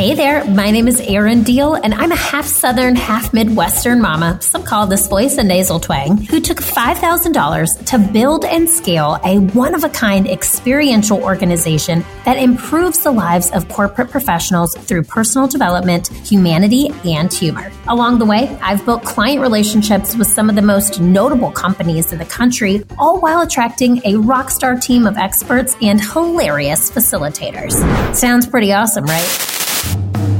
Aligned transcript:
Hey 0.00 0.14
there, 0.14 0.42
my 0.46 0.70
name 0.70 0.88
is 0.88 0.98
Erin 0.98 1.44
Diehl, 1.44 1.78
and 1.84 1.92
I'm 1.92 2.10
a 2.10 2.16
half 2.16 2.46
Southern, 2.46 2.96
half 2.96 3.34
Midwestern 3.34 4.00
mama, 4.00 4.40
some 4.40 4.62
call 4.62 4.86
this 4.86 5.06
voice 5.08 5.36
a 5.36 5.42
nasal 5.42 5.78
twang, 5.78 6.16
who 6.16 6.40
took 6.40 6.56
$5,000 6.56 7.84
to 7.84 7.98
build 8.10 8.46
and 8.46 8.66
scale 8.66 9.18
a 9.26 9.40
one 9.40 9.74
of 9.74 9.84
a 9.84 9.90
kind 9.90 10.26
experiential 10.26 11.22
organization 11.22 12.02
that 12.24 12.38
improves 12.38 13.00
the 13.00 13.10
lives 13.10 13.50
of 13.50 13.68
corporate 13.68 14.10
professionals 14.10 14.74
through 14.74 15.02
personal 15.02 15.46
development, 15.46 16.08
humanity, 16.26 16.88
and 17.04 17.30
humor. 17.30 17.70
Along 17.86 18.18
the 18.18 18.24
way, 18.24 18.48
I've 18.62 18.82
built 18.86 19.04
client 19.04 19.42
relationships 19.42 20.16
with 20.16 20.28
some 20.28 20.48
of 20.48 20.56
the 20.56 20.62
most 20.62 20.98
notable 20.98 21.50
companies 21.50 22.10
in 22.10 22.18
the 22.18 22.24
country, 22.24 22.82
all 22.98 23.20
while 23.20 23.42
attracting 23.42 24.00
a 24.06 24.16
rock 24.16 24.48
star 24.48 24.76
team 24.76 25.06
of 25.06 25.18
experts 25.18 25.76
and 25.82 26.00
hilarious 26.00 26.90
facilitators. 26.90 27.74
Sounds 28.14 28.46
pretty 28.46 28.72
awesome, 28.72 29.04
right? 29.04 29.60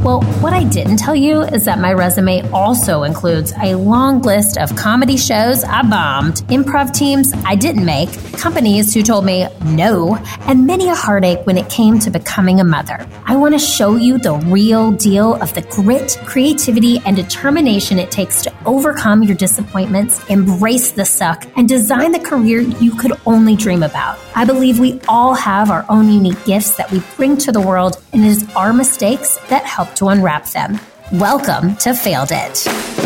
Well, 0.03 0.23
what 0.41 0.55
I 0.55 0.65
didn't 0.65 0.97
tell 0.97 1.15
you 1.15 1.43
is 1.43 1.67
that 1.67 1.79
my 1.79 1.93
resume 1.93 2.41
also 2.53 3.03
includes 3.03 3.53
a 3.63 3.75
long 3.75 4.23
list 4.23 4.57
of 4.57 4.75
comedy 4.75 5.19
shows 5.19 5.63
I 5.63 5.83
bombed, 5.83 6.37
improv 6.49 6.95
teams 6.95 7.35
I 7.45 7.55
didn't 7.55 7.85
make, 7.85 8.11
companies 8.33 8.95
who 8.95 9.03
told 9.03 9.27
me 9.27 9.47
no, 9.63 10.17
and 10.47 10.67
many 10.67 10.89
a 10.89 10.95
heartache 10.95 11.45
when 11.45 11.59
it 11.59 11.69
came 11.69 11.99
to 11.99 12.11
becoming 12.11 12.61
a 12.61 12.65
mother. 12.65 13.07
I 13.27 13.37
want 13.37 13.53
to 13.53 13.59
show 13.59 13.97
you 13.97 14.17
the 14.17 14.37
real 14.37 14.91
deal 14.91 15.35
of 15.35 15.53
the 15.53 15.61
grit, 15.63 16.19
creativity, 16.25 16.99
and 17.05 17.15
determination 17.15 17.99
it 17.99 18.11
takes 18.11 18.43
to 18.45 18.53
overcome 18.65 19.23
your 19.23 19.37
disappointments, 19.37 20.25
embrace 20.31 20.93
the 20.93 21.05
suck, 21.05 21.47
and 21.57 21.69
design 21.69 22.13
the 22.13 22.21
career 22.21 22.61
you 22.61 22.93
could 22.95 23.13
only 23.27 23.55
dream 23.55 23.83
about. 23.83 24.19
I 24.35 24.45
believe 24.45 24.79
we 24.79 25.01
all 25.09 25.35
have 25.35 25.71
our 25.71 25.85
own 25.89 26.11
unique 26.11 26.45
gifts 26.45 26.77
that 26.77 26.91
we 26.93 27.03
bring 27.17 27.37
to 27.39 27.53
the 27.53 27.61
world, 27.61 28.01
and 28.13 28.25
it 28.25 28.29
is 28.29 28.49
our 28.55 28.73
mistakes 28.73 29.37
that 29.49 29.65
help 29.65 29.95
to 29.97 30.09
unwrap 30.09 30.47
them. 30.47 30.79
Welcome 31.13 31.75
to 31.77 31.95
Failed 31.95 32.31
It. 32.31 33.00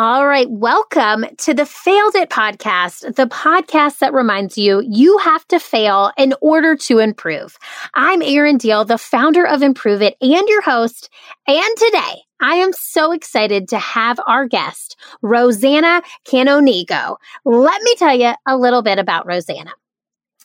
All 0.00 0.28
right, 0.28 0.48
welcome 0.48 1.26
to 1.38 1.52
the 1.52 1.66
Failed 1.66 2.14
It 2.14 2.30
podcast, 2.30 3.16
the 3.16 3.26
podcast 3.26 3.98
that 3.98 4.14
reminds 4.14 4.56
you 4.56 4.80
you 4.88 5.18
have 5.18 5.44
to 5.48 5.58
fail 5.58 6.12
in 6.16 6.34
order 6.40 6.76
to 6.76 7.00
improve. 7.00 7.58
I'm 7.94 8.22
Erin 8.22 8.58
Diehl, 8.58 8.86
the 8.86 8.96
founder 8.96 9.44
of 9.44 9.60
Improve 9.60 10.00
It 10.00 10.16
and 10.20 10.48
your 10.48 10.62
host. 10.62 11.10
And 11.48 11.76
today 11.76 12.22
I 12.40 12.54
am 12.58 12.72
so 12.74 13.10
excited 13.10 13.70
to 13.70 13.78
have 13.80 14.20
our 14.24 14.46
guest, 14.46 14.96
Rosanna 15.20 16.02
Canonigo. 16.24 17.16
Let 17.44 17.82
me 17.82 17.96
tell 17.96 18.16
you 18.16 18.34
a 18.46 18.56
little 18.56 18.82
bit 18.82 19.00
about 19.00 19.26
Rosanna. 19.26 19.72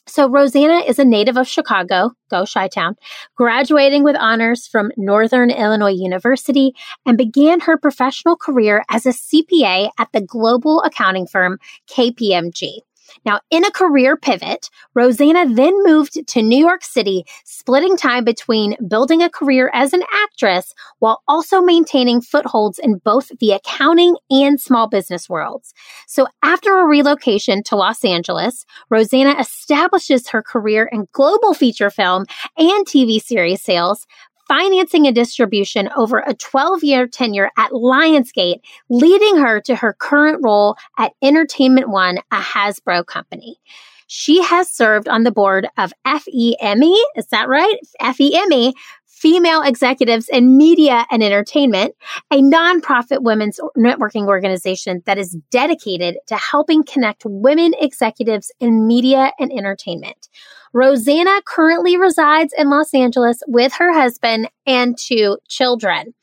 So 0.06 0.28
Rosanna 0.30 0.80
is 0.80 1.00
a 1.00 1.06
native 1.06 1.38
of 1.38 1.48
Chicago, 1.48 2.12
go 2.30 2.46
Chi-Town, 2.46 2.96
graduating 3.36 4.04
with 4.04 4.18
honors 4.18 4.68
from 4.68 4.92
Northern 4.98 5.50
Illinois 5.50 5.94
University 5.94 6.74
and 7.06 7.18
began 7.18 7.62
her 7.62 7.78
professional 7.78 8.36
career 8.36 8.84
as 8.90 9.06
a 9.06 9.10
CPA 9.10 9.92
at 9.98 10.10
the 10.12 10.20
global 10.20 10.82
accounting 10.82 11.26
firm 11.26 11.58
KPMG. 11.90 12.80
Now, 13.26 13.40
in 13.50 13.66
a 13.66 13.72
career 13.72 14.18
pivot, 14.18 14.70
Rosanna 14.94 15.48
then 15.48 15.74
moved 15.84 16.28
to 16.28 16.42
New 16.42 16.58
York 16.58 16.84
City, 16.84 17.26
splitting 17.46 17.98
time 17.98 18.24
between 18.24 18.76
building 18.88 19.22
a 19.22 19.30
career 19.30 19.70
as 19.74 19.94
an 19.94 20.04
actress 20.24 20.74
while 21.00 21.22
also 21.28 21.62
maintaining 21.62 22.22
footholds 22.22 22.80
in 22.80 22.98
both 23.04 23.32
the 23.40 23.52
accounting 23.52 24.16
and 24.30 24.60
small 24.60 24.88
business 24.88 25.30
worlds. 25.30 25.74
So 26.08 26.28
after 26.44 26.80
a 26.80 26.86
relocation 26.86 27.64
to 27.64 27.76
Los 27.76 28.04
Angeles, 28.04 28.66
Rosanna 28.90 29.36
establishes 29.40 30.30
her 30.30 30.42
career 30.42 30.90
in 30.92 31.08
global 31.12 31.54
feature 31.54 31.90
film 31.90 32.26
and 32.58 32.86
TV 32.86 33.22
series 33.22 33.62
sales, 33.62 34.06
financing 34.54 35.08
and 35.08 35.16
distribution 35.16 35.90
over 35.96 36.20
a 36.20 36.36
12 36.36 36.84
year 36.84 37.08
tenure 37.08 37.50
at 37.58 37.72
Lionsgate, 37.72 38.62
leading 38.88 39.38
her 39.38 39.60
to 39.60 39.76
her 39.76 39.94
current 39.94 40.40
role 40.44 40.76
at 41.00 41.12
Entertainment 41.24 41.90
One, 41.90 42.20
a 42.32 42.40
Hasbro 42.40 43.06
company. 43.08 43.58
She 44.06 44.44
has 44.44 44.70
served 44.70 45.08
on 45.08 45.24
the 45.24 45.32
board 45.32 45.68
of 45.78 45.92
FEME, 46.06 46.96
is 47.16 47.26
that 47.32 47.50
right? 47.50 47.78
FEME, 48.00 48.74
Female 49.24 49.62
Executives 49.62 50.28
in 50.28 50.58
Media 50.58 51.06
and 51.10 51.24
Entertainment, 51.24 51.96
a 52.30 52.42
nonprofit 52.42 53.24
women's 53.24 53.58
networking 53.78 54.28
organization 54.28 55.02
that 55.06 55.18
is 55.18 55.38
dedicated 55.50 56.18
to 56.28 56.36
helping 56.36 56.84
connect 56.84 57.24
women 57.26 57.74
executives 57.80 58.52
in 58.60 58.86
media 58.86 59.32
and 59.40 59.50
entertainment. 59.54 60.28
Rosanna 60.74 61.40
currently 61.46 61.96
resides 61.96 62.54
in 62.58 62.70
Los 62.70 62.94
Angeles 62.94 63.42
with 63.48 63.72
her 63.76 63.94
husband 63.94 64.50
and 64.66 64.98
two 64.98 65.38
children. 65.48 66.14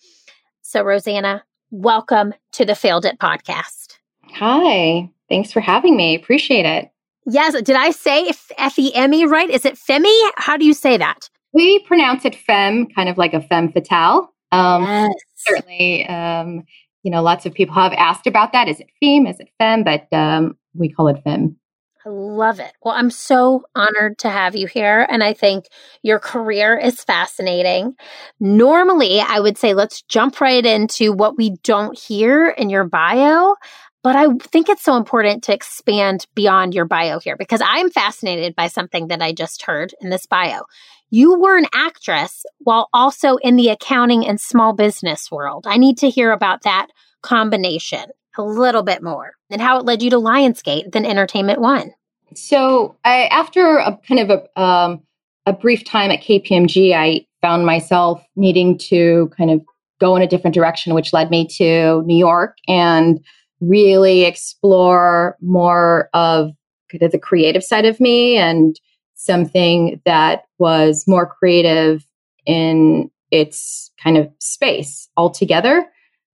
So, 0.61 0.83
Rosanna, 0.83 1.43
welcome 1.71 2.35
to 2.53 2.67
the 2.67 2.75
Failed 2.75 3.07
It 3.07 3.19
podcast. 3.19 3.97
Hi, 4.35 5.11
thanks 5.31 5.53
for 5.53 5.61
having 5.61 5.97
me. 5.97 6.17
Appreciate 6.17 6.67
it. 6.67 6.91
Yes, 7.25 7.55
did 7.63 7.77
I 7.77 7.93
say 7.93 8.31
F 8.59 8.79
E 8.79 8.93
M 8.95 9.15
E 9.15 9.25
right? 9.25 9.49
Is 9.49 9.65
it 9.65 9.77
Femi? 9.77 10.15
How 10.37 10.59
do 10.59 10.67
you 10.67 10.75
say 10.75 10.99
that? 10.99 11.31
We 11.53 11.81
pronounce 11.81 12.25
it 12.25 12.35
femme, 12.35 12.87
kind 12.87 13.09
of 13.09 13.19
like 13.19 13.35
a 13.35 13.41
femme 13.41 13.73
fatale. 13.73 14.33
Um, 14.53 14.83
yes. 14.85 15.13
Certainly, 15.37 16.07
um, 16.07 16.65
you 17.03 17.11
know, 17.11 17.23
lots 17.23 17.47
of 17.47 17.55
people 17.55 17.75
have 17.75 17.93
asked 17.95 18.27
about 18.27 18.53
that. 18.53 18.69
Is 18.69 18.81
it 18.81 18.89
femme? 19.01 19.27
Is 19.27 19.41
it 19.41 19.49
femme? 19.59 19.85
But 19.85 20.07
um, 20.13 20.57
we 20.75 20.89
call 20.89 21.09
it 21.09 21.23
femme. 21.25 21.57
I 22.05 22.09
love 22.09 22.61
it. 22.61 22.73
Well, 22.83 22.95
I'm 22.95 23.11
so 23.11 23.65
honored 23.75 24.19
to 24.21 24.31
have 24.31 24.57
you 24.57 24.67
here. 24.67 25.07
And 25.11 25.23
I 25.23 25.35
think 25.35 25.67
your 26.03 26.19
career 26.19 26.79
is 26.79 27.05
fascinating. 27.05 27.95
Normally, 28.39 29.21
I 29.21 29.39
would 29.39 29.59
say 29.59 29.75
let's 29.75 30.01
jump 30.03 30.41
right 30.41 30.65
into 30.65 31.13
what 31.13 31.37
we 31.37 31.57
don't 31.63 31.99
hear 31.99 32.49
in 32.49 32.71
your 32.71 32.85
bio. 32.85 33.55
But 34.03 34.17
I 34.17 34.29
think 34.39 34.69
it's 34.69 34.83
so 34.83 34.97
important 34.97 35.45
to 35.45 35.55
expand 35.55 36.27
beyond 36.35 36.75
your 36.75 36.87
bio 36.87 37.19
here 37.19 37.37
because 37.37 37.61
I'm 37.63 37.91
fascinated 37.91 38.57
by 38.57 38.69
something 38.69 39.09
that 39.09 39.21
I 39.21 39.33
just 39.33 39.63
heard 39.63 39.95
in 40.01 40.09
this 40.09 40.27
bio. 40.27 40.63
You 41.11 41.39
were 41.39 41.59
an 41.59 41.67
actress 41.75 42.45
while 42.59 42.89
also 42.93 43.37
in 43.37 43.57
the 43.57 43.69
accounting 43.69 44.27
and 44.27 44.41
small 44.41 44.73
business 44.73 45.31
world. 45.31 45.67
I 45.67 45.77
need 45.77 45.99
to 45.99 46.09
hear 46.09 46.33
about 46.33 46.63
that 46.63 46.87
combination 47.23 48.05
a 48.39 48.43
little 48.43 48.83
bit 48.83 49.03
more 49.03 49.33
and 49.51 49.61
how 49.61 49.79
it 49.79 49.85
led 49.85 50.03
you 50.03 50.11
to 50.11 50.17
Lionsgate, 50.17 50.93
then 50.93 51.05
Entertainment 51.05 51.61
One. 51.61 51.93
So, 52.35 52.97
I, 53.05 53.25
after 53.25 53.79
a 53.79 53.99
kind 54.07 54.21
of 54.21 54.31
a 54.31 54.61
um, 54.61 55.03
a 55.47 55.53
brief 55.53 55.85
time 55.85 56.11
at 56.11 56.23
KPMG, 56.23 56.93
I 56.93 57.27
found 57.43 57.67
myself 57.67 58.25
needing 58.37 58.79
to 58.79 59.31
kind 59.37 59.51
of 59.51 59.63
go 60.01 60.15
in 60.17 60.23
a 60.23 60.27
different 60.27 60.55
direction, 60.55 60.95
which 60.95 61.13
led 61.13 61.31
me 61.31 61.47
to 61.47 62.03
New 62.03 62.17
York 62.17 62.57
and 62.69 63.21
really 63.61 64.25
explore 64.25 65.37
more 65.41 66.09
of 66.15 66.51
kind 66.91 67.03
of 67.03 67.13
the 67.13 67.19
creative 67.19 67.63
side 67.63 67.85
of 67.85 68.01
me 68.01 68.37
and 68.37 68.81
something 69.15 70.01
that 70.05 70.45
was 70.59 71.05
more 71.07 71.27
creative 71.27 72.07
in 72.47 73.11
its 73.31 73.91
kind 74.03 74.17
of 74.17 74.29
space 74.39 75.09
altogether 75.17 75.87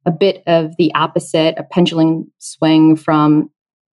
a 0.07 0.11
bit 0.11 0.43
of 0.47 0.77
the 0.77 0.95
opposite, 0.95 1.57
a 1.59 1.65
pendulum 1.65 2.31
swing 2.39 2.97
from 2.97 3.51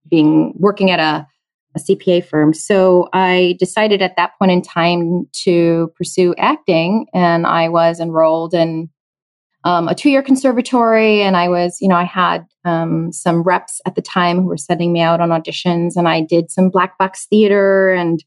being 0.07 0.53
working 0.57 0.91
at 0.91 0.99
a, 0.99 1.27
a 1.75 1.79
CPA 1.79 2.23
firm. 2.25 2.53
So 2.53 3.09
I 3.13 3.55
decided 3.59 4.01
at 4.01 4.15
that 4.15 4.33
point 4.37 4.51
in 4.51 4.61
time 4.61 5.27
to 5.43 5.91
pursue 5.97 6.35
acting, 6.37 7.07
and 7.13 7.47
I 7.47 7.67
was 7.67 7.99
enrolled 7.99 8.53
in 8.53 8.89
um, 9.63 9.87
a 9.87 9.95
two-year 9.95 10.21
conservatory, 10.21 11.21
and 11.21 11.37
I 11.37 11.47
was, 11.47 11.77
you 11.81 11.87
know, 11.87 11.95
I 11.95 12.03
had 12.03 12.45
um, 12.65 13.11
some 13.11 13.43
reps 13.43 13.81
at 13.85 13.95
the 13.95 14.01
time 14.01 14.41
who 14.41 14.47
were 14.47 14.57
sending 14.57 14.91
me 14.93 15.01
out 15.01 15.21
on 15.21 15.29
auditions, 15.29 15.95
and 15.95 16.07
I 16.07 16.21
did 16.21 16.51
some 16.51 16.69
black 16.69 16.97
box 16.97 17.25
theater 17.29 17.93
and. 17.93 18.23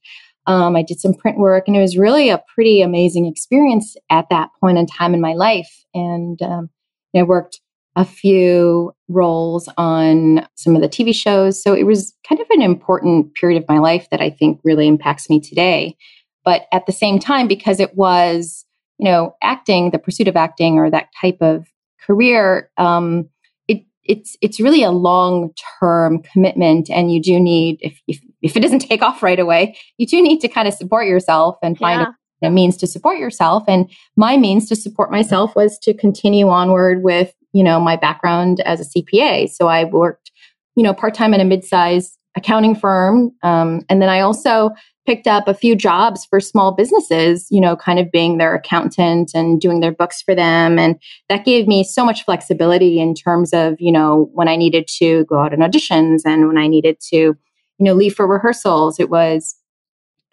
Um, 0.49 0.77
I 0.77 0.83
did 0.85 1.01
some 1.01 1.13
print 1.13 1.39
work, 1.39 1.65
and 1.67 1.77
it 1.77 1.81
was 1.81 1.99
really 1.99 2.29
a 2.29 2.41
pretty 2.55 2.81
amazing 2.81 3.27
experience 3.27 3.97
at 4.11 4.27
that 4.31 4.51
point 4.61 4.79
in 4.79 4.87
time 4.87 5.13
in 5.13 5.21
my 5.21 5.33
life. 5.33 5.85
And 5.93 6.41
um, 6.41 6.71
I 7.17 7.25
worked 7.25 7.61
a 7.97 8.05
few 8.05 8.93
roles 9.09 9.69
on 9.79 10.47
some 10.55 10.77
of 10.77 10.83
the 10.83 10.89
TV 10.89 11.15
shows. 11.15 11.61
So 11.61 11.73
it 11.73 11.85
was 11.85 12.15
kind 12.29 12.41
of 12.41 12.47
an 12.51 12.61
important 12.61 13.35
period 13.35 13.61
of 13.61 13.69
my 13.69 13.79
life 13.79 14.09
that 14.11 14.21
I 14.21 14.29
think 14.29 14.61
really 14.63 14.87
impacts 14.87 15.31
me 15.31 15.41
today. 15.41 15.97
But 16.45 16.67
at 16.73 16.85
the 16.85 16.93
same 16.93 17.19
time, 17.19 17.49
because 17.49 17.81
it 17.81 17.97
was, 17.97 18.66
you 18.99 19.05
know, 19.05 19.35
acting, 19.43 19.91
the 19.91 19.99
pursuit 19.99 20.29
of 20.29 20.37
acting 20.37 20.79
or 20.79 20.91
that 20.91 21.09
type 21.21 21.39
of 21.41 21.67
career, 22.05 22.71
um, 22.77 23.29
it, 23.69 23.85
it's 24.05 24.37
it's 24.41 24.61
really 24.61 24.83
a 24.83 24.91
long 24.91 25.53
term 25.81 26.23
commitment, 26.23 26.91
and 26.91 27.13
you 27.13 27.21
do 27.21 27.39
need 27.39 27.79
if, 27.81 28.01
if 28.07 28.21
if 28.43 28.57
it 28.57 28.61
doesn't 28.61 28.79
take 28.89 29.03
off 29.03 29.23
right 29.23 29.39
away, 29.39 29.77
you 29.99 30.07
do 30.07 30.23
need 30.23 30.41
to 30.41 30.49
kind 30.49 30.69
of 30.69 30.75
support 30.75 31.07
yourself 31.07 31.57
and 31.63 31.79
find 31.79 32.01
yeah. 32.01 32.49
a, 32.49 32.49
a 32.49 32.51
means 32.51 32.77
to 32.79 32.87
support 32.87 33.19
yourself. 33.19 33.65
And 33.67 33.91
my 34.17 34.37
means 34.37 34.69
to 34.69 34.77
support 34.77 35.11
myself 35.11 35.57
was 35.57 35.79
to 35.81 35.95
continue 35.95 36.49
onward 36.49 37.03
with 37.03 37.33
you 37.57 37.63
know, 37.63 37.81
my 37.81 37.97
background 37.97 38.61
as 38.61 38.81
a 38.81 38.85
CPA. 38.85 39.49
So 39.49 39.67
I 39.67 39.85
worked, 39.85 40.31
you 40.77 40.83
know, 40.83 40.93
part 40.93 41.15
time 41.15 41.33
in 41.33 41.41
a 41.41 41.45
mid-sized 41.45 42.19
accounting 42.37 42.75
firm. 42.75 43.33
Um, 43.43 43.81
and 43.89 44.03
then 44.03 44.11
I 44.11 44.21
also 44.21 44.73
picked 45.07 45.27
up 45.27 45.49
a 45.49 45.55
few 45.55 45.77
jobs 45.77 46.25
for 46.25 46.41
small 46.41 46.73
businesses, 46.73 47.47
you 47.51 47.61
know, 47.61 47.77
kind 47.77 47.99
of 47.99 48.11
being 48.11 48.39
their 48.39 48.55
accountant 48.55 49.31
and 49.35 49.61
doing 49.61 49.81
their 49.81 49.93
books 49.93 50.21
for 50.21 50.35
them. 50.35 50.79
And 50.79 51.01
that 51.29 51.45
gave 51.45 51.67
me 51.67 51.85
so 51.85 52.05
much 52.05 52.25
flexibility 52.25 53.01
in 53.01 53.15
terms 53.15 53.53
of, 53.53 53.77
you 53.81 53.93
know, 53.93 54.29
when 54.35 54.49
I 54.49 54.57
needed 54.57 54.89
to 54.99 55.25
go 55.27 55.39
out 55.39 55.53
on 55.53 55.61
auditions 55.61 56.23
and 56.27 56.49
when 56.49 56.59
I 56.59 56.67
needed 56.67 56.99
to, 57.11 57.17
you 57.17 57.37
know, 57.79 57.95
leave 57.95 58.15
for 58.15 58.27
rehearsals. 58.27 58.99
It 58.99 59.09
was 59.09 59.57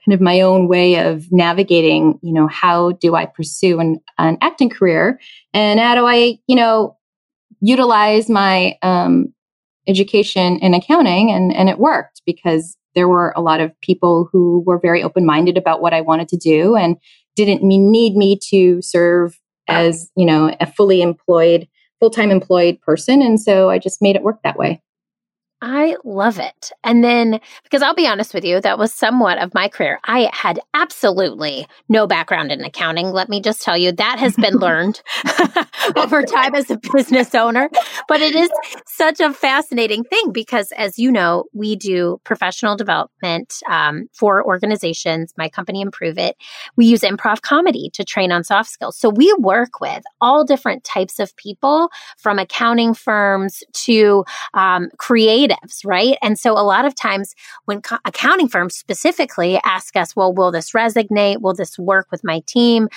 kind 0.06 0.14
of 0.14 0.22
my 0.22 0.42
own 0.42 0.68
way 0.68 0.96
of 0.96 1.32
navigating, 1.32 2.20
you 2.22 2.34
know, 2.34 2.48
how 2.48 2.94
do 2.94 3.16
I 3.16 3.26
pursue 3.26 3.80
an, 3.80 4.02
an 4.18 4.38
acting 4.42 4.70
career 4.70 5.20
and 5.54 5.80
how 5.80 5.96
do 5.96 6.06
I, 6.06 6.40
you 6.48 6.56
know, 6.56 6.98
utilize 7.62 8.30
my 8.30 8.78
um, 8.82 9.34
education 9.88 10.58
in 10.60 10.74
accounting 10.74 11.32
and, 11.32 11.56
and 11.56 11.70
it 11.70 11.80
worked 11.80 12.22
because 12.26 12.78
there 12.96 13.08
were 13.08 13.34
a 13.36 13.42
lot 13.42 13.60
of 13.60 13.80
people 13.82 14.30
who 14.32 14.64
were 14.66 14.80
very 14.80 15.04
open 15.04 15.26
minded 15.26 15.58
about 15.58 15.82
what 15.82 15.94
I 15.94 16.02
wanted 16.02 16.28
to 16.30 16.38
do 16.38 16.76
and 16.76 16.98
didn't 17.36 17.64
need 17.64 18.16
me 18.16 18.38
to 18.50 18.82
serve 18.82 19.40
as, 19.68 20.12
you 20.16 20.26
know, 20.26 20.56
a 20.60 20.66
fully 20.66 21.02
employed, 21.02 21.68
full 22.00 22.10
time 22.10 22.32
employed 22.32 22.80
person. 22.82 23.22
And 23.22 23.40
so 23.40 23.70
I 23.70 23.80
just 23.80 24.02
made 24.02 24.16
it 24.16 24.24
work 24.24 24.42
that 24.44 24.58
way. 24.58 24.82
I 25.66 25.96
love 26.04 26.40
it. 26.40 26.74
And 26.84 27.06
then, 27.06 27.40
because 27.64 27.82
I'll 27.82 27.96
be 27.96 28.06
honest 28.06 28.34
with 28.34 28.44
you, 28.44 28.60
that 28.60 28.78
was 28.78 28.94
somewhat 28.94 29.38
of 29.38 29.54
my 29.54 29.70
career. 29.70 29.98
I 30.04 30.30
had 30.34 30.60
absolutely 30.74 31.68
no 31.88 32.06
background 32.06 32.52
in 32.52 32.60
accounting. 32.66 33.12
Let 33.12 33.30
me 33.30 33.40
just 33.40 33.62
tell 33.62 33.78
you, 33.78 33.94
that 33.94 34.20
has 34.20 34.36
been 34.36 34.56
learned 34.58 35.02
over 35.96 36.22
time 36.24 36.54
as 36.54 36.70
a 36.70 36.78
business 36.92 37.34
owner. 37.34 37.70
But 38.10 38.20
it 38.20 38.36
is 38.36 38.50
such 38.86 39.22
a 39.22 39.32
fascinating 39.32 40.04
thing 40.04 40.34
because, 40.34 40.74
as 40.74 41.00
you 41.00 41.10
know, 41.10 41.46
we 41.54 41.78
do 41.78 42.20
professional 42.26 42.76
development 42.76 43.60
um, 43.70 44.10
for 44.12 44.46
organizations. 44.46 45.34
My 45.38 45.48
company, 45.48 45.80
Improve 45.80 46.18
It. 46.18 46.36
We 46.76 46.88
use 46.88 47.04
improv 47.04 47.42
comedy 47.42 47.90
to 47.94 48.04
train 48.04 48.34
on 48.34 48.44
soft 48.44 48.70
skills. 48.70 48.98
So 48.98 49.08
we 49.08 49.34
work 49.40 49.80
with 49.80 50.04
all 50.20 50.44
different 50.44 50.84
types 50.84 51.20
of 51.20 51.34
people 51.38 51.88
from 52.18 52.38
accounting 52.38 52.94
firms 52.94 53.64
to 53.86 54.26
um, 54.54 54.90
creative 54.98 55.53
right? 55.86 56.18
And 56.22 56.38
so 56.38 56.54
a 56.54 56.64
lot 56.64 56.86
of 56.86 56.96
times 56.96 57.34
when 57.66 57.82
co- 57.82 57.98
accounting 58.06 58.48
firms 58.48 58.76
specifically 58.76 59.60
ask 59.64 59.96
us, 59.96 60.16
well, 60.16 60.34
will 60.34 60.52
this 60.52 60.72
resonate? 60.72 61.42
Will 61.42 61.54
this 61.54 61.78
work 61.78 62.08
with 62.12 62.24
my 62.24 62.42
team? 62.46 62.90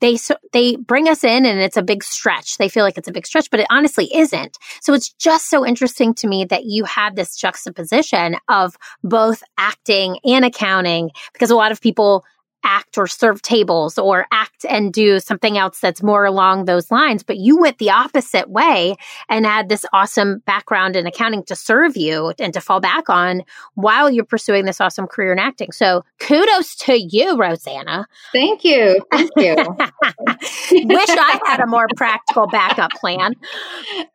They, 0.00 0.16
so, 0.16 0.36
they 0.52 0.76
bring 0.76 1.08
us 1.08 1.24
in 1.24 1.46
and 1.46 1.60
it's 1.60 1.76
a 1.76 1.82
big 1.82 2.04
stretch. 2.04 2.58
They 2.58 2.68
feel 2.68 2.84
like 2.84 2.98
it's 2.98 3.08
a 3.08 3.12
big 3.12 3.26
stretch, 3.26 3.50
but 3.50 3.60
it 3.60 3.66
honestly 3.70 4.14
isn't. 4.14 4.58
So 4.82 4.92
it's 4.92 5.12
just 5.14 5.48
so 5.48 5.64
interesting 5.64 6.14
to 6.14 6.26
me 6.26 6.44
that 6.46 6.64
you 6.64 6.84
had 6.84 7.16
this 7.16 7.36
juxtaposition 7.36 8.36
of 8.48 8.76
both 9.02 9.42
acting 9.56 10.18
and 10.24 10.44
accounting 10.44 11.10
because 11.32 11.50
a 11.50 11.56
lot 11.56 11.72
of 11.72 11.80
people 11.80 12.24
act 12.64 12.98
or 12.98 13.06
serve 13.06 13.42
tables 13.42 13.98
or 13.98 14.26
act 14.32 14.64
and 14.68 14.92
do 14.92 15.20
something 15.20 15.58
else 15.58 15.80
that's 15.80 16.02
more 16.02 16.24
along 16.24 16.64
those 16.64 16.90
lines. 16.90 17.22
But 17.22 17.36
you 17.36 17.58
went 17.58 17.78
the 17.78 17.90
opposite 17.90 18.50
way 18.50 18.96
and 19.28 19.46
had 19.46 19.68
this 19.68 19.84
awesome 19.92 20.38
background 20.46 20.96
in 20.96 21.06
accounting 21.06 21.44
to 21.44 21.54
serve 21.54 21.96
you 21.96 22.32
and 22.38 22.52
to 22.54 22.60
fall 22.60 22.80
back 22.80 23.08
on 23.08 23.42
while 23.74 24.10
you're 24.10 24.24
pursuing 24.24 24.64
this 24.64 24.80
awesome 24.80 25.06
career 25.06 25.32
in 25.32 25.38
acting. 25.38 25.72
So 25.72 26.04
kudos 26.20 26.74
to 26.76 26.98
you, 26.98 27.36
Rosanna. 27.36 28.06
Thank 28.32 28.64
you. 28.64 29.04
Thank 29.12 29.30
you. 29.36 29.54
Wish 30.70 31.08
I 31.08 31.40
had 31.46 31.60
a 31.60 31.66
more 31.66 31.86
practical 31.96 32.46
backup 32.46 32.90
plan. 32.92 33.34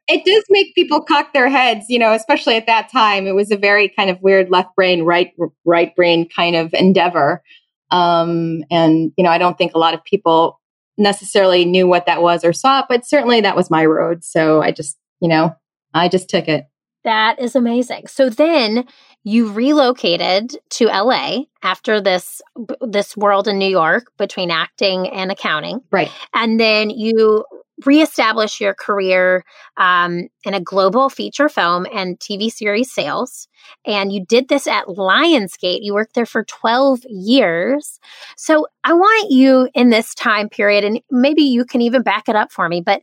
It 0.08 0.26
does 0.26 0.44
make 0.50 0.74
people 0.76 1.02
cock 1.02 1.34
their 1.34 1.50
heads, 1.50 1.86
you 1.90 2.00
know, 2.00 2.14
especially 2.14 2.56
at 2.56 2.66
that 2.66 2.92
time. 2.92 3.28
It 3.28 3.36
was 3.36 3.52
a 3.52 3.58
very 3.58 3.90
kind 3.90 4.10
of 4.10 4.22
weird 4.22 4.50
left 4.50 4.76
brain, 4.76 5.04
right, 5.04 5.32
right 5.66 5.96
brain 5.96 6.28
kind 6.28 6.56
of 6.56 6.74
endeavor. 6.74 7.44
Um, 7.92 8.64
and, 8.70 9.12
you 9.18 9.24
know, 9.24 9.30
I 9.30 9.38
don't 9.38 9.58
think 9.58 9.74
a 9.74 9.80
lot 9.80 9.94
of 9.94 10.04
people 10.04 10.60
necessarily 10.98 11.66
knew 11.66 11.88
what 11.88 12.06
that 12.06 12.22
was 12.22 12.44
or 12.44 12.54
saw 12.54 12.80
it, 12.80 12.86
but 12.90 13.06
certainly 13.06 13.42
that 13.42 13.56
was 13.56 13.72
my 13.72 13.86
road. 13.86 14.24
So 14.24 14.62
I 14.62 14.72
just, 14.72 14.98
you 15.22 15.30
know, 15.30 15.56
I 15.94 16.10
just 16.10 16.30
took 16.30 16.48
it. 16.48 16.66
That 17.04 17.40
is 17.40 17.56
amazing. 17.56 18.08
So 18.08 18.30
then 18.30 18.86
you 19.24 19.52
relocated 19.52 20.58
to 20.72 20.86
LA 20.86 21.44
after 21.64 22.02
this 22.02 22.42
this 22.82 23.16
world 23.16 23.48
in 23.48 23.58
New 23.58 23.70
York 23.70 24.12
between 24.18 24.52
acting 24.52 25.08
and 25.10 25.32
accounting. 25.32 25.82
Right. 25.92 26.12
And 26.34 26.60
then 26.60 26.90
you 26.90 27.46
reestablish 27.86 28.60
your 28.60 28.74
career 28.74 29.44
um, 29.78 30.28
in 30.44 30.54
a 30.54 30.62
global 30.62 31.10
feature 31.10 31.50
film 31.50 31.86
and 31.94 32.20
TV 32.20 32.52
series 32.52 32.92
sales. 32.92 33.48
And 33.86 34.12
you 34.12 34.26
did 34.26 34.48
this 34.50 34.68
at 34.68 34.86
Lionsgate. 34.86 35.80
You 35.82 35.94
worked 35.94 36.16
there 36.16 36.26
for 36.26 36.44
12 36.44 37.02
years. 37.10 38.00
So 38.36 38.68
I 38.84 38.94
want 38.94 39.32
you 39.32 39.70
in 39.74 39.90
this 39.90 40.14
time 40.14 40.50
period, 40.50 40.84
and 40.84 41.02
maybe 41.10 41.44
you 41.44 41.66
can 41.66 41.82
even 41.82 42.02
back 42.02 42.28
it 42.28 42.36
up 42.36 42.52
for 42.52 42.68
me, 42.68 42.82
but 42.82 43.02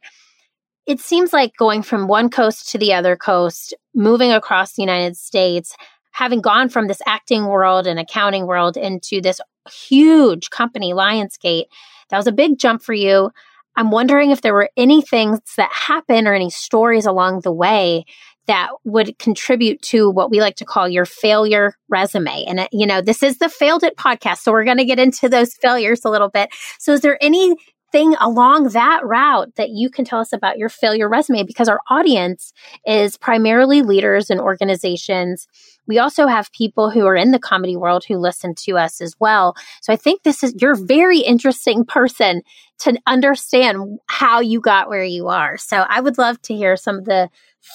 it 0.87 1.01
seems 1.01 1.33
like 1.33 1.57
going 1.57 1.83
from 1.83 2.07
one 2.07 2.31
coast 2.31 2.71
to 2.71 2.79
the 2.79 2.95
other 2.95 3.17
coast, 3.17 3.75
moving 3.95 4.33
across 4.33 4.73
the 4.73 4.83
United 4.83 5.17
States, 5.17 5.75
having 6.13 6.41
gone 6.41 6.69
from 6.69 6.87
this 6.87 7.03
acting 7.07 7.47
world 7.47 7.87
and 7.87 7.99
accounting 7.99 8.47
world 8.47 8.77
into 8.77 9.21
this 9.21 9.41
huge 9.69 10.51
company, 10.51 10.93
Lionsgate, 10.93 11.65
that 12.09 12.17
was 12.17 12.27
a 12.27 12.33
big 12.33 12.59
jump 12.59 12.83
for 12.83 12.95
you. 12.95 13.31
I'm 13.77 13.91
wondering 13.91 14.31
if 14.31 14.41
there 14.41 14.55
were 14.55 14.71
any 14.77 15.03
things 15.03 15.41
that 15.57 15.71
happened 15.73 16.27
or 16.27 16.35
any 16.35 16.51
stories 16.51 17.07
along 17.07 17.41
the 17.41 17.53
way 17.53 18.05
that 18.47 18.69
would 18.85 19.19
contribute 19.19 19.83
to 19.83 20.09
what 20.11 20.31
we 20.31 20.41
like 20.41 20.57
to 20.57 20.65
call 20.65 20.89
your 20.89 21.05
failure 21.05 21.75
resume. 21.89 22.45
And, 22.47 22.61
uh, 22.61 22.69
you 22.73 22.87
know, 22.87 23.01
this 23.01 23.23
is 23.23 23.39
the 23.39 23.49
Failed 23.49 23.83
It 23.83 23.97
podcast. 23.97 24.39
So 24.39 24.53
we're 24.53 24.65
going 24.65 24.77
to 24.79 24.85
get 24.85 24.99
into 24.99 25.29
those 25.29 25.55
failures 25.61 26.05
a 26.05 26.11
little 26.11 26.29
bit. 26.29 26.51
So 26.79 26.93
is 26.93 27.01
there 27.01 27.19
anything 27.21 28.15
along 28.21 28.71
that 28.71 29.05
route 29.05 29.55
that 29.57 29.71
you 29.71 29.91
can 29.91 30.05
tell 30.05 30.21
us 30.21 30.33
about 30.33 30.59
your 30.59 30.69
failure 30.69 31.09
resume? 31.09 31.43
Because 31.43 31.69
our 31.69 31.81
audience 31.91 32.53
is 32.87 33.17
primarily 33.17 33.83
leaders 33.83 34.31
and 34.31 34.41
organizations 34.41 35.49
we 35.87 35.99
also 35.99 36.27
have 36.27 36.53
people 36.53 36.91
who 36.91 37.07
are 37.07 37.17
in 37.17 37.31
the 37.31 37.39
comedy 37.39 37.77
world 37.77 38.05
who 38.05 38.17
listen 38.17 38.55
to 38.65 38.77
us 38.77 39.01
as 39.01 39.15
well. 39.19 39.55
So 39.83 39.93
I 39.93 39.97
think 39.97 40.23
this 40.23 40.43
is, 40.43 40.55
you're 40.61 40.73
a 40.73 40.77
very 40.77 41.21
interesting 41.21 41.85
person 41.85 42.43
to 42.81 42.99
understand 43.07 43.99
how 44.07 44.41
you 44.41 44.61
got 44.61 44.89
where 44.89 45.05
you 45.05 45.29
are. 45.29 45.57
So 45.57 45.87
I 45.89 46.01
would 46.01 46.19
love 46.19 46.41
to 46.43 46.55
hear 46.55 46.77
some 46.77 46.97
of 46.99 47.05
the 47.05 47.31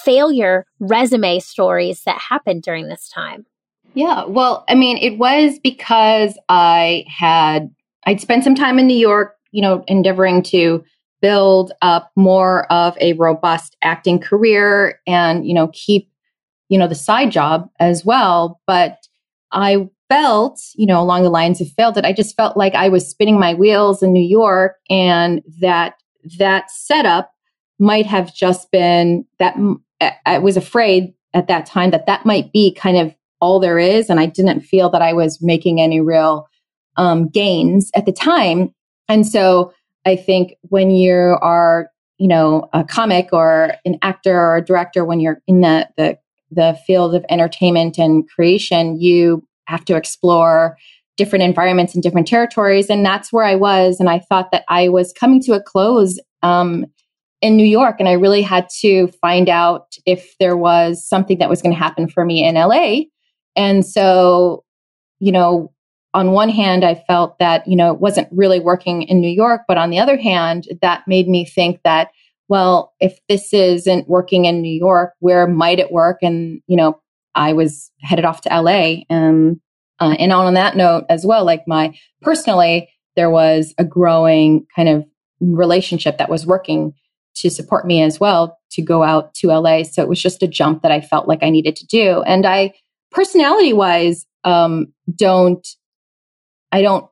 failure 0.06 0.66
resume 0.80 1.40
stories 1.40 2.04
that 2.04 2.18
happened 2.18 2.64
during 2.64 2.88
this 2.88 3.10
time. 3.10 3.46
Yeah. 3.94 4.26
Well, 4.26 4.64
I 4.70 4.76
mean, 4.76 4.98
it 4.98 5.18
was 5.18 5.60
because 5.60 6.38
I 6.48 7.04
had, 7.08 7.70
I'd 8.06 8.22
spent 8.22 8.44
some 8.44 8.56
time 8.56 8.80
in 8.80 8.88
New 8.88 8.98
York, 8.98 9.36
you 9.52 9.62
know, 9.62 9.84
endeavoring 9.88 10.44
to 10.44 10.84
build 11.22 11.72
up 11.82 12.12
more 12.16 12.72
of 12.72 12.98
a 13.00 13.14
robust 13.14 13.76
acting 13.82 14.18
career 14.18 15.00
and, 15.06 15.46
you 15.46 15.54
know, 15.54 15.70
keep 15.74 16.10
you 16.72 16.78
know, 16.78 16.88
the 16.88 16.96
side 16.96 17.32
job 17.32 17.70
as 17.82 18.06
well. 18.06 18.62
But 18.66 18.98
I 19.52 19.90
felt, 20.08 20.62
you 20.76 20.88
know, 20.88 21.02
along 21.02 21.24
the 21.24 21.30
lines 21.30 21.60
of 21.60 21.68
failed 21.70 21.98
it, 21.98 22.06
I 22.06 22.14
just 22.14 22.36
felt 22.38 22.56
like 22.56 22.74
I 22.76 22.88
was 22.88 23.08
spinning 23.08 23.38
my 23.38 23.54
wheels 23.54 24.02
in 24.02 24.14
New 24.14 24.24
York 24.24 24.78
and 24.90 25.42
that 25.60 25.96
that 26.40 26.72
setup 26.72 27.34
might 27.78 28.06
have 28.06 28.34
just 28.34 28.72
been 28.72 29.26
that 29.38 29.58
I 30.26 30.38
was 30.38 30.56
afraid 30.56 31.14
at 31.34 31.48
that 31.48 31.66
time 31.66 31.92
that 31.92 32.06
that 32.06 32.26
might 32.26 32.54
be 32.54 32.74
kind 32.74 32.96
of 32.96 33.14
all 33.42 33.60
there 33.60 33.78
is. 33.78 34.10
And 34.10 34.20
I 34.20 34.28
didn't 34.28 34.62
feel 34.62 34.90
that 34.92 35.02
I 35.02 35.12
was 35.12 35.42
making 35.42 35.82
any 35.82 36.00
real 36.00 36.48
um, 36.96 37.28
gains 37.28 37.92
at 37.96 38.06
the 38.06 38.14
time. 38.14 38.74
And 39.10 39.28
so 39.28 39.74
I 40.06 40.16
think 40.16 40.54
when 40.70 40.90
you 40.90 41.38
are, 41.42 41.90
you 42.18 42.30
know, 42.30 42.70
a 42.72 42.86
comic 42.86 43.30
or 43.34 43.74
an 43.84 43.98
actor 44.04 44.40
or 44.40 44.58
a 44.58 44.66
director, 44.66 45.04
when 45.04 45.20
you're 45.20 45.42
in 45.48 45.62
the, 45.62 45.90
the 45.98 46.18
the 46.52 46.78
field 46.86 47.16
of 47.16 47.26
entertainment 47.30 47.98
and 47.98 48.30
creation, 48.30 49.00
you 49.00 49.46
have 49.68 49.86
to 49.86 49.96
explore 49.96 50.78
different 51.18 51.44
environments 51.44 51.94
and 51.94 52.04
different 52.04 52.28
territories. 52.28 52.90
And 52.90 53.06
that's 53.06 53.32
where 53.32 53.46
I 53.46 53.56
was. 53.56 54.00
And 54.00 54.10
I 54.10 54.20
thought 54.20 54.52
that 54.52 54.64
I 54.68 54.90
was 54.90 55.14
coming 55.14 55.42
to 55.44 55.54
a 55.54 55.62
close 55.62 56.20
um, 56.42 56.86
in 57.42 57.58
New 57.58 57.66
York. 57.66 57.98
And 58.00 58.08
I 58.08 58.14
really 58.14 58.42
had 58.42 58.68
to 58.82 59.08
find 59.22 59.50
out 59.50 59.96
if 60.06 60.36
there 60.40 60.58
was 60.58 61.06
something 61.08 61.38
that 61.40 61.50
was 61.50 61.62
going 61.62 61.74
to 61.74 61.80
happen 61.80 62.08
for 62.08 62.26
me 62.26 62.44
in 62.44 62.56
LA. 62.56 63.02
And 63.56 63.86
so, 63.86 64.64
you 65.20 65.32
know, 65.32 65.72
on 66.14 66.32
one 66.32 66.50
hand, 66.50 66.84
I 66.84 66.96
felt 66.96 67.40
that, 67.40 67.68
you 67.68 67.76
know, 67.76 67.94
it 67.94 68.00
wasn't 68.00 68.28
really 68.32 68.60
working 68.60 69.04
in 69.04 69.22
New 69.22 69.30
York. 69.30 69.62
But 69.68 69.78
on 69.78 69.90
the 69.90 70.00
other 70.00 70.18
hand, 70.18 70.68
that 70.82 71.08
made 71.08 71.28
me 71.28 71.46
think 71.46 71.82
that 71.84 72.10
well, 72.52 72.92
if 73.00 73.18
this 73.30 73.54
isn't 73.54 74.10
working 74.10 74.44
in 74.44 74.62
New 74.62 74.78
York, 74.78 75.14
where 75.20 75.48
might 75.48 75.80
it 75.80 75.90
work? 75.90 76.18
And, 76.22 76.62
you 76.68 76.76
know, 76.76 77.00
I 77.34 77.54
was 77.54 77.90
headed 78.02 78.26
off 78.26 78.42
to 78.42 78.50
LA. 78.50 79.04
Um, 79.10 79.62
uh, 80.02 80.18
and 80.20 80.34
on 80.34 80.54
that 80.56 80.76
note 80.76 81.06
as 81.08 81.26
well, 81.26 81.46
like 81.46 81.66
my 81.66 81.98
personally, 82.22 82.90
there 83.16 83.30
was 83.30 83.74
a 83.78 83.86
growing 83.86 84.68
kind 84.76 84.90
of 84.90 85.06
relationship 85.40 86.18
that 86.18 86.30
was 86.30 86.46
working 86.46 86.94
to 87.36 87.50
support 87.50 87.88
me 87.88 88.04
as 88.04 88.20
well 88.20 88.60
to 88.72 88.82
go 88.82 89.02
out 89.02 89.34
to 89.36 89.48
LA. 89.48 89.84
So 89.84 90.02
it 90.02 90.10
was 90.10 90.22
just 90.22 90.44
a 90.44 90.48
jump 90.48 90.82
that 90.82 90.92
I 90.92 91.00
felt 91.00 91.30
like 91.30 91.44
I 91.44 91.52
needed 91.52 91.78
to 91.78 91.88
do. 91.88 92.22
And 92.24 92.46
I 92.46 92.74
personality 93.12 93.72
wise, 93.72 94.26
um, 94.44 94.92
don't, 95.16 95.66
I 96.74 96.82
don't 96.82 97.10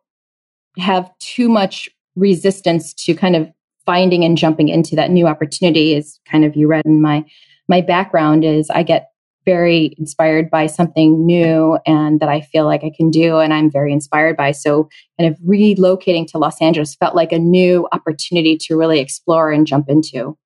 have 0.77 1.09
too 1.19 1.47
much 1.47 1.87
resistance 2.17 2.93
to 3.05 3.15
kind 3.15 3.37
of 3.37 3.49
finding 3.89 4.23
and 4.23 4.37
jumping 4.37 4.69
into 4.69 4.95
that 4.95 5.09
new 5.09 5.25
opportunity 5.25 5.95
is 5.95 6.19
kind 6.29 6.45
of 6.45 6.55
you 6.55 6.67
read 6.67 6.85
in 6.85 7.01
my 7.01 7.25
my 7.67 7.81
background 7.81 8.45
is 8.45 8.69
I 8.69 8.83
get 8.83 9.07
very 9.45 9.95
inspired 9.97 10.51
by 10.51 10.67
something 10.67 11.25
new 11.25 11.79
and 11.87 12.19
that 12.19 12.29
I 12.29 12.41
feel 12.41 12.65
like 12.65 12.83
I 12.83 12.91
can 12.95 13.09
do 13.09 13.39
and 13.39 13.51
I'm 13.51 13.71
very 13.71 13.91
inspired 13.91 14.37
by. 14.37 14.51
So 14.51 14.89
kind 15.19 15.33
of 15.33 15.39
relocating 15.39 16.27
to 16.27 16.37
Los 16.37 16.61
Angeles 16.61 16.93
felt 16.93 17.15
like 17.15 17.31
a 17.31 17.39
new 17.39 17.87
opportunity 17.91 18.59
to 18.59 18.77
really 18.77 18.99
explore 18.99 19.51
and 19.51 19.65
jump 19.65 19.89
into. 19.89 20.37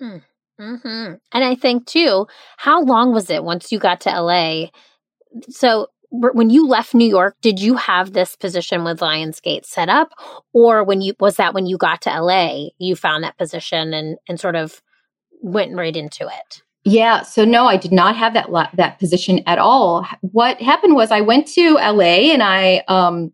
Hmm. 0.00 0.16
Mm-hmm. 0.58 1.14
And 1.32 1.44
I 1.44 1.54
think 1.54 1.86
too, 1.86 2.26
how 2.56 2.82
long 2.82 3.12
was 3.12 3.28
it 3.28 3.44
once 3.44 3.70
you 3.70 3.78
got 3.78 4.00
to 4.02 4.18
LA? 4.18 4.68
So 5.50 5.88
when 6.12 6.50
you 6.50 6.68
left 6.68 6.94
New 6.94 7.08
York, 7.08 7.36
did 7.40 7.58
you 7.58 7.76
have 7.76 8.12
this 8.12 8.36
position 8.36 8.84
with 8.84 9.00
Lionsgate 9.00 9.64
set 9.64 9.88
up, 9.88 10.10
or 10.52 10.84
when 10.84 11.00
you 11.00 11.14
was 11.18 11.36
that 11.36 11.54
when 11.54 11.66
you 11.66 11.78
got 11.78 12.02
to 12.02 12.10
LA, 12.10 12.68
you 12.78 12.94
found 12.94 13.24
that 13.24 13.38
position 13.38 13.94
and 13.94 14.18
and 14.28 14.38
sort 14.38 14.54
of 14.54 14.82
went 15.40 15.74
right 15.74 15.96
into 15.96 16.26
it? 16.26 16.62
Yeah, 16.84 17.22
so 17.22 17.44
no, 17.44 17.66
I 17.66 17.76
did 17.76 17.92
not 17.92 18.16
have 18.16 18.34
that 18.34 18.48
that 18.74 18.98
position 18.98 19.40
at 19.46 19.58
all. 19.58 20.06
What 20.20 20.60
happened 20.60 20.94
was 20.94 21.10
I 21.10 21.22
went 21.22 21.46
to 21.48 21.74
LA 21.74 22.32
and 22.32 22.42
I 22.42 22.82
um 22.88 23.32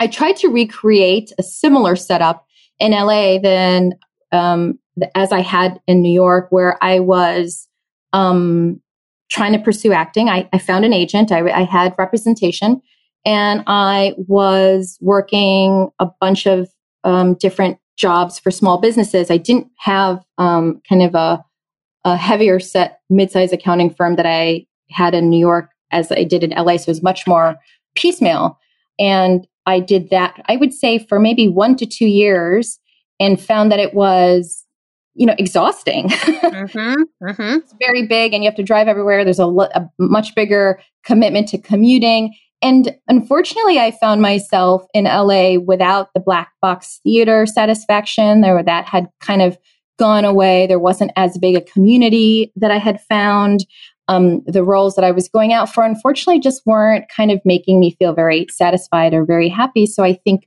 I 0.00 0.08
tried 0.08 0.36
to 0.38 0.48
recreate 0.48 1.32
a 1.38 1.42
similar 1.44 1.94
setup 1.94 2.44
in 2.80 2.90
LA 2.90 3.38
than 3.38 3.92
um 4.32 4.80
as 5.14 5.30
I 5.30 5.40
had 5.40 5.80
in 5.86 6.02
New 6.02 6.12
York, 6.12 6.48
where 6.50 6.82
I 6.82 6.98
was 6.98 7.68
um 8.12 8.80
trying 9.30 9.52
to 9.52 9.58
pursue 9.58 9.92
acting. 9.92 10.28
I, 10.28 10.48
I 10.52 10.58
found 10.58 10.84
an 10.84 10.92
agent. 10.92 11.32
I, 11.32 11.50
I 11.50 11.64
had 11.64 11.94
representation, 11.98 12.80
and 13.24 13.62
I 13.66 14.14
was 14.16 14.98
working 15.00 15.90
a 15.98 16.06
bunch 16.20 16.46
of 16.46 16.68
um, 17.04 17.34
different 17.34 17.78
jobs 17.96 18.38
for 18.38 18.50
small 18.50 18.78
businesses. 18.78 19.30
I 19.30 19.38
didn't 19.38 19.68
have 19.78 20.22
um, 20.38 20.80
kind 20.88 21.02
of 21.02 21.14
a, 21.14 21.44
a 22.04 22.16
heavier 22.16 22.60
set 22.60 23.00
mid-sized 23.08 23.52
accounting 23.52 23.90
firm 23.90 24.16
that 24.16 24.26
I 24.26 24.66
had 24.90 25.14
in 25.14 25.30
New 25.30 25.38
York 25.38 25.70
as 25.90 26.12
I 26.12 26.24
did 26.24 26.44
in 26.44 26.50
LA. 26.50 26.76
So 26.76 26.82
it 26.82 26.88
was 26.88 27.02
much 27.02 27.26
more 27.26 27.56
piecemeal. 27.94 28.58
And 28.98 29.46
I 29.66 29.80
did 29.80 30.10
that, 30.10 30.42
I 30.48 30.56
would 30.56 30.72
say, 30.72 30.98
for 30.98 31.18
maybe 31.18 31.48
one 31.48 31.76
to 31.76 31.86
two 31.86 32.06
years 32.06 32.78
and 33.18 33.40
found 33.40 33.72
that 33.72 33.80
it 33.80 33.94
was 33.94 34.64
you 35.16 35.26
know, 35.26 35.34
exhausting. 35.38 36.08
mm-hmm, 36.08 37.02
mm-hmm. 37.22 37.56
It's 37.56 37.74
very 37.80 38.06
big 38.06 38.34
and 38.34 38.44
you 38.44 38.48
have 38.48 38.56
to 38.56 38.62
drive 38.62 38.86
everywhere. 38.86 39.24
There's 39.24 39.38
a, 39.38 39.46
a 39.46 39.90
much 39.98 40.34
bigger 40.34 40.80
commitment 41.04 41.48
to 41.48 41.58
commuting. 41.58 42.34
And 42.62 42.96
unfortunately, 43.08 43.78
I 43.78 43.90
found 43.90 44.22
myself 44.22 44.86
in 44.94 45.04
LA 45.04 45.58
without 45.58 46.12
the 46.14 46.20
black 46.20 46.52
box 46.60 47.00
theater 47.02 47.46
satisfaction. 47.46 48.40
There, 48.40 48.62
that 48.62 48.86
had 48.86 49.08
kind 49.20 49.42
of 49.42 49.58
gone 49.98 50.24
away. 50.24 50.66
There 50.66 50.78
wasn't 50.78 51.12
as 51.16 51.38
big 51.38 51.56
a 51.56 51.60
community 51.60 52.52
that 52.56 52.70
I 52.70 52.78
had 52.78 53.00
found. 53.00 53.66
Um, 54.08 54.42
the 54.46 54.62
roles 54.62 54.94
that 54.94 55.04
I 55.04 55.10
was 55.10 55.28
going 55.28 55.52
out 55.52 55.72
for, 55.72 55.82
unfortunately, 55.82 56.38
just 56.38 56.64
weren't 56.64 57.08
kind 57.08 57.32
of 57.32 57.40
making 57.44 57.80
me 57.80 57.96
feel 57.98 58.14
very 58.14 58.46
satisfied 58.50 59.12
or 59.12 59.24
very 59.24 59.48
happy. 59.48 59.84
So 59.84 60.04
I 60.04 60.14
think 60.14 60.46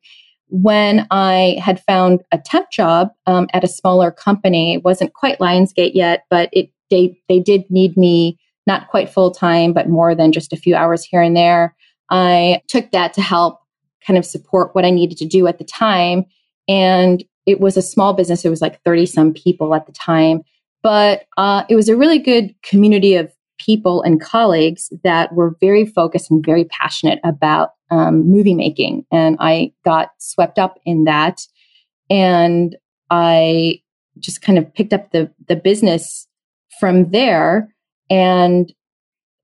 when 0.50 1.08
I 1.12 1.58
had 1.62 1.82
found 1.84 2.22
a 2.32 2.38
temp 2.38 2.72
job 2.72 3.10
um, 3.28 3.48
at 3.54 3.64
a 3.64 3.68
smaller 3.68 4.12
company, 4.12 4.74
it 4.74 4.84
wasn't 4.84 5.14
quite 5.14 5.40
Lionsgate 5.40 5.92
yet, 5.94 6.26
but 6.30 6.50
it 6.52 6.72
they 6.90 7.18
they 7.30 7.40
did 7.40 7.70
need 7.70 7.96
me 7.96 8.38
not 8.66 8.88
quite 8.90 9.10
full 9.10 9.32
time, 9.32 9.74
but 9.74 9.90
more 9.90 10.14
than 10.16 10.32
just 10.32 10.54
a 10.54 10.58
few 10.58 10.76
hours 10.76 11.04
here 11.04 11.22
and 11.22 11.36
there. 11.36 11.76
I 12.10 12.62
took 12.68 12.92
that 12.92 13.14
to 13.14 13.22
help 13.22 13.60
kind 14.06 14.18
of 14.18 14.26
support 14.26 14.74
what 14.74 14.86
I 14.86 14.90
needed 14.90 15.18
to 15.20 15.26
do 15.26 15.48
at 15.48 15.60
the 15.60 15.64
time, 15.64 16.26
and 16.68 17.24
it 17.46 17.60
was 17.60 17.78
a 17.78 17.82
small 17.82 18.14
business. 18.14 18.44
It 18.44 18.50
was 18.50 18.62
like 18.62 18.82
thirty 18.84 19.06
some 19.06 19.34
people 19.34 19.76
at 19.76 19.86
the 19.86 19.92
time, 19.94 20.42
but 20.82 21.26
uh, 21.38 21.64
it 21.70 21.76
was 21.76 21.90
a 21.90 21.96
really 21.96 22.20
good 22.20 22.56
community 22.64 23.16
of 23.16 23.32
people 23.60 24.02
and 24.02 24.22
colleagues 24.22 24.92
that 25.04 25.34
were 25.34 25.56
very 25.60 25.86
focused 25.86 26.32
and 26.32 26.46
very 26.46 26.66
passionate 26.66 27.20
about 27.24 27.72
um, 27.92 28.30
movie 28.30 28.56
making. 28.56 29.06
And 29.12 29.38
I 29.40 29.74
got 29.86 30.10
swept 30.18 30.58
up 30.58 30.80
in 30.86 31.04
that. 31.06 31.46
And 32.10 32.76
I 33.10 33.82
just 34.20 34.42
kind 34.42 34.58
of 34.58 34.74
picked 34.74 34.94
up 34.94 35.12
the, 35.12 35.32
the 35.48 35.56
business 35.56 36.28
from 36.80 37.12
there. 37.12 37.74
And 38.10 38.74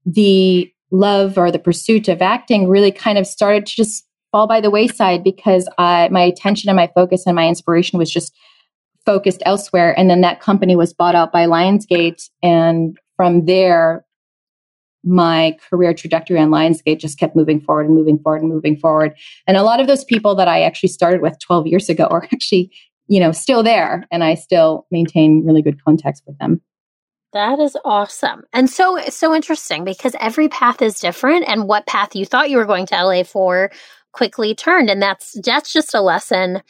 the 0.05 0.71
love 0.91 1.37
or 1.37 1.51
the 1.51 1.59
pursuit 1.59 2.07
of 2.07 2.21
acting 2.21 2.67
really 2.67 2.91
kind 2.91 3.17
of 3.17 3.27
started 3.27 3.65
to 3.65 3.75
just 3.75 4.05
fall 4.31 4.47
by 4.47 4.61
the 4.61 4.69
wayside 4.69 5.23
because 5.23 5.67
I, 5.77 6.09
my 6.09 6.21
attention 6.21 6.69
and 6.69 6.75
my 6.75 6.89
focus 6.93 7.23
and 7.25 7.35
my 7.35 7.47
inspiration 7.47 7.97
was 7.97 8.11
just 8.11 8.35
focused 9.05 9.41
elsewhere. 9.45 9.97
And 9.97 10.09
then 10.09 10.21
that 10.21 10.41
company 10.41 10.75
was 10.75 10.93
bought 10.93 11.15
out 11.15 11.31
by 11.31 11.45
Lionsgate. 11.45 12.29
And 12.41 12.97
from 13.15 13.45
there, 13.45 14.05
my 15.03 15.55
career 15.69 15.93
trajectory 15.93 16.39
on 16.39 16.49
Lionsgate 16.49 16.99
just 16.99 17.19
kept 17.19 17.35
moving 17.35 17.61
forward 17.61 17.85
and 17.85 17.95
moving 17.95 18.17
forward 18.19 18.41
and 18.41 18.51
moving 18.51 18.75
forward. 18.75 19.13
And 19.47 19.55
a 19.55 19.63
lot 19.63 19.79
of 19.79 19.87
those 19.87 20.03
people 20.03 20.35
that 20.35 20.47
I 20.47 20.63
actually 20.63 20.89
started 20.89 21.21
with 21.21 21.37
12 21.39 21.67
years 21.67 21.89
ago 21.89 22.05
are 22.05 22.23
actually, 22.33 22.71
you 23.07 23.19
know, 23.19 23.31
still 23.31 23.63
there 23.63 24.05
and 24.11 24.23
I 24.23 24.33
still 24.35 24.87
maintain 24.91 25.45
really 25.45 25.61
good 25.61 25.83
contacts 25.83 26.21
with 26.25 26.37
them. 26.39 26.61
That 27.33 27.59
is 27.59 27.77
awesome. 27.83 28.43
And 28.53 28.69
so 28.69 28.97
so 29.09 29.35
interesting 29.35 29.83
because 29.83 30.15
every 30.19 30.47
path 30.47 30.81
is 30.81 30.99
different 30.99 31.43
and 31.47 31.67
what 31.67 31.85
path 31.85 32.15
you 32.15 32.25
thought 32.25 32.49
you 32.49 32.57
were 32.57 32.65
going 32.65 32.85
to 32.87 32.95
LA 32.95 33.23
for 33.23 33.71
quickly 34.13 34.55
turned 34.55 34.89
and 34.89 35.01
that's 35.01 35.37
that's 35.43 35.73
just 35.73 35.93
a 35.93 35.99
lesson 35.99 36.61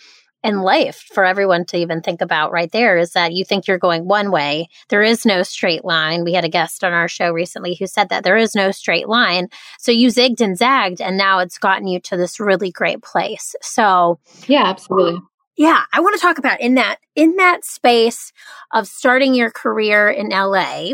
in 0.45 0.61
life 0.61 1.03
for 1.11 1.25
everyone 1.25 1.65
to 1.65 1.77
even 1.77 2.01
think 2.01 2.21
about 2.21 2.51
right 2.51 2.71
there 2.71 2.97
is 2.97 3.13
that 3.13 3.33
you 3.33 3.43
think 3.43 3.67
you're 3.67 3.79
going 3.79 4.07
one 4.07 4.31
way. 4.31 4.69
There 4.89 5.01
is 5.01 5.25
no 5.25 5.41
straight 5.41 5.83
line. 5.83 6.23
We 6.23 6.33
had 6.33 6.45
a 6.45 6.49
guest 6.49 6.83
on 6.83 6.93
our 6.93 7.07
show 7.07 7.31
recently 7.31 7.75
who 7.75 7.87
said 7.87 8.09
that 8.09 8.23
there 8.23 8.37
is 8.37 8.53
no 8.53 8.69
straight 8.69 9.09
line. 9.09 9.47
So 9.79 9.91
you 9.91 10.09
zigged 10.09 10.41
and 10.41 10.55
zagged, 10.55 11.01
and 11.01 11.17
now 11.17 11.39
it's 11.39 11.57
gotten 11.57 11.87
you 11.87 11.99
to 12.01 12.15
this 12.15 12.39
really 12.39 12.71
great 12.71 13.01
place. 13.01 13.55
So, 13.61 14.19
yeah, 14.47 14.65
absolutely. 14.65 15.19
Yeah, 15.57 15.83
I 15.91 16.01
want 16.01 16.15
to 16.15 16.21
talk 16.21 16.37
about 16.37 16.61
in 16.61 16.75
that 16.75 16.97
in 17.15 17.37
that 17.37 17.65
space 17.65 18.31
of 18.71 18.87
starting 18.87 19.33
your 19.33 19.49
career 19.49 20.09
in 20.09 20.29
LA 20.29 20.91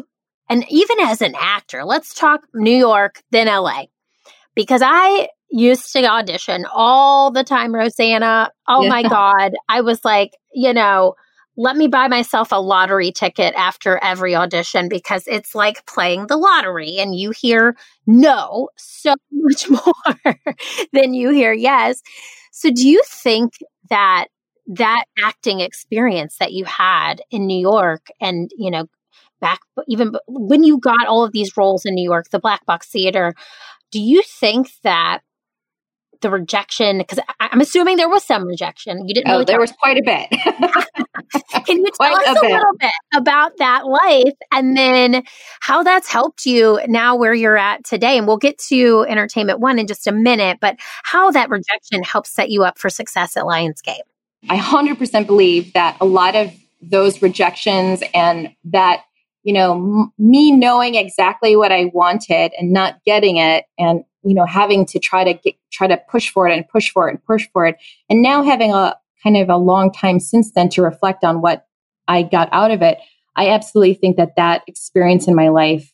and 0.49 0.65
even 0.69 0.99
as 1.01 1.21
an 1.21 1.35
actor. 1.37 1.83
Let's 1.83 2.13
talk 2.13 2.41
New 2.53 2.77
York 2.77 3.21
then 3.31 3.47
LA. 3.47 3.85
Because 4.55 4.81
I 4.83 5.29
used 5.51 5.91
to 5.93 6.05
audition 6.05 6.65
all 6.73 7.31
the 7.31 7.43
time, 7.43 7.73
Rosanna. 7.73 8.51
Oh 8.67 8.83
yeah. 8.83 8.89
my 8.89 9.03
God. 9.09 9.53
I 9.69 9.81
was 9.81 10.03
like, 10.03 10.31
you 10.53 10.73
know, 10.73 11.15
let 11.57 11.75
me 11.75 11.87
buy 11.87 12.07
myself 12.07 12.51
a 12.51 12.61
lottery 12.61 13.11
ticket 13.11 13.53
after 13.55 13.99
every 14.01 14.35
audition 14.35 14.87
because 14.87 15.23
it's 15.27 15.53
like 15.53 15.85
playing 15.85 16.27
the 16.27 16.37
lottery 16.37 16.97
and 16.97 17.13
you 17.13 17.31
hear 17.31 17.75
no 18.07 18.69
so 18.77 19.15
much 19.31 19.69
more 19.69 20.35
than 20.93 21.13
you 21.13 21.29
hear 21.31 21.53
yes. 21.53 22.01
So, 22.51 22.69
do 22.71 22.87
you 22.87 23.01
think 23.05 23.53
that 23.89 24.27
that 24.67 25.05
acting 25.21 25.59
experience 25.59 26.37
that 26.39 26.53
you 26.53 26.63
had 26.65 27.21
in 27.29 27.45
New 27.45 27.59
York 27.59 28.07
and, 28.21 28.49
you 28.57 28.71
know, 28.71 28.85
back 29.41 29.59
even 29.87 30.13
when 30.27 30.63
you 30.63 30.79
got 30.79 31.07
all 31.07 31.23
of 31.23 31.31
these 31.31 31.57
roles 31.57 31.85
in 31.85 31.95
New 31.95 32.03
York, 32.03 32.29
the 32.29 32.39
Black 32.39 32.65
Box 32.65 32.87
Theater, 32.87 33.33
do 33.91 33.99
you 33.99 34.21
think 34.23 34.71
that 34.83 35.21
the 36.21 36.29
rejection? 36.29 36.99
Because 36.99 37.19
I'm 37.39 37.61
assuming 37.61 37.97
there 37.97 38.09
was 38.09 38.23
some 38.23 38.45
rejection. 38.45 39.07
You 39.07 39.13
didn't. 39.13 39.31
Oh, 39.31 39.43
there 39.43 39.59
was 39.59 39.71
quite 39.71 39.97
a 39.97 40.03
bit. 40.03 40.29
Can 41.65 41.77
you 41.77 41.91
tell 42.01 42.15
us 42.15 42.27
a, 42.27 42.31
a 42.31 42.49
little 42.49 42.77
bit 42.79 42.91
about 43.15 43.57
that 43.57 43.85
life 43.85 44.33
and 44.51 44.75
then 44.75 45.23
how 45.59 45.83
that's 45.83 46.11
helped 46.11 46.45
you 46.45 46.79
now 46.87 47.15
where 47.15 47.33
you're 47.33 47.57
at 47.57 47.83
today? 47.83 48.17
And 48.17 48.27
we'll 48.27 48.37
get 48.37 48.57
to 48.69 49.05
Entertainment 49.07 49.59
One 49.59 49.79
in 49.79 49.87
just 49.87 50.07
a 50.07 50.11
minute, 50.11 50.59
but 50.61 50.77
how 51.03 51.31
that 51.31 51.49
rejection 51.49 52.03
helps 52.03 52.31
set 52.31 52.49
you 52.49 52.63
up 52.63 52.77
for 52.77 52.89
success 52.89 53.37
at 53.37 53.43
Lionsgate. 53.43 54.01
I 54.49 54.57
100% 54.57 55.27
believe 55.27 55.73
that 55.73 55.97
a 56.01 56.05
lot 56.05 56.35
of 56.35 56.51
those 56.81 57.21
rejections 57.21 58.01
and 58.13 58.55
that 58.65 59.03
you 59.43 59.53
know 59.53 59.73
m- 59.73 60.13
me 60.17 60.51
knowing 60.51 60.95
exactly 60.95 61.55
what 61.55 61.71
i 61.71 61.85
wanted 61.93 62.51
and 62.57 62.71
not 62.71 63.03
getting 63.05 63.37
it 63.37 63.65
and 63.77 64.03
you 64.23 64.35
know, 64.35 64.45
having 64.45 64.85
to 64.85 64.99
try 64.99 65.23
to 65.23 65.33
get, 65.33 65.55
try 65.71 65.87
to 65.87 65.97
push 66.09 66.29
for 66.29 66.47
it 66.47 66.55
and 66.55 66.67
push 66.67 66.91
for 66.91 67.07
it 67.07 67.11
and 67.11 67.25
push 67.25 67.47
for 67.51 67.65
it. 67.65 67.77
And 68.09 68.21
now 68.21 68.43
having 68.43 68.71
a 68.71 68.95
kind 69.23 69.37
of 69.37 69.49
a 69.49 69.57
long 69.57 69.91
time 69.91 70.19
since 70.19 70.51
then 70.51 70.69
to 70.69 70.81
reflect 70.81 71.23
on 71.23 71.41
what 71.41 71.65
I 72.07 72.23
got 72.23 72.49
out 72.51 72.71
of 72.71 72.81
it, 72.81 72.99
I 73.35 73.49
absolutely 73.49 73.95
think 73.95 74.17
that 74.17 74.35
that 74.35 74.63
experience 74.67 75.27
in 75.27 75.35
my 75.35 75.49
life 75.49 75.91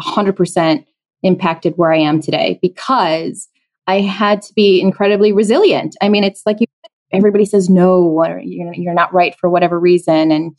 100% 0.00 0.84
impacted 1.22 1.74
where 1.76 1.92
I 1.92 1.98
am 1.98 2.20
today 2.20 2.58
because 2.60 3.48
I 3.86 4.00
had 4.00 4.42
to 4.42 4.52
be 4.54 4.80
incredibly 4.80 5.32
resilient. 5.32 5.96
I 6.00 6.08
mean, 6.08 6.24
it's 6.24 6.42
like 6.46 6.60
you, 6.60 6.66
everybody 7.12 7.44
says 7.44 7.68
no, 7.68 8.24
you're, 8.42 8.74
you're 8.74 8.94
not 8.94 9.12
right 9.12 9.34
for 9.38 9.48
whatever 9.48 9.78
reason. 9.80 10.30
And 10.30 10.56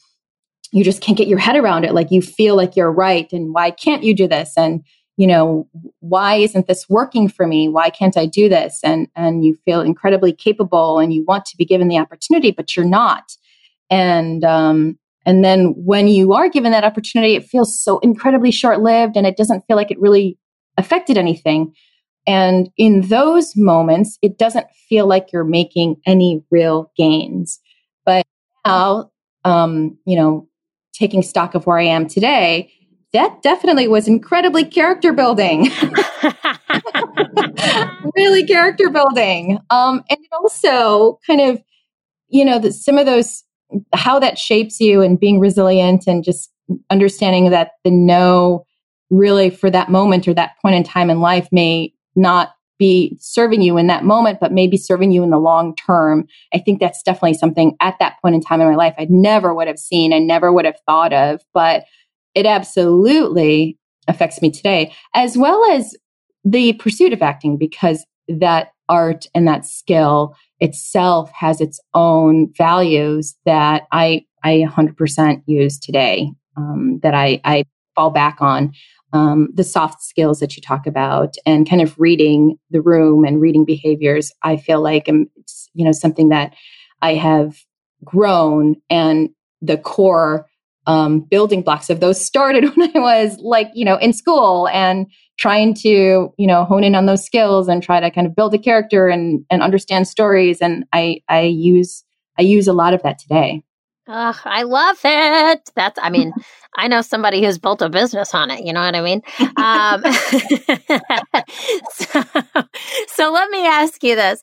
you 0.72 0.84
just 0.84 1.02
can't 1.02 1.18
get 1.18 1.28
your 1.28 1.40
head 1.40 1.56
around 1.56 1.86
it. 1.86 1.94
Like 1.94 2.12
you 2.12 2.22
feel 2.22 2.56
like 2.56 2.76
you're 2.76 2.92
right. 2.92 3.32
And 3.32 3.54
why 3.54 3.72
can't 3.72 4.04
you 4.04 4.14
do 4.16 4.28
this? 4.28 4.54
And 4.58 4.84
you 5.18 5.28
know, 5.28 5.68
why 6.00 6.36
isn't 6.36 6.68
this 6.68 6.90
working 6.90 7.30
for 7.30 7.48
me? 7.48 7.70
Why 7.70 7.90
can't 7.90 8.18
I 8.18 8.26
do 8.26 8.50
this? 8.50 8.80
And, 8.84 9.08
and 9.16 9.46
you 9.46 9.56
feel 9.64 9.82
incredibly 9.82 10.34
capable 10.34 11.00
and 11.00 11.14
you 11.14 11.24
want 11.26 11.46
to 11.46 11.58
be 11.58 11.66
given 11.66 11.88
the 11.88 11.98
opportunity, 11.98 12.52
but 12.52 12.76
you're 12.76 12.86
not. 12.86 13.32
And, 13.90 14.44
um, 14.44 15.00
and 15.26 15.44
then 15.44 15.74
when 15.78 16.08
you 16.08 16.34
are 16.34 16.50
given 16.50 16.72
that 16.74 16.84
opportunity, 16.84 17.36
it 17.36 17.46
feels 17.46 17.82
so 17.82 18.00
incredibly 18.00 18.52
short 18.52 18.82
lived 18.82 19.16
and 19.16 19.26
it 19.26 19.38
doesn't 19.38 19.64
feel 19.68 19.78
like 19.78 19.90
it 19.90 20.00
really 20.00 20.38
affected 20.78 21.18
anything. 21.18 21.74
And 22.28 22.70
in 22.76 23.08
those 23.08 23.54
moments, 23.56 24.18
it 24.22 24.38
doesn't 24.38 24.68
feel 24.90 25.08
like 25.08 25.32
you're 25.32 25.44
making 25.44 25.96
any 26.06 26.44
real 26.52 26.92
gains. 26.98 27.60
But 28.06 28.26
now, 28.66 29.12
um, 29.46 29.98
you 30.06 30.18
know, 30.18 30.48
taking 30.98 31.22
stock 31.22 31.56
of 31.56 31.66
where 31.66 31.78
I 31.78 31.84
am 31.84 32.08
today, 32.08 32.72
that 33.14 33.42
definitely 33.42 33.88
was 33.88 34.08
incredibly 34.08 34.66
character 34.66 35.14
building. 35.14 35.70
really 38.16 38.46
character 38.46 38.90
building. 38.90 39.60
Um, 39.70 40.04
and 40.10 40.20
it 40.20 40.30
also 40.34 41.20
kind 41.26 41.42
of, 41.42 41.62
you 42.28 42.44
know, 42.44 42.60
the, 42.60 42.74
some 42.74 42.98
of 42.98 43.06
those, 43.06 43.44
how 43.94 44.20
that 44.20 44.38
shapes 44.38 44.80
you 44.80 45.02
and 45.02 45.20
being 45.20 45.40
resilient 45.40 46.08
and 46.08 46.24
just 46.24 46.52
understanding 46.90 47.50
that 47.52 47.72
the 47.84 47.92
no 47.92 48.66
really 49.10 49.50
for 49.50 49.70
that 49.70 49.90
moment 49.90 50.28
or 50.28 50.34
that 50.34 50.54
point 50.62 50.76
in 50.76 50.84
time 50.84 51.10
in 51.10 51.20
life 51.22 51.48
may 51.52 51.94
not 52.16 52.55
be 52.78 53.18
serving 53.20 53.62
you 53.62 53.78
in 53.78 53.88
that 53.88 54.04
moment, 54.04 54.40
but 54.40 54.52
maybe 54.52 54.78
serving 54.78 55.12
you 55.12 55.24
in 55.24 55.30
the 55.30 55.40
long 55.40 55.76
term. 55.76 56.28
I 56.54 56.60
think 56.60 56.80
that's 56.80 57.02
definitely 57.04 57.36
something 57.36 57.76
at 57.80 57.96
that 58.00 58.16
point 58.22 58.36
in 58.36 58.42
time 58.42 58.62
in 58.62 58.68
my 58.68 58.76
life 58.76 58.96
I 58.98 59.08
never 59.10 59.54
would 59.54 59.68
have 59.68 59.80
seen 59.80 60.12
and 60.12 60.28
never 60.28 60.52
would 60.52 60.66
have 60.66 60.80
thought 60.86 61.14
of. 61.14 61.42
But 61.54 61.86
it 62.34 62.46
absolutely 62.46 63.78
affects 64.08 64.42
me 64.42 64.52
today, 64.52 64.94
as 65.14 65.38
well 65.38 65.64
as 65.72 65.96
the 66.44 66.74
pursuit 66.74 67.14
of 67.14 67.22
acting, 67.22 67.58
because 67.58 68.06
that 68.28 68.70
art 68.90 69.28
and 69.34 69.48
that 69.48 69.66
skill 69.66 70.36
itself 70.60 71.32
has 71.32 71.60
its 71.60 71.80
own 71.94 72.52
values 72.58 73.36
that 73.46 73.84
I, 73.92 74.26
I 74.44 74.66
100% 74.68 75.44
use 75.48 75.80
today, 75.80 76.32
um, 76.56 77.00
that 77.02 77.14
I, 77.14 77.42
I 77.44 77.64
fall 77.96 78.12
back 78.12 78.38
on. 78.42 78.74
Um, 79.14 79.48
the 79.54 79.64
soft 79.64 80.04
skills 80.04 80.40
that 80.40 80.58
you 80.58 80.62
talk 80.62 80.86
about 80.86 81.36
and 81.46 81.70
kind 81.70 81.82
of 81.82 81.98
reading 81.98 82.58
the 82.72 82.82
room 82.82 83.24
and 83.24 83.40
reading 83.40 83.64
behaviors, 83.64 84.32
I 84.44 84.58
feel 84.58 84.82
like 84.82 85.08
it's, 85.08 85.70
you 85.74 85.86
know, 85.86 85.94
something 85.94 86.30
that 86.30 86.54
I 87.02 87.14
have 87.14 87.58
grown 88.04 88.76
and 88.90 89.30
the 89.62 89.78
core 89.78 90.48
um, 90.88 91.22
building 91.22 91.62
blocks 91.62 91.90
of 91.90 92.00
those 92.00 92.24
started 92.24 92.66
when 92.76 92.92
I 92.96 93.00
was 93.00 93.38
like, 93.40 93.70
you 93.74 93.86
know, 93.86 93.98
in 93.98 94.14
school 94.14 94.68
and 94.70 95.08
trying 95.38 95.74
to, 95.76 96.34
you 96.38 96.48
know, 96.48 96.64
hone 96.64 96.84
in 96.84 96.96
on 96.96 97.06
those 97.06 97.26
skills 97.26 97.68
and 97.68 97.82
try 97.82 98.00
to 98.00 98.12
kind 98.12 98.28
of 98.28 98.36
build 98.36 98.54
a 98.54 98.60
character 98.60 99.08
and, 99.08 99.46
and 99.50 99.62
understand 99.62 100.08
stories. 100.08 100.62
And 100.62 100.86
I, 100.94 101.22
I 101.28 101.42
use, 101.42 102.04
I 102.38 102.44
use 102.44 102.68
a 102.68 102.74
lot 102.74 102.94
of 102.94 103.04
that 103.04 103.20
today. 103.20 103.64
Oh, 104.08 104.40
I 104.46 104.64
love 104.64 105.00
it. 105.04 105.72
That's, 105.76 105.98
I 106.02 106.10
mean, 106.10 106.32
I 106.78 106.88
know 106.88 107.02
somebody 107.02 107.44
who's 107.44 107.58
built 107.58 107.82
a 107.82 107.90
business 107.90 108.36
on 108.36 108.52
it. 108.52 108.64
You 108.64 108.74
know 108.74 108.82
what 108.82 108.96
I 108.96 109.02
mean? 109.02 109.22
Um, 109.58 110.04
so, 111.92 112.24
so, 113.08 113.32
let 113.32 113.50
me 113.50 113.66
ask 113.66 114.04
you 114.04 114.16
this. 114.16 114.42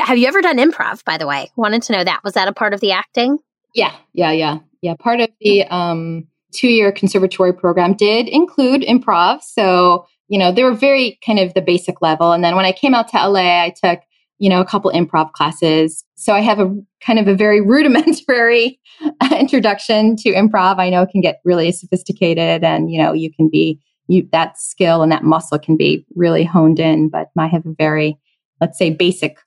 have 0.00 0.18
you 0.18 0.26
ever 0.26 0.42
done 0.42 0.58
improv, 0.58 1.04
by 1.04 1.16
the 1.16 1.26
way? 1.26 1.50
Wanted 1.56 1.82
to 1.82 1.92
know 1.92 2.04
that. 2.04 2.22
Was 2.24 2.34
that 2.34 2.48
a 2.48 2.52
part 2.52 2.74
of 2.74 2.80
the 2.80 2.92
acting? 2.92 3.38
Yeah, 3.74 3.94
yeah, 4.12 4.32
yeah. 4.32 4.58
Yeah, 4.82 4.94
part 4.98 5.20
of 5.20 5.28
the 5.40 5.64
um, 5.64 6.26
two 6.52 6.68
year 6.68 6.92
conservatory 6.92 7.52
program 7.52 7.94
did 7.94 8.28
include 8.28 8.82
improv. 8.82 9.42
So, 9.42 10.06
you 10.28 10.38
know, 10.38 10.52
they 10.52 10.64
were 10.64 10.74
very 10.74 11.18
kind 11.24 11.38
of 11.38 11.54
the 11.54 11.62
basic 11.62 12.02
level. 12.02 12.32
And 12.32 12.42
then 12.42 12.56
when 12.56 12.64
I 12.64 12.72
came 12.72 12.94
out 12.94 13.08
to 13.08 13.28
LA, 13.28 13.64
I 13.64 13.74
took, 13.82 14.00
you 14.38 14.48
know, 14.48 14.60
a 14.60 14.64
couple 14.64 14.90
improv 14.90 15.32
classes. 15.32 16.04
So 16.20 16.34
I 16.34 16.40
have 16.40 16.60
a 16.60 16.74
kind 17.04 17.18
of 17.18 17.26
a 17.26 17.34
very 17.34 17.60
rudimentary 17.66 18.78
introduction 19.38 20.16
to 20.16 20.32
improv. 20.32 20.78
I 20.78 20.90
know 20.90 21.06
can 21.06 21.20
get 21.20 21.40
really 21.44 21.72
sophisticated 21.72 22.62
and, 22.62 22.90
you 22.90 23.02
know, 23.02 23.12
you 23.12 23.32
can 23.32 23.48
be, 23.48 23.80
you, 24.06 24.28
that 24.32 24.58
skill 24.58 25.02
and 25.02 25.10
that 25.10 25.24
muscle 25.24 25.58
can 25.58 25.76
be 25.76 26.04
really 26.14 26.44
honed 26.44 26.78
in, 26.78 27.08
but 27.08 27.28
I 27.38 27.46
have 27.46 27.64
a 27.64 27.74
very, 27.76 28.18
let's 28.60 28.78
say, 28.78 28.90
basic, 28.90 29.38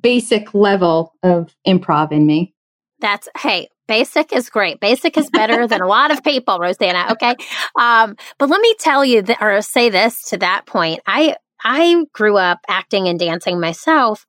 basic 0.00 0.52
level 0.52 1.14
of 1.22 1.54
improv 1.66 2.10
in 2.10 2.26
me. 2.26 2.54
That's, 3.00 3.28
hey, 3.38 3.68
Basic 3.86 4.32
is 4.32 4.48
great. 4.48 4.80
Basic 4.80 5.18
is 5.18 5.28
better 5.28 5.66
than 5.66 5.82
a 5.82 5.86
lot 5.86 6.10
of 6.10 6.24
people, 6.24 6.58
Rosanna. 6.58 7.08
Okay. 7.12 7.36
Um, 7.78 8.16
but 8.38 8.48
let 8.48 8.60
me 8.62 8.74
tell 8.78 9.04
you 9.04 9.22
th- 9.22 9.38
or 9.42 9.60
say 9.60 9.90
this 9.90 10.22
to 10.30 10.38
that 10.38 10.64
point. 10.64 11.00
I, 11.06 11.36
I 11.62 12.06
grew 12.12 12.38
up 12.38 12.60
acting 12.66 13.08
and 13.08 13.18
dancing 13.18 13.60
myself. 13.60 14.26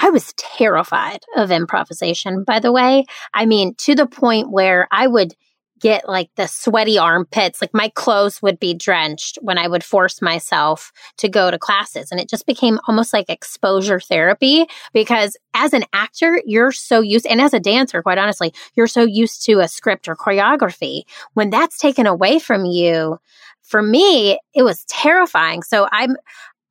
I 0.00 0.10
was 0.10 0.32
terrified 0.34 1.20
of 1.36 1.50
improvisation, 1.50 2.44
by 2.44 2.58
the 2.58 2.72
way. 2.72 3.04
I 3.34 3.46
mean, 3.46 3.74
to 3.78 3.94
the 3.94 4.06
point 4.06 4.50
where 4.50 4.88
I 4.90 5.06
would 5.06 5.34
get 5.80 6.08
like 6.08 6.30
the 6.36 6.46
sweaty 6.46 6.98
armpits. 6.98 7.60
Like 7.60 7.74
my 7.74 7.88
clothes 7.94 8.40
would 8.42 8.60
be 8.60 8.74
drenched 8.74 9.38
when 9.40 9.58
I 9.58 9.66
would 9.66 9.82
force 9.82 10.22
myself 10.22 10.92
to 11.16 11.28
go 11.28 11.50
to 11.50 11.58
classes. 11.58 12.10
And 12.10 12.20
it 12.20 12.28
just 12.28 12.46
became 12.46 12.78
almost 12.86 13.12
like 13.12 13.28
exposure 13.28 13.98
therapy 13.98 14.66
because 14.92 15.36
as 15.54 15.72
an 15.72 15.84
actor, 15.92 16.40
you're 16.46 16.72
so 16.72 17.00
used, 17.00 17.26
and 17.26 17.40
as 17.40 17.54
a 17.54 17.60
dancer, 17.60 18.02
quite 18.02 18.18
honestly, 18.18 18.52
you're 18.74 18.86
so 18.86 19.02
used 19.02 19.44
to 19.46 19.60
a 19.60 19.68
script 19.68 20.06
or 20.06 20.14
choreography. 20.14 21.02
When 21.34 21.50
that's 21.50 21.78
taken 21.78 22.06
away 22.06 22.38
from 22.38 22.64
you, 22.64 23.18
for 23.62 23.82
me, 23.82 24.38
it 24.54 24.62
was 24.62 24.84
terrifying. 24.84 25.62
So 25.62 25.88
I'm, 25.92 26.16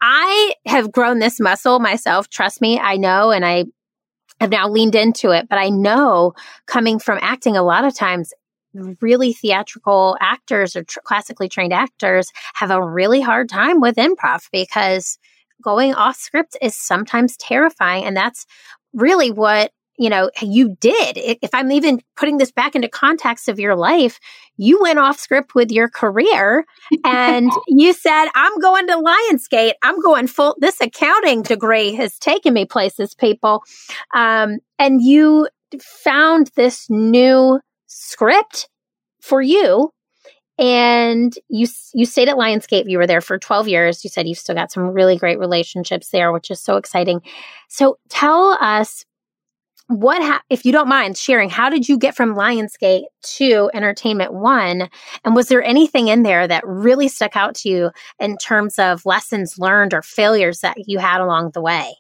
I 0.02 0.54
have 0.66 0.92
grown 0.92 1.20
this 1.20 1.40
muscle 1.40 1.80
myself. 1.80 2.30
Trust 2.30 2.62
me, 2.62 2.80
I 2.80 2.98
know, 2.98 3.32
and 3.32 3.46
I 3.46 3.66
have 4.40 4.50
now 4.50 4.70
leaned 4.70 4.96
into 4.96 5.32
it, 5.32 5.48
but 5.50 5.60
I 5.60 5.70
know 5.70 6.34
coming 6.66 7.00
from 7.00 7.20
acting 7.22 7.58
a 7.58 7.64
lot 7.64 7.84
of 7.84 7.96
times 7.96 8.34
really 9.02 9.34
theatrical 9.34 10.18
actors 10.22 10.76
or 10.76 10.84
tr- 10.84 11.00
classically 11.04 11.50
trained 11.50 11.74
actors 11.74 12.32
have 12.54 12.72
a 12.72 12.84
really 12.84 13.22
hard 13.22 13.50
time 13.50 13.82
with 13.82 13.96
improv 13.96 14.48
because 14.52 15.18
going 15.64 15.94
off 15.94 16.16
script 16.16 16.56
is 16.62 16.76
sometimes 16.76 17.36
terrifying. 17.38 18.06
And 18.06 18.16
that's 18.16 18.46
really 18.94 19.32
what, 19.32 19.72
you 20.00 20.10
know, 20.10 20.32
you 20.42 20.78
did. 20.80 21.18
If 21.18 21.50
I'm 21.54 21.74
even 21.74 22.02
putting 22.16 22.38
this 22.38 22.52
back 22.52 22.74
into 22.74 22.88
context 22.88 23.50
of 23.50 23.60
your 23.60 23.76
life, 23.76 24.18
you 24.56 24.80
went 24.82 24.98
off 24.98 25.20
script 25.20 25.56
with 25.56 25.72
your 25.72 25.90
career 25.90 26.66
and 27.04 27.52
you 27.68 27.92
said, 27.92 28.28
I'm 28.34 28.58
going 28.60 28.88
to 28.88 28.94
Lionsgate. 28.94 29.74
I'm 29.84 30.00
going 30.02 30.28
full, 30.28 30.56
this 30.60 30.80
accounting 30.80 31.42
degree 31.42 31.94
has 31.96 32.18
taken 32.18 32.54
me 32.54 32.64
places, 32.64 33.14
people. 33.14 33.62
Um, 34.14 34.60
and 34.80 35.02
you 35.02 35.50
found 35.82 36.50
this 36.56 36.90
new 36.90 37.60
script 37.88 38.70
for 39.22 39.42
you 39.42 39.92
and 40.58 41.34
you 41.50 41.68
you 41.94 42.06
stayed 42.06 42.30
at 42.30 42.36
Lionsgate. 42.36 42.90
You 42.90 42.98
were 42.98 43.08
there 43.08 43.22
for 43.22 43.38
12 43.38 43.68
years. 43.68 44.04
You 44.04 44.10
said 44.10 44.28
you've 44.28 44.38
still 44.38 44.56
got 44.56 44.72
some 44.72 44.90
really 44.90 45.18
great 45.18 45.40
relationships 45.40 46.10
there, 46.10 46.32
which 46.32 46.52
is 46.52 46.60
so 46.60 46.78
exciting. 46.78 47.22
So 47.68 47.98
tell 48.10 48.58
us 48.62 49.06
what 49.90 50.22
ha- 50.22 50.44
if 50.52 50.66
you 50.66 50.72
don't 50.72 50.88
mind 50.88 51.18
sharing 51.18 51.50
how 51.50 51.68
did 51.68 51.90
you 51.90 51.98
get 51.98 52.16
from 52.16 52.36
Lionsgate 52.36 53.06
to 53.24 53.72
Entertainment 53.74 54.32
1 54.34 54.88
and 55.26 55.36
was 55.36 55.48
there 55.48 55.64
anything 55.64 56.10
in 56.10 56.22
there 56.22 56.48
that 56.48 56.64
really 56.66 57.08
stuck 57.08 57.36
out 57.36 57.56
to 57.56 57.70
you 57.70 57.92
in 58.20 58.38
terms 58.38 58.78
of 58.78 59.04
lessons 59.04 59.58
learned 59.58 59.96
or 59.96 60.04
failures 60.04 60.60
that 60.60 60.78
you 60.86 61.00
had 61.00 61.22
along 61.22 61.52
the 61.56 61.62
way? 61.62 61.96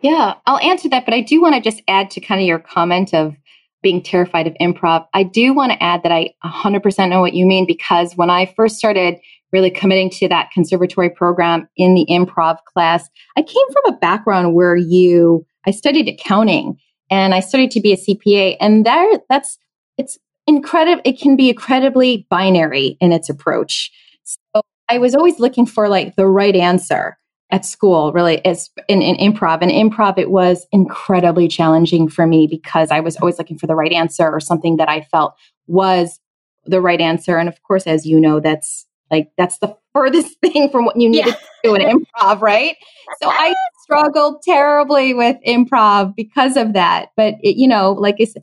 Yeah, 0.00 0.34
I'll 0.46 0.58
answer 0.58 0.88
that, 0.88 1.04
but 1.04 1.14
I 1.14 1.20
do 1.20 1.40
want 1.40 1.54
to 1.54 1.60
just 1.60 1.80
add 1.86 2.10
to 2.10 2.20
kind 2.20 2.40
of 2.40 2.46
your 2.46 2.58
comment 2.58 3.14
of 3.14 3.36
being 3.82 4.02
terrified 4.02 4.48
of 4.48 4.54
improv. 4.60 5.06
I 5.14 5.22
do 5.22 5.54
want 5.54 5.70
to 5.70 5.82
add 5.82 6.02
that 6.02 6.10
I 6.10 6.30
100% 6.44 7.08
know 7.08 7.20
what 7.20 7.34
you 7.34 7.46
mean 7.46 7.66
because 7.68 8.16
when 8.16 8.30
I 8.30 8.52
first 8.56 8.78
started 8.78 9.14
really 9.52 9.70
committing 9.70 10.10
to 10.10 10.28
that 10.28 10.50
conservatory 10.50 11.10
program 11.10 11.68
in 11.76 11.94
the 11.94 12.06
improv 12.10 12.58
class, 12.64 13.08
I 13.36 13.42
came 13.42 13.66
from 13.72 13.94
a 13.94 13.98
background 13.98 14.54
where 14.54 14.74
you, 14.74 15.46
I 15.66 15.70
studied 15.70 16.08
accounting 16.08 16.78
and 17.12 17.34
I 17.34 17.40
studied 17.40 17.70
to 17.72 17.80
be 17.80 17.92
a 17.92 17.96
CPA 17.98 18.56
and 18.58 18.86
there, 18.86 19.06
that's, 19.28 19.58
it's 19.98 20.18
incredible. 20.46 21.02
It 21.04 21.20
can 21.20 21.36
be 21.36 21.50
incredibly 21.50 22.26
binary 22.30 22.96
in 23.02 23.12
its 23.12 23.28
approach. 23.28 23.92
So 24.24 24.62
I 24.88 24.96
was 24.96 25.14
always 25.14 25.38
looking 25.38 25.66
for 25.66 25.90
like 25.90 26.16
the 26.16 26.26
right 26.26 26.56
answer 26.56 27.18
at 27.50 27.66
school 27.66 28.12
really 28.12 28.42
as 28.46 28.70
in, 28.88 29.02
in 29.02 29.14
improv 29.16 29.58
and 29.60 29.70
improv 29.70 30.16
it 30.16 30.30
was 30.30 30.66
incredibly 30.72 31.46
challenging 31.46 32.08
for 32.08 32.26
me 32.26 32.46
because 32.46 32.90
i 32.90 32.98
was 32.98 33.14
always 33.18 33.36
looking 33.36 33.58
for 33.58 33.66
the 33.66 33.74
right 33.74 33.92
answer 33.92 34.26
or 34.32 34.40
something 34.40 34.78
that 34.78 34.88
i 34.88 35.02
felt 35.02 35.34
was 35.66 36.18
the 36.64 36.80
right 36.80 37.02
answer 37.02 37.36
and 37.36 37.50
of 37.50 37.62
course 37.62 37.86
as 37.86 38.06
you 38.06 38.18
know 38.18 38.40
that's 38.40 38.86
like 39.10 39.30
that's 39.36 39.58
the 39.58 39.76
furthest 39.92 40.38
thing 40.42 40.68
from 40.70 40.84
what 40.84 40.98
you 40.98 41.08
needed 41.08 41.28
yeah. 41.28 41.34
to 41.34 41.40
do 41.64 41.74
in 41.74 41.82
improv 41.82 42.40
right 42.40 42.76
so 43.22 43.28
i 43.28 43.54
struggled 43.82 44.42
terribly 44.42 45.14
with 45.14 45.36
improv 45.46 46.14
because 46.16 46.56
of 46.56 46.72
that 46.72 47.10
but 47.16 47.34
it, 47.42 47.56
you 47.56 47.68
know 47.68 47.92
like 47.92 48.16
it's 48.18 48.34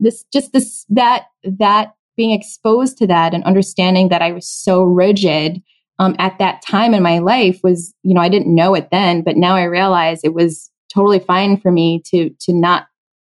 this 0.00 0.24
just 0.32 0.52
this 0.52 0.84
that 0.88 1.26
that 1.42 1.94
being 2.16 2.32
exposed 2.32 2.98
to 2.98 3.06
that 3.06 3.34
and 3.34 3.44
understanding 3.44 4.08
that 4.08 4.22
i 4.22 4.32
was 4.32 4.48
so 4.48 4.82
rigid 4.82 5.62
um, 5.98 6.14
at 6.18 6.38
that 6.38 6.62
time 6.62 6.94
in 6.94 7.02
my 7.02 7.18
life 7.18 7.60
was, 7.62 7.94
you 8.02 8.14
know, 8.14 8.20
I 8.20 8.28
didn't 8.28 8.54
know 8.54 8.74
it 8.74 8.88
then, 8.90 9.22
but 9.22 9.36
now 9.36 9.56
I 9.56 9.64
realize 9.64 10.22
it 10.22 10.34
was 10.34 10.70
totally 10.92 11.18
fine 11.18 11.60
for 11.60 11.70
me 11.70 12.02
to 12.06 12.30
to 12.40 12.52
not 12.52 12.86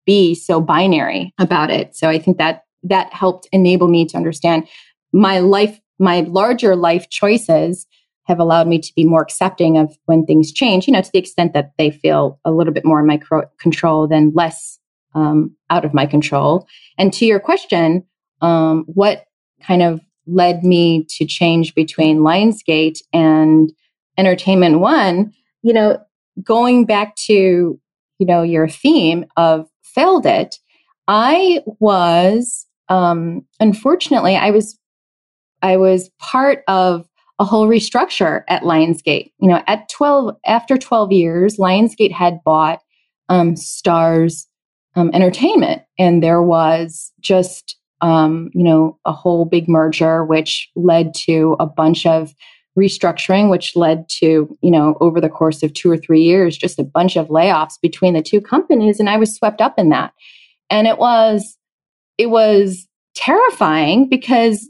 be 0.05 0.35
so 0.35 0.61
binary 0.61 1.33
about 1.39 1.69
it. 1.69 1.95
So 1.95 2.09
I 2.09 2.19
think 2.19 2.37
that 2.37 2.63
that 2.83 3.11
helped 3.13 3.47
enable 3.51 3.87
me 3.87 4.05
to 4.05 4.17
understand 4.17 4.67
my 5.13 5.39
life, 5.39 5.79
my 5.99 6.21
larger 6.21 6.75
life 6.75 7.09
choices 7.09 7.87
have 8.25 8.39
allowed 8.39 8.67
me 8.67 8.79
to 8.79 8.91
be 8.95 9.05
more 9.05 9.21
accepting 9.21 9.77
of 9.77 9.95
when 10.05 10.25
things 10.25 10.51
change, 10.51 10.87
you 10.87 10.93
know, 10.93 11.01
to 11.01 11.11
the 11.11 11.19
extent 11.19 11.53
that 11.53 11.71
they 11.77 11.91
feel 11.91 12.39
a 12.43 12.51
little 12.51 12.73
bit 12.73 12.85
more 12.85 12.99
in 12.99 13.05
my 13.05 13.19
control 13.59 14.07
than 14.07 14.31
less 14.33 14.79
um, 15.13 15.55
out 15.69 15.85
of 15.85 15.93
my 15.93 16.05
control. 16.05 16.67
And 16.97 17.13
to 17.13 17.25
your 17.25 17.39
question, 17.39 18.03
um, 18.41 18.83
what 18.87 19.25
kind 19.61 19.81
of 19.81 20.01
led 20.27 20.63
me 20.63 21.05
to 21.09 21.25
change 21.25 21.75
between 21.75 22.19
Lionsgate 22.19 22.99
and 23.13 23.71
Entertainment 24.17 24.79
One? 24.79 25.31
You 25.61 25.73
know, 25.73 25.99
going 26.43 26.85
back 26.85 27.15
to 27.27 27.79
you 28.19 28.25
know 28.25 28.41
your 28.41 28.67
theme 28.67 29.25
of 29.37 29.67
failed 29.83 30.25
it, 30.25 30.57
I 31.07 31.61
was 31.79 32.65
um, 32.89 33.45
unfortunately 33.59 34.35
I 34.35 34.51
was 34.51 34.77
I 35.65 35.77
was 35.77 36.11
part 36.19 36.63
of 36.67 37.07
a 37.39 37.43
whole 37.43 37.67
restructure 37.67 38.43
at 38.47 38.61
Lionsgate. 38.61 39.31
You 39.39 39.49
know, 39.49 39.63
at 39.65 39.89
12, 39.89 40.35
after 40.45 40.77
12 40.77 41.11
years, 41.11 41.57
Lionsgate 41.57 42.11
had 42.11 42.43
bought 42.45 42.81
um, 43.29 43.55
Starz 43.55 44.45
um, 44.95 45.09
Entertainment, 45.11 45.81
and 45.97 46.21
there 46.21 46.43
was 46.43 47.11
just, 47.19 47.77
um, 48.01 48.51
you 48.53 48.63
know, 48.63 48.99
a 49.05 49.11
whole 49.11 49.45
big 49.45 49.67
merger, 49.67 50.23
which 50.23 50.69
led 50.75 51.15
to 51.15 51.55
a 51.59 51.65
bunch 51.65 52.05
of 52.05 52.35
restructuring, 52.77 53.49
which 53.49 53.75
led 53.75 54.07
to, 54.09 54.55
you 54.61 54.71
know, 54.71 54.95
over 55.01 55.19
the 55.19 55.29
course 55.29 55.63
of 55.63 55.73
two 55.73 55.89
or 55.89 55.97
three 55.97 56.21
years, 56.21 56.55
just 56.55 56.77
a 56.77 56.83
bunch 56.83 57.17
of 57.17 57.29
layoffs 57.29 57.81
between 57.81 58.13
the 58.13 58.21
two 58.21 58.39
companies. 58.39 58.99
And 58.99 59.09
I 59.09 59.17
was 59.17 59.35
swept 59.35 59.61
up 59.61 59.79
in 59.79 59.89
that. 59.89 60.13
And 60.69 60.85
it 60.85 60.99
was, 60.99 61.57
it 62.19 62.27
was 62.27 62.87
terrifying 63.15 64.07
because 64.07 64.69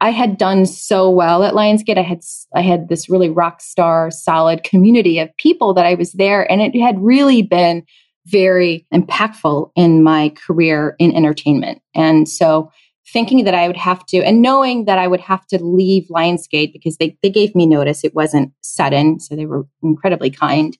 I 0.00 0.10
had 0.10 0.38
done 0.38 0.64
so 0.64 1.10
well 1.10 1.44
at 1.44 1.54
Lionsgate. 1.54 1.98
I 1.98 2.02
had 2.02 2.20
I 2.54 2.62
had 2.62 2.88
this 2.88 3.10
really 3.10 3.28
rock 3.28 3.60
star, 3.60 4.10
solid 4.10 4.64
community 4.64 5.18
of 5.18 5.36
people 5.36 5.74
that 5.74 5.84
I 5.84 5.94
was 5.94 6.12
there, 6.12 6.50
and 6.50 6.62
it 6.62 6.78
had 6.78 6.98
really 7.00 7.42
been 7.42 7.84
very 8.26 8.86
impactful 8.94 9.70
in 9.76 10.02
my 10.02 10.30
career 10.30 10.94
in 10.98 11.14
entertainment. 11.14 11.82
And 11.94 12.28
so, 12.28 12.70
thinking 13.12 13.44
that 13.44 13.54
I 13.54 13.66
would 13.66 13.76
have 13.76 14.06
to, 14.06 14.18
and 14.18 14.40
knowing 14.40 14.86
that 14.86 14.98
I 14.98 15.06
would 15.06 15.20
have 15.20 15.46
to 15.48 15.62
leave 15.62 16.08
Lionsgate 16.08 16.72
because 16.72 16.96
they 16.96 17.18
they 17.22 17.30
gave 17.30 17.54
me 17.54 17.66
notice, 17.66 18.02
it 18.02 18.14
wasn't 18.14 18.52
sudden, 18.62 19.20
so 19.20 19.36
they 19.36 19.46
were 19.46 19.66
incredibly 19.82 20.30
kind. 20.30 20.78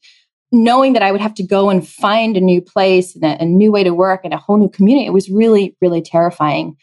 Knowing 0.52 0.94
that 0.94 1.02
I 1.02 1.12
would 1.12 1.20
have 1.20 1.34
to 1.34 1.44
go 1.44 1.70
and 1.70 1.86
find 1.86 2.36
a 2.36 2.40
new 2.40 2.60
place 2.60 3.14
and 3.14 3.24
a, 3.24 3.42
a 3.42 3.44
new 3.44 3.70
way 3.70 3.84
to 3.84 3.94
work 3.94 4.22
and 4.24 4.34
a 4.34 4.38
whole 4.38 4.56
new 4.56 4.68
community, 4.68 5.06
it 5.06 5.12
was 5.12 5.28
really, 5.28 5.76
really 5.80 6.02
terrifying. 6.02 6.76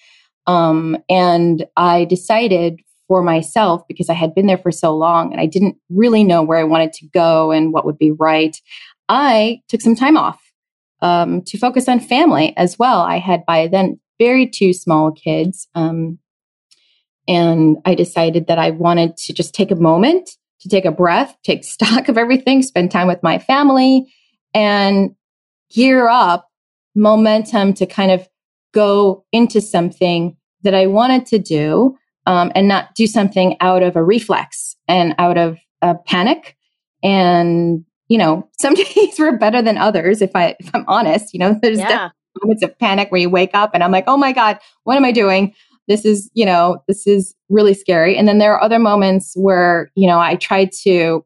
Um, 0.48 0.98
and 1.10 1.66
I 1.76 2.06
decided 2.06 2.80
for 3.08 3.22
myself 3.22 3.88
because 3.88 4.10
I 4.10 4.14
had 4.14 4.34
been 4.34 4.48
there 4.48 4.58
for 4.58 4.72
so 4.72 4.96
long 4.96 5.32
and 5.32 5.40
I 5.40 5.46
didn't 5.46 5.78
really 5.90 6.24
know 6.24 6.42
where 6.42 6.58
I 6.58 6.64
wanted 6.64 6.94
to 6.94 7.08
go 7.08 7.52
and 7.52 7.72
what 7.72 7.86
would 7.86 7.98
be 7.98 8.12
right. 8.12 8.56
I 9.10 9.62
took 9.70 9.82
some 9.82 9.96
time 9.96 10.18
off 10.18 10.42
um, 11.02 11.42
to 11.44 11.58
focus 11.58 11.88
on 11.88 12.00
family 12.00 12.56
as 12.58 12.78
well. 12.78 13.02
I 13.02 13.18
had 13.20 13.46
by 13.46 13.68
then 13.68 14.00
very 14.20 14.48
two 14.48 14.74
small 14.74 15.12
kids. 15.12 15.68
Um, 15.76 16.20
and 17.28 17.78
I 17.86 17.94
decided 17.94 18.48
that 18.48 18.60
I 18.60 18.72
wanted 18.72 19.18
to 19.18 19.34
just 19.34 19.54
take 19.54 19.72
a 19.72 19.76
moment 19.76 20.30
to 20.62 20.70
take 20.70 20.86
a 20.86 20.92
breath, 20.92 21.36
take 21.44 21.64
stock 21.64 22.08
of 22.08 22.18
everything, 22.18 22.62
spend 22.62 22.92
time 22.92 23.08
with 23.08 23.24
my 23.24 23.40
family, 23.40 24.12
and 24.54 25.12
gear 25.70 26.08
up 26.08 26.50
momentum 26.96 27.74
to 27.74 27.86
kind 27.86 28.12
of 28.12 28.28
go 28.74 29.26
into 29.32 29.62
something 29.62 30.37
that 30.64 30.74
I 30.74 30.88
wanted 30.88 31.26
to 31.28 31.40
do 31.40 31.98
um, 32.26 32.52
and 32.56 32.68
not 32.68 32.94
do 32.96 33.08
something 33.08 33.56
out 33.62 33.84
of 33.84 33.96
a 33.96 34.04
reflex 34.04 34.76
and 34.88 35.16
out 35.18 35.38
of 35.38 35.58
a 35.82 35.96
panic. 35.96 36.58
And, 37.04 37.86
you 38.10 38.18
know, 38.18 38.48
some 38.60 38.74
days 38.74 39.18
were 39.18 39.38
better 39.38 39.62
than 39.62 39.78
others, 39.78 40.22
if 40.22 40.36
I 40.36 40.56
if 40.60 40.70
I'm 40.74 40.86
honest. 40.88 41.34
You 41.34 41.40
know, 41.40 41.60
there's 41.62 41.80
yeah. 41.80 42.10
moments 42.44 42.64
of 42.64 42.78
panic 42.78 43.12
where 43.12 43.22
you 43.22 43.30
wake 43.30 43.52
up 43.54 43.72
and 43.74 43.84
I'm 43.84 43.92
like, 43.92 44.06
oh 44.08 44.18
my 44.18 44.32
God, 44.32 44.60
what 44.84 44.98
am 44.98 45.06
I 45.06 45.12
doing? 45.12 45.54
This 45.88 46.04
is, 46.04 46.30
you 46.34 46.46
know, 46.46 46.84
this 46.88 47.08
is 47.08 47.34
really 47.48 47.74
scary. 47.74 48.18
And 48.18 48.28
then 48.28 48.40
there 48.40 48.54
are 48.54 48.62
other 48.62 48.80
moments 48.80 49.34
where, 49.38 49.90
you 49.96 50.06
know, 50.06 50.20
I 50.20 50.36
tried 50.36 50.74
to 50.84 51.24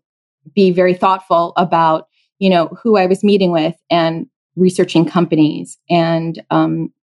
be 0.54 0.70
very 0.70 0.94
thoughtful 0.94 1.54
about, 1.58 2.08
you 2.38 2.50
know, 2.50 2.68
who 2.82 2.96
I 2.96 3.08
was 3.08 3.24
meeting 3.24 3.52
with 3.52 3.76
and 3.90 4.28
researching 4.56 5.06
companies 5.06 5.80
and 5.90 6.44
um, 6.52 6.94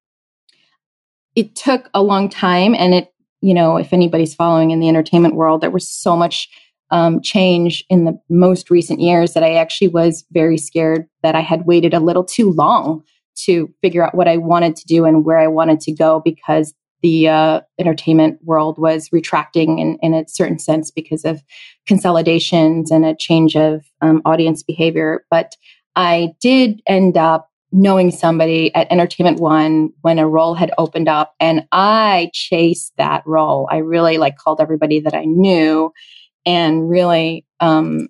it 1.39 1.55
took 1.55 1.89
a 1.95 2.03
long 2.03 2.29
time 2.29 2.75
and 2.75 2.93
it 2.95 3.13
you 3.41 3.55
know 3.55 3.77
if 3.77 3.93
anybody's 3.93 4.35
following 4.35 4.73
in 4.73 4.81
the 4.81 4.89
entertainment 4.89 5.37
world 5.37 5.61
there 5.61 5.71
was 5.71 5.89
so 5.89 6.17
much 6.17 6.49
um, 6.91 7.21
change 7.21 7.85
in 7.89 8.07
the 8.07 8.19
most 8.29 8.71
recent 8.71 9.01
years 9.01 9.35
that 9.35 9.45
i 9.45 9.55
actually 9.55 9.87
was 9.87 10.25
very 10.33 10.59
scared 10.59 11.07
that 11.23 11.37
i 11.37 11.41
had 11.41 11.65
waited 11.65 11.95
a 11.95 12.01
little 12.01 12.25
too 12.25 12.51
long 12.51 13.05
to 13.37 13.73
figure 13.81 14.05
out 14.05 14.17
what 14.17 14.27
i 14.27 14.37
wanted 14.37 14.75
to 14.75 14.85
do 14.87 15.05
and 15.05 15.25
where 15.25 15.39
i 15.39 15.47
wanted 15.47 15.81
to 15.81 15.93
go 15.93 16.21
because 16.25 16.75
the 17.01 17.29
uh, 17.29 17.61
entertainment 17.79 18.41
world 18.43 18.77
was 18.77 19.09
retracting 19.13 19.79
in, 19.79 19.97
in 20.03 20.15
a 20.15 20.27
certain 20.27 20.59
sense 20.59 20.91
because 20.91 21.25
of 21.25 21.41
consolidations 21.87 22.91
and 22.91 23.05
a 23.05 23.15
change 23.15 23.55
of 23.55 23.85
um, 24.03 24.21
audience 24.25 24.65
behavior. 24.65 25.25
But 25.31 25.55
i 25.95 26.33
did 26.41 26.83
end 26.89 27.17
up 27.17 27.48
knowing 27.71 28.11
somebody 28.11 28.75
at 28.75 28.91
Entertainment 28.91 29.41
One 29.41 29.91
when 30.01 30.19
a 30.19 30.29
role 30.29 30.55
had 30.55 30.73
opened 30.79 31.09
up 31.09 31.35
and 31.39 31.67
I 31.71 32.31
chased 32.33 32.95
that 32.97 33.23
role. 33.27 33.69
I 33.71 33.79
really 33.79 34.19
like 34.19 34.39
called 34.39 34.61
everybody 34.61 35.01
that 35.01 35.15
I 35.15 35.25
knew 35.25 35.93
and 36.47 36.89
really, 36.89 37.45
um, 37.61 38.09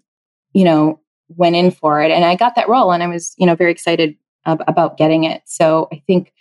you 0.53 0.65
know, 0.65 1.01
went 1.29 1.57
in 1.57 1.71
for 1.71 2.01
it. 2.01 2.11
And 2.11 2.25
I 2.25 2.37
got 2.37 2.55
that 2.55 2.69
role 2.69 2.93
and 2.93 3.03
I 3.03 3.09
was, 3.09 3.35
you 3.37 3.47
know, 3.47 3.57
very 3.57 3.73
excited 3.73 4.17
ab- 4.47 4.63
about 4.69 4.97
getting 4.97 5.25
it. 5.25 5.43
So 5.45 5.89
I 5.93 6.03
think 6.07 6.33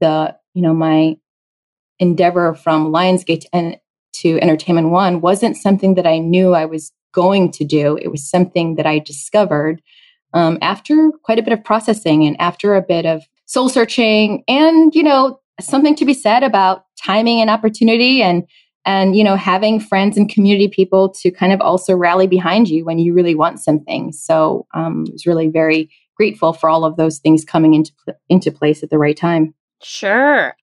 the, 0.00 0.36
you 0.52 0.62
know, 0.62 0.74
my 0.74 1.16
endeavor 1.98 2.54
from 2.54 2.92
Lionsgate 2.92 3.42
to, 3.42 3.54
en- 3.54 3.80
to 4.14 4.38
Entertainment 4.40 4.90
One 4.90 5.20
wasn't 5.20 5.56
something 5.56 5.94
that 5.94 6.06
I 6.06 6.18
knew 6.18 6.54
I 6.54 6.64
was 6.64 6.92
going 7.12 7.52
to 7.52 7.64
do. 7.64 7.96
It 7.96 8.08
was 8.08 8.28
something 8.28 8.74
that 8.74 8.86
I 8.86 8.98
discovered 8.98 9.80
um, 10.34 10.58
after 10.60 11.10
quite 11.22 11.38
a 11.38 11.42
bit 11.42 11.52
of 11.52 11.64
processing 11.64 12.26
and 12.26 12.38
after 12.40 12.74
a 12.74 12.82
bit 12.82 13.06
of 13.06 13.22
soul 13.46 13.68
searching 13.68 14.44
and, 14.48 14.94
you 14.94 15.02
know, 15.02 15.40
something 15.60 15.94
to 15.94 16.04
be 16.04 16.14
said 16.14 16.42
about 16.42 16.84
timing 17.02 17.40
and 17.40 17.48
opportunity 17.48 18.22
and, 18.22 18.44
and, 18.84 19.16
you 19.16 19.24
know, 19.24 19.36
having 19.36 19.80
friends 19.80 20.16
and 20.16 20.28
community 20.28 20.68
people 20.68 21.08
to 21.08 21.30
kind 21.30 21.52
of 21.52 21.60
also 21.60 21.94
rally 21.94 22.26
behind 22.26 22.68
you 22.68 22.84
when 22.84 22.98
you 22.98 23.14
really 23.14 23.34
want 23.34 23.60
something. 23.60 24.12
So 24.12 24.66
um, 24.74 25.04
I 25.08 25.12
was 25.12 25.26
really 25.26 25.48
very 25.48 25.88
grateful 26.16 26.52
for 26.52 26.68
all 26.68 26.84
of 26.84 26.96
those 26.96 27.18
things 27.18 27.44
coming 27.44 27.74
into, 27.74 27.92
into 28.28 28.50
place 28.50 28.82
at 28.82 28.90
the 28.90 28.98
right 28.98 29.16
time. 29.16 29.54
Sure. 29.82 30.54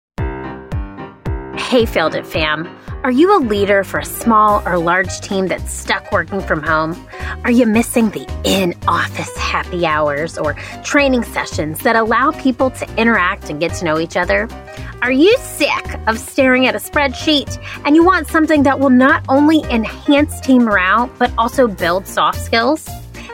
Hey, 1.57 1.85
Failed 1.85 2.15
It 2.15 2.25
fam. 2.25 2.67
Are 3.03 3.11
you 3.11 3.37
a 3.37 3.39
leader 3.39 3.83
for 3.83 3.99
a 3.99 4.05
small 4.05 4.61
or 4.65 4.77
large 4.77 5.19
team 5.19 5.47
that's 5.47 5.73
stuck 5.73 6.11
working 6.11 6.39
from 6.39 6.63
home? 6.63 7.07
Are 7.43 7.51
you 7.51 7.65
missing 7.65 8.09
the 8.11 8.25
in 8.45 8.73
office 8.87 9.35
happy 9.37 9.85
hours 9.85 10.37
or 10.37 10.53
training 10.83 11.23
sessions 11.23 11.79
that 11.79 11.97
allow 11.97 12.31
people 12.31 12.69
to 12.71 12.95
interact 12.95 13.49
and 13.49 13.59
get 13.59 13.73
to 13.75 13.85
know 13.85 13.99
each 13.99 14.15
other? 14.15 14.47
Are 15.01 15.11
you 15.11 15.35
sick 15.39 15.99
of 16.07 16.17
staring 16.19 16.67
at 16.67 16.75
a 16.75 16.77
spreadsheet 16.77 17.61
and 17.83 17.95
you 17.95 18.03
want 18.03 18.27
something 18.27 18.63
that 18.63 18.79
will 18.79 18.89
not 18.89 19.25
only 19.27 19.61
enhance 19.63 20.39
team 20.39 20.63
morale 20.63 21.11
but 21.19 21.33
also 21.37 21.67
build 21.67 22.07
soft 22.07 22.39
skills? 22.39 22.87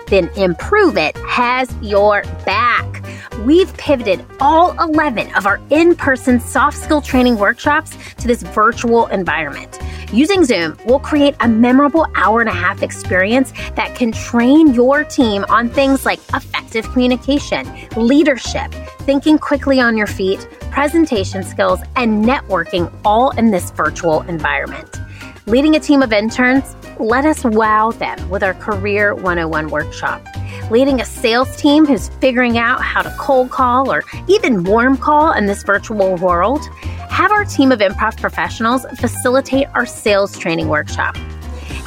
Then 0.08 0.30
Improve 0.38 0.98
It 0.98 1.16
has 1.18 1.72
your 1.82 2.24
back 2.46 3.04
we've 3.48 3.76
pivoted 3.78 4.26
all 4.42 4.78
11 4.78 5.34
of 5.34 5.46
our 5.46 5.58
in 5.70 5.96
person 5.96 6.38
soft 6.38 6.78
skill 6.78 7.00
training 7.00 7.38
workshops 7.38 7.98
to 8.18 8.28
this 8.28 8.44
virtual 8.44 9.08
environment. 9.08 9.80
Using 10.12 10.44
Zoom, 10.44 10.78
we'll 10.86 11.00
create 11.00 11.34
a 11.40 11.48
memorable 11.48 12.06
hour 12.16 12.42
and 12.42 12.50
a 12.50 12.54
half 12.54 12.84
experience 12.84 13.54
that 13.76 13.96
can 13.96 14.12
train 14.12 14.74
your 14.74 15.06
team 15.06 15.46
on 15.48 15.70
things 15.70 16.06
like 16.06 16.20
effective 16.34 16.92
communication, 16.92 17.66
leadership, 17.96 18.70
thinking 19.08 19.40
quickly 19.40 19.80
on 19.80 19.96
your 19.96 20.08
feet, 20.08 20.46
presentation 20.70 21.42
skills, 21.42 21.80
and 21.96 22.26
networking 22.26 22.94
all 23.06 23.30
in 23.38 23.52
this 23.52 23.72
virtual 23.72 24.24
environment. 24.24 25.00
Leading 25.46 25.78
a 25.78 25.80
team 25.80 26.02
of 26.02 26.12
interns, 26.12 26.76
let 27.00 27.24
us 27.24 27.46
wow 27.46 27.92
them 27.92 28.30
with 28.30 28.44
our 28.44 28.56
Career 28.56 29.16
101 29.16 29.70
workshop 29.70 30.22
leading 30.70 31.02
a 31.02 31.06
sales 31.06 31.56
team 31.58 31.86
who's 31.86 32.10
figuring 32.20 32.58
out 32.58 32.82
how 32.82 33.02
to 33.02 33.14
cold 33.18 33.50
call 33.50 33.92
or 33.92 34.04
even 34.28 34.64
warm 34.64 34.98
call 34.98 35.32
in 35.34 35.46
this 35.46 35.64
virtual 35.64 36.16
world, 36.18 36.66
have 37.10 37.32
our 37.32 37.46
team 37.46 37.72
of 37.72 37.80
improv 37.80 38.20
professionals 38.20 38.86
facilitate 39.00 39.68
our 39.74 39.86
sales 39.86 40.38
training 40.38 40.68
workshop. 40.68 41.16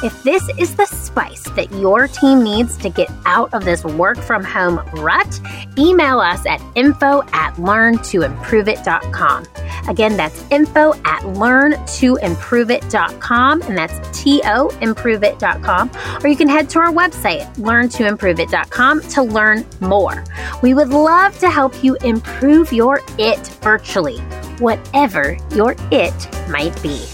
If 0.03 0.23
this 0.23 0.49
is 0.57 0.75
the 0.75 0.87
spice 0.87 1.43
that 1.51 1.71
your 1.73 2.07
team 2.07 2.43
needs 2.43 2.75
to 2.77 2.89
get 2.89 3.11
out 3.27 3.53
of 3.53 3.63
this 3.63 3.83
work 3.83 4.17
from 4.17 4.43
home 4.43 4.77
rut, 4.93 5.39
email 5.77 6.19
us 6.19 6.43
at 6.47 6.59
info 6.73 7.21
at 7.33 7.53
learntoimproveit.com. 7.57 9.45
Again, 9.87 10.17
that's 10.17 10.43
info 10.49 10.95
at 11.05 11.21
learntoimproveit.com, 11.21 13.61
and 13.61 13.77
that's 13.77 14.19
T 14.19 14.41
O 14.43 14.69
improveit.com. 14.81 15.91
Or 16.23 16.27
you 16.27 16.35
can 16.35 16.49
head 16.49 16.67
to 16.71 16.79
our 16.79 16.91
website, 16.91 17.53
learntoimproveit.com, 17.57 19.01
to 19.01 19.21
learn 19.21 19.63
more. 19.81 20.23
We 20.63 20.73
would 20.73 20.89
love 20.89 21.37
to 21.39 21.49
help 21.49 21.83
you 21.83 21.95
improve 21.97 22.73
your 22.73 23.01
it 23.19 23.47
virtually, 23.61 24.17
whatever 24.57 25.37
your 25.51 25.75
it 25.91 26.49
might 26.49 26.81
be. 26.81 27.05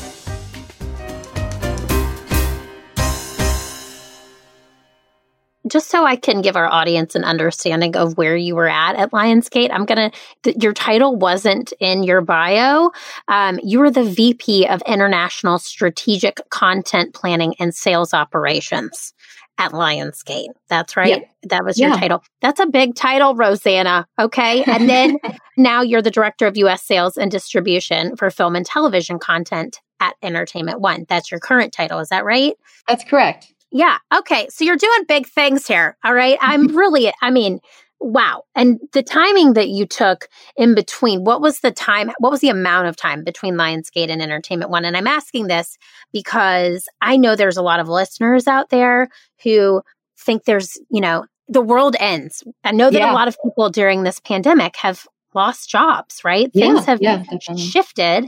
Just 5.69 5.89
so 5.89 6.05
I 6.05 6.15
can 6.15 6.41
give 6.41 6.55
our 6.55 6.67
audience 6.67 7.15
an 7.15 7.23
understanding 7.23 7.95
of 7.95 8.17
where 8.17 8.35
you 8.35 8.55
were 8.55 8.67
at 8.67 8.95
at 8.95 9.11
Lionsgate, 9.11 9.71
I'm 9.71 9.85
going 9.85 10.11
to, 10.11 10.17
th- 10.43 10.63
your 10.63 10.73
title 10.73 11.15
wasn't 11.15 11.73
in 11.79 12.03
your 12.03 12.21
bio. 12.21 12.91
Um, 13.27 13.59
you 13.63 13.79
were 13.79 13.91
the 13.91 14.03
VP 14.03 14.67
of 14.67 14.81
International 14.87 15.59
Strategic 15.59 16.39
Content 16.49 17.13
Planning 17.13 17.55
and 17.59 17.73
Sales 17.73 18.13
Operations 18.13 19.13
at 19.57 19.71
Lionsgate. 19.71 20.49
That's 20.69 20.95
right. 20.95 21.21
Yeah. 21.21 21.49
That 21.49 21.65
was 21.65 21.79
your 21.79 21.95
title. 21.95 22.23
That's 22.41 22.59
a 22.59 22.67
big 22.67 22.95
title, 22.95 23.35
Rosanna. 23.35 24.07
Okay. 24.19 24.63
And 24.77 24.87
then 24.87 25.17
now 25.57 25.81
you're 25.81 26.03
the 26.03 26.11
director 26.11 26.45
of 26.45 26.55
US 26.57 26.83
sales 26.83 27.17
and 27.17 27.31
distribution 27.31 28.15
for 28.15 28.29
film 28.29 28.55
and 28.55 28.65
television 28.65 29.17
content 29.17 29.81
at 29.99 30.15
Entertainment 30.21 30.79
One. 30.81 31.05
That's 31.09 31.31
your 31.31 31.39
current 31.39 31.73
title. 31.73 31.99
Is 31.99 32.09
that 32.09 32.25
right? 32.25 32.53
That's 32.87 33.03
correct. 33.03 33.53
Yeah. 33.77 33.99
Okay. 34.15 34.47
So 34.49 34.65
you're 34.65 34.75
doing 34.75 35.05
big 35.07 35.27
things 35.27 35.67
here. 35.67 35.97
All 36.03 36.13
right. 36.13 36.37
I'm 36.41 36.75
really, 36.75 37.13
I 37.21 37.29
mean, 37.29 37.59
wow. 37.99 38.41
And 38.55 38.79
the 38.91 39.03
timing 39.03 39.53
that 39.53 39.69
you 39.69 39.85
took 39.85 40.29
in 40.55 40.73
between, 40.73 41.23
what 41.23 41.41
was 41.41 41.59
the 41.59 41.71
time? 41.71 42.11
What 42.17 42.31
was 42.31 42.41
the 42.41 42.49
amount 42.49 42.87
of 42.87 42.95
time 42.95 43.23
between 43.23 43.53
Lionsgate 43.53 44.09
and 44.09 44.19
Entertainment 44.19 44.71
One? 44.71 44.83
And 44.83 44.97
I'm 44.97 45.05
asking 45.05 45.45
this 45.45 45.77
because 46.11 46.89
I 47.01 47.17
know 47.17 47.35
there's 47.35 47.57
a 47.57 47.61
lot 47.61 47.79
of 47.79 47.87
listeners 47.87 48.47
out 48.47 48.71
there 48.71 49.09
who 49.43 49.83
think 50.19 50.45
there's, 50.45 50.79
you 50.89 50.99
know, 50.99 51.25
the 51.47 51.61
world 51.61 51.95
ends. 51.99 52.43
I 52.63 52.71
know 52.71 52.89
that 52.89 52.97
yeah. 52.97 53.11
a 53.11 53.13
lot 53.13 53.27
of 53.27 53.37
people 53.43 53.69
during 53.69 54.01
this 54.01 54.19
pandemic 54.19 54.75
have 54.77 55.05
lost 55.35 55.69
jobs, 55.69 56.21
right? 56.23 56.49
Yeah, 56.51 56.65
Things 56.65 56.85
have 56.85 56.99
yeah, 56.99 57.23
shifted. 57.55 58.27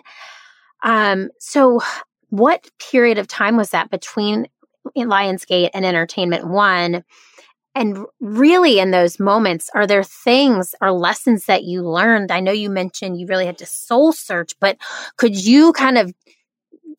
Um, 0.83 1.29
so 1.39 1.81
what 2.29 2.69
period 2.91 3.17
of 3.17 3.27
time 3.27 3.57
was 3.57 3.71
that 3.71 3.89
between 3.89 4.47
Lionsgate 5.07 5.69
and 5.73 5.85
Entertainment 5.85 6.47
One. 6.47 7.03
And 7.75 8.05
really, 8.19 8.79
in 8.79 8.91
those 8.91 9.19
moments, 9.19 9.69
are 9.73 9.87
there 9.87 10.03
things 10.03 10.73
or 10.81 10.91
lessons 10.91 11.45
that 11.45 11.63
you 11.63 11.83
learned? 11.83 12.31
I 12.31 12.39
know 12.39 12.51
you 12.51 12.69
mentioned 12.69 13.19
you 13.19 13.27
really 13.27 13.45
had 13.45 13.59
to 13.59 13.65
soul 13.65 14.11
search, 14.11 14.53
but 14.59 14.77
could 15.17 15.35
you 15.35 15.71
kind 15.73 15.97
of, 15.97 16.13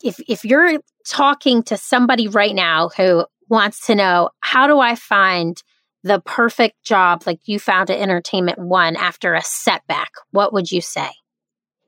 if 0.03 0.21
if 0.29 0.45
you're 0.45 0.79
talking 1.07 1.63
to 1.65 1.77
somebody 1.77 2.29
right 2.29 2.55
now 2.55 2.89
who 2.97 3.27
wants 3.49 3.87
to 3.87 3.95
know 3.95 4.31
how 4.41 4.67
do 4.67 4.79
I 4.79 4.95
find 4.95 5.61
the 6.03 6.21
perfect 6.21 6.83
job 6.83 7.25
like 7.27 7.41
you 7.45 7.59
found 7.59 7.91
at 7.91 7.99
Entertainment 7.99 8.59
One 8.59 8.97
after 8.97 9.35
a 9.35 9.43
setback, 9.43 10.13
what 10.31 10.53
would 10.53 10.71
you 10.71 10.81
say? 10.81 11.11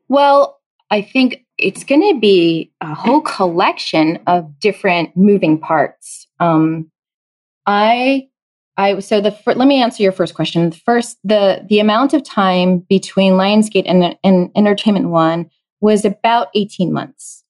Well, 0.08 0.60
I 0.90 1.00
think 1.00 1.46
it's 1.62 1.84
going 1.84 2.12
to 2.12 2.20
be 2.20 2.70
a 2.80 2.94
whole 2.94 3.20
collection 3.20 4.18
of 4.26 4.58
different 4.58 5.16
moving 5.16 5.58
parts. 5.58 6.26
Um, 6.40 6.90
I, 7.66 8.28
I 8.76 8.98
so 9.00 9.20
the 9.20 9.36
let 9.46 9.68
me 9.68 9.82
answer 9.82 10.02
your 10.02 10.12
first 10.12 10.34
question. 10.34 10.72
First, 10.72 11.18
the 11.22 11.64
the 11.68 11.78
amount 11.78 12.14
of 12.14 12.24
time 12.24 12.80
between 12.80 13.34
Lionsgate 13.34 13.84
and, 13.86 14.16
and 14.24 14.50
Entertainment 14.56 15.08
One 15.10 15.50
was 15.80 16.04
about 16.04 16.48
eighteen 16.54 16.92
months, 16.92 17.44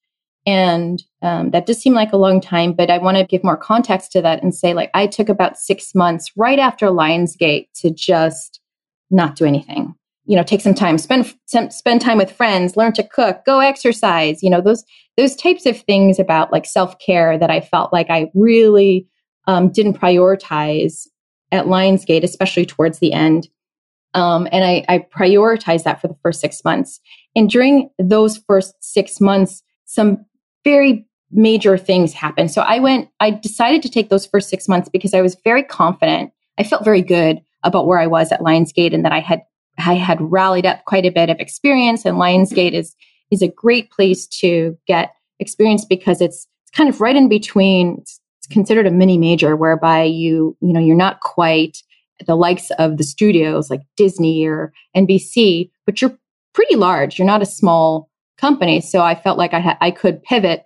and 0.45 1.03
um, 1.23 1.51
that 1.53 1.67
does 1.67 1.79
seem 1.79 1.95
like 1.95 2.13
a 2.13 2.19
long 2.19 2.41
time. 2.41 2.73
But 2.73 2.91
I 2.91 2.99
want 2.99 3.17
to 3.17 3.25
give 3.25 3.45
more 3.45 3.57
context 3.57 4.13
to 4.13 4.23
that 4.23 4.43
and 4.43 4.55
say, 4.55 4.75
like, 4.75 4.91
I 4.95 5.07
took 5.07 5.29
about 5.29 5.59
six 5.59 5.95
months 5.95 6.33
right 6.37 6.59
after 6.59 6.87
Lionsgate 6.89 7.69
to 7.81 7.91
just 7.91 8.61
not 9.11 9.37
do 9.37 9.45
anything 9.45 9.95
you 10.25 10.37
know 10.37 10.43
take 10.43 10.61
some 10.61 10.75
time 10.75 10.99
spend 10.99 11.35
spend 11.47 12.01
time 12.01 12.19
with 12.19 12.31
friends 12.31 12.77
learn 12.77 12.93
to 12.93 13.03
cook 13.03 13.45
go 13.45 13.61
exercise 13.61 14.43
you 14.43 14.51
know 14.51 14.61
those 14.61 14.85
those 15.17 15.35
types 15.35 15.67
of 15.67 15.81
things 15.81 16.19
about 16.19 16.53
like 16.53 16.65
self-care 16.65 17.37
that 17.39 17.51
i 17.51 17.61
felt 17.61 17.93
like 17.93 18.09
i 18.11 18.31
really 18.35 19.07
um, 19.47 19.71
didn't 19.71 19.99
prioritize 19.99 21.07
at 21.51 21.67
lionsgate 21.67 22.25
especially 22.25 22.67
towards 22.67 22.99
the 22.99 23.13
end. 23.13 23.49
Um, 24.15 24.47
and 24.53 24.65
I, 24.65 24.85
I 24.89 24.99
prioritized 24.99 25.85
that 25.85 26.01
for 26.01 26.09
the 26.09 26.17
first 26.23 26.41
six 26.41 26.65
months. 26.65 27.01
And 27.35 27.49
during 27.49 27.91
those 27.99 28.39
first 28.39 28.75
six 28.81 29.21
months 29.21 29.63
some 29.85 30.25
very 30.65 31.07
major 31.31 31.77
things 31.79 32.13
happened. 32.13 32.51
So 32.51 32.63
i 32.63 32.79
went 32.79 33.09
i 33.21 33.31
decided 33.31 33.83
to 33.83 33.91
take 33.91 34.11
those 34.11 34.27
first 34.27 34.49
six 34.49 34.69
months 34.69 34.89
because 34.89 35.15
i 35.15 35.23
was 35.23 35.37
very 35.45 35.63
confident. 35.63 36.33
I 36.59 36.65
felt 36.65 36.85
very 36.85 37.03
good 37.03 37.41
about 37.63 37.87
where 37.87 37.99
i 37.99 38.07
was 38.07 38.33
at 38.33 38.41
lionsgate 38.41 38.95
and 38.95 39.05
that 39.05 39.13
i 39.13 39.21
had 39.21 39.43
I 39.79 39.95
had 39.95 40.19
rallied 40.21 40.67
up 40.67 40.85
quite 40.85 41.07
a 41.07 41.11
bit 41.11 41.31
of 41.31 41.39
experience, 41.39 42.05
and 42.05 42.17
Lionsgate 42.17 42.73
is 42.73 42.95
is 43.31 43.43
a 43.43 43.49
great 43.49 43.91
place 43.91 44.27
to 44.27 44.77
get 44.87 45.15
experience 45.39 45.85
because 45.85 46.21
it's 46.21 46.47
it's 46.63 46.77
kind 46.77 46.89
of 46.89 47.01
right 47.01 47.17
in 47.17 47.29
between. 47.29 47.97
It's, 48.01 48.21
it's 48.39 48.53
considered 48.53 48.87
a 48.87 48.91
mini 48.91 49.19
major, 49.19 49.57
whereby 49.57 50.03
you 50.03 50.57
you 50.61 50.73
know 50.73 50.81
you're 50.81 50.97
not 50.97 51.21
quite 51.21 51.79
the 52.27 52.37
likes 52.37 52.71
of 52.79 52.99
the 52.99 53.05
studios 53.05 53.71
like 53.71 53.81
Disney 53.97 54.47
or 54.47 54.73
NBC, 54.97 55.71
but 55.87 56.01
you're 56.01 56.17
pretty 56.55 56.77
large. 56.77 57.19
You're 57.19 57.27
not 57.27 57.43
a 57.43 57.47
small 57.47 58.11
company, 58.39 58.81
so 58.81 59.01
I 59.01 59.15
felt 59.15 59.39
like 59.39 59.55
I 59.55 59.61
had 59.61 59.79
I 59.81 59.91
could 59.91 60.23
pivot 60.23 60.65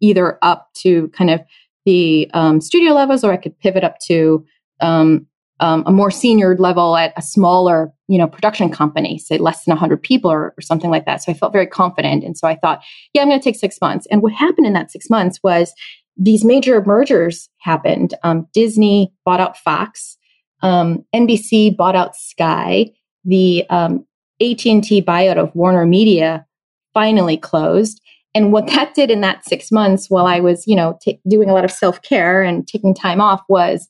either 0.00 0.38
up 0.42 0.68
to 0.72 1.08
kind 1.08 1.30
of 1.30 1.40
the 1.84 2.30
um, 2.34 2.60
studio 2.60 2.92
levels, 2.92 3.24
or 3.24 3.32
I 3.32 3.36
could 3.36 3.58
pivot 3.60 3.84
up 3.84 3.98
to 4.06 4.44
um, 4.80 5.26
um, 5.60 5.82
a 5.86 5.92
more 5.92 6.10
senior 6.10 6.56
level 6.56 6.96
at 6.96 7.12
a 7.16 7.22
smaller, 7.22 7.92
you 8.06 8.18
know, 8.18 8.26
production 8.26 8.70
company, 8.70 9.18
say 9.18 9.38
less 9.38 9.64
than 9.64 9.72
100 9.72 10.02
people 10.02 10.30
or, 10.30 10.54
or 10.56 10.60
something 10.60 10.90
like 10.90 11.04
that. 11.06 11.22
So 11.22 11.32
I 11.32 11.34
felt 11.34 11.52
very 11.52 11.66
confident. 11.66 12.24
And 12.24 12.36
so 12.36 12.46
I 12.46 12.54
thought, 12.54 12.82
yeah, 13.12 13.22
I'm 13.22 13.28
going 13.28 13.40
to 13.40 13.44
take 13.44 13.56
six 13.56 13.80
months. 13.80 14.06
And 14.10 14.22
what 14.22 14.32
happened 14.32 14.66
in 14.66 14.72
that 14.74 14.90
six 14.90 15.10
months 15.10 15.40
was 15.42 15.72
these 16.16 16.44
major 16.44 16.82
mergers 16.84 17.48
happened. 17.58 18.14
Um, 18.22 18.46
Disney 18.52 19.12
bought 19.24 19.40
out 19.40 19.56
Fox. 19.56 20.16
Um, 20.62 21.04
NBC 21.14 21.76
bought 21.76 21.96
out 21.96 22.16
Sky. 22.16 22.90
The 23.24 23.64
um, 23.70 24.04
AT&T 24.40 25.02
buyout 25.02 25.36
of 25.36 25.54
Warner 25.54 25.86
Media 25.86 26.46
finally 26.94 27.36
closed. 27.36 28.00
And 28.34 28.52
what 28.52 28.66
that 28.74 28.94
did 28.94 29.10
in 29.10 29.20
that 29.22 29.44
six 29.44 29.70
months 29.72 30.08
while 30.08 30.26
I 30.26 30.40
was, 30.40 30.66
you 30.66 30.76
know, 30.76 30.98
t- 31.00 31.20
doing 31.28 31.50
a 31.50 31.54
lot 31.54 31.64
of 31.64 31.70
self 31.70 32.02
care 32.02 32.42
and 32.42 32.66
taking 32.66 32.94
time 32.94 33.20
off 33.20 33.42
was 33.48 33.88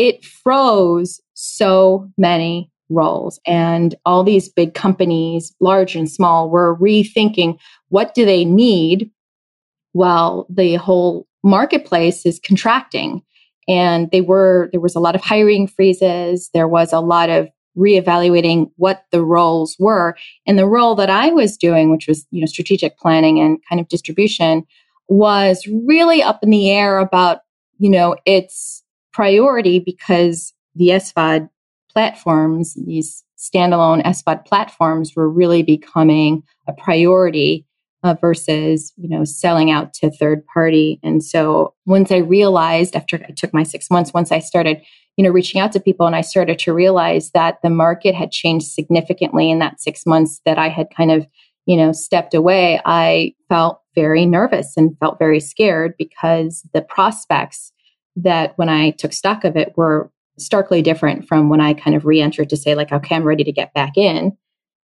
it 0.00 0.24
froze 0.24 1.20
so 1.34 2.10
many 2.16 2.70
roles. 2.88 3.38
And 3.46 3.94
all 4.06 4.24
these 4.24 4.48
big 4.48 4.72
companies 4.72 5.54
large 5.60 5.94
and 5.94 6.10
small 6.10 6.48
were 6.48 6.78
rethinking 6.78 7.58
what 7.90 8.14
do 8.14 8.24
they 8.24 8.44
need 8.44 9.10
while 9.92 10.46
the 10.48 10.76
whole 10.76 11.26
marketplace 11.44 12.24
is 12.24 12.40
contracting? 12.42 13.22
And 13.68 14.10
they 14.10 14.22
were 14.22 14.70
there 14.72 14.80
was 14.80 14.94
a 14.94 15.00
lot 15.00 15.14
of 15.14 15.20
hiring 15.20 15.66
freezes. 15.66 16.48
There 16.54 16.66
was 16.66 16.94
a 16.94 17.00
lot 17.00 17.28
of 17.28 17.50
reevaluating 17.76 18.70
what 18.76 19.04
the 19.12 19.22
roles 19.22 19.76
were. 19.78 20.16
And 20.46 20.58
the 20.58 20.66
role 20.66 20.94
that 20.94 21.10
i 21.10 21.28
was 21.28 21.58
doing 21.58 21.90
which 21.90 22.08
was 22.08 22.26
you 22.30 22.40
know 22.40 22.46
strategic 22.46 22.96
planning 22.96 23.38
and 23.38 23.58
kind 23.68 23.82
of 23.82 23.88
distribution 23.88 24.64
was 25.08 25.66
really 25.86 26.22
up 26.22 26.42
in 26.42 26.48
the 26.48 26.70
air 26.70 26.98
about 26.98 27.40
you 27.78 27.90
know 27.90 28.16
it's 28.24 28.79
priority 29.12 29.78
because 29.78 30.52
the 30.74 30.88
SVOD 30.88 31.48
platforms, 31.92 32.74
these 32.86 33.24
standalone 33.38 34.02
SVOD 34.04 34.44
platforms 34.44 35.16
were 35.16 35.28
really 35.28 35.62
becoming 35.62 36.42
a 36.68 36.72
priority 36.72 37.66
uh, 38.02 38.14
versus, 38.20 38.92
you 38.96 39.08
know, 39.08 39.24
selling 39.24 39.70
out 39.70 39.92
to 39.94 40.10
third 40.10 40.44
party. 40.46 40.98
And 41.02 41.22
so 41.22 41.74
once 41.86 42.10
I 42.10 42.18
realized 42.18 42.96
after 42.96 43.16
I 43.16 43.32
took 43.32 43.52
my 43.52 43.62
six 43.62 43.90
months, 43.90 44.14
once 44.14 44.32
I 44.32 44.38
started, 44.38 44.80
you 45.16 45.24
know, 45.24 45.30
reaching 45.30 45.60
out 45.60 45.72
to 45.72 45.80
people 45.80 46.06
and 46.06 46.16
I 46.16 46.22
started 46.22 46.58
to 46.60 46.72
realize 46.72 47.30
that 47.32 47.58
the 47.62 47.70
market 47.70 48.14
had 48.14 48.30
changed 48.30 48.68
significantly 48.68 49.50
in 49.50 49.58
that 49.58 49.80
six 49.80 50.06
months 50.06 50.40
that 50.46 50.58
I 50.58 50.68
had 50.68 50.86
kind 50.96 51.10
of, 51.10 51.26
you 51.66 51.76
know, 51.76 51.92
stepped 51.92 52.32
away, 52.32 52.80
I 52.86 53.34
felt 53.48 53.82
very 53.94 54.24
nervous 54.24 54.76
and 54.76 54.96
felt 54.98 55.18
very 55.18 55.40
scared 55.40 55.94
because 55.98 56.62
the 56.72 56.80
prospects 56.80 57.72
that 58.16 58.56
when 58.56 58.68
I 58.68 58.90
took 58.90 59.12
stock 59.12 59.44
of 59.44 59.56
it 59.56 59.76
were 59.76 60.10
starkly 60.38 60.82
different 60.82 61.26
from 61.28 61.48
when 61.48 61.60
I 61.60 61.74
kind 61.74 61.94
of 61.94 62.04
re-entered 62.04 62.50
to 62.50 62.56
say 62.56 62.74
like, 62.74 62.92
okay, 62.92 63.14
I'm 63.14 63.24
ready 63.24 63.44
to 63.44 63.52
get 63.52 63.74
back 63.74 63.96
in. 63.96 64.36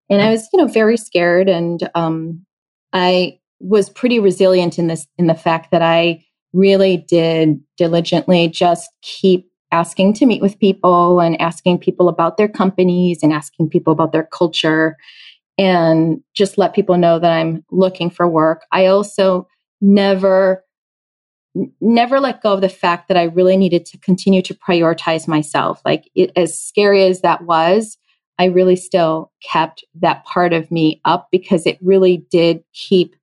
And 0.08 0.22
I 0.22 0.30
was, 0.30 0.48
you 0.52 0.58
know, 0.58 0.68
very 0.68 0.96
scared. 0.96 1.48
And 1.48 1.88
um, 1.94 2.44
I 2.92 3.38
was 3.58 3.90
pretty 3.90 4.20
resilient 4.20 4.78
in 4.78 4.86
this, 4.86 5.06
in 5.18 5.26
the 5.26 5.34
fact 5.34 5.70
that 5.70 5.82
I 5.82 6.24
really 6.52 6.96
did 6.96 7.60
diligently 7.76 8.48
just 8.48 8.90
keep 9.02 9.50
asking 9.72 10.14
to 10.14 10.26
meet 10.26 10.40
with 10.40 10.58
people 10.58 11.20
and 11.20 11.40
asking 11.40 11.78
people 11.78 12.08
about 12.08 12.36
their 12.36 12.48
companies 12.48 13.18
and 13.22 13.32
asking 13.32 13.68
people 13.68 13.92
about 13.92 14.12
their 14.12 14.24
culture 14.24 14.96
and 15.58 16.20
just 16.34 16.58
let 16.58 16.74
people 16.74 16.96
know 16.96 17.18
that 17.18 17.32
I'm 17.32 17.64
looking 17.70 18.10
for 18.10 18.28
work. 18.28 18.64
I 18.72 18.86
also 18.86 19.48
never 19.80 20.62
never 21.80 22.20
let 22.20 22.42
go 22.42 22.52
of 22.52 22.60
the 22.60 22.68
fact 22.68 23.08
that 23.08 23.16
I 23.16 23.24
really 23.24 23.56
needed 23.56 23.86
to 23.86 23.98
continue 23.98 24.42
to 24.42 24.54
prioritize 24.54 25.26
myself. 25.26 25.80
Like 25.84 26.10
it, 26.14 26.30
as 26.36 26.60
scary 26.60 27.04
as 27.04 27.20
that 27.22 27.42
was, 27.42 27.96
I 28.38 28.46
really 28.46 28.76
still 28.76 29.32
kept 29.42 29.84
that 29.94 30.24
part 30.24 30.52
of 30.52 30.70
me 30.70 31.00
up 31.04 31.28
because 31.30 31.66
it 31.66 31.78
really 31.80 32.18
did 32.30 32.62
keep 32.74 33.16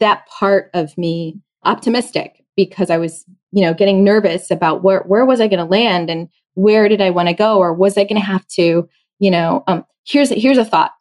that 0.00 0.26
part 0.26 0.70
of 0.74 0.96
me 0.98 1.40
optimistic 1.64 2.44
because 2.56 2.90
I 2.90 2.98
was, 2.98 3.24
you 3.52 3.62
know, 3.62 3.74
getting 3.74 4.02
nervous 4.02 4.50
about 4.50 4.82
where 4.82 5.00
where 5.02 5.24
was 5.24 5.40
I 5.40 5.46
going 5.46 5.58
to 5.58 5.64
land 5.64 6.10
and 6.10 6.28
where 6.54 6.88
did 6.88 7.00
I 7.00 7.10
want 7.10 7.28
to 7.28 7.34
go 7.34 7.58
or 7.58 7.72
was 7.72 7.96
I 7.96 8.04
going 8.04 8.20
to 8.20 8.26
have 8.26 8.46
to, 8.48 8.88
you 9.20 9.30
know, 9.30 9.62
um 9.68 9.84
here's 10.04 10.30
here's 10.30 10.58
a 10.58 10.64
thought. 10.64 10.92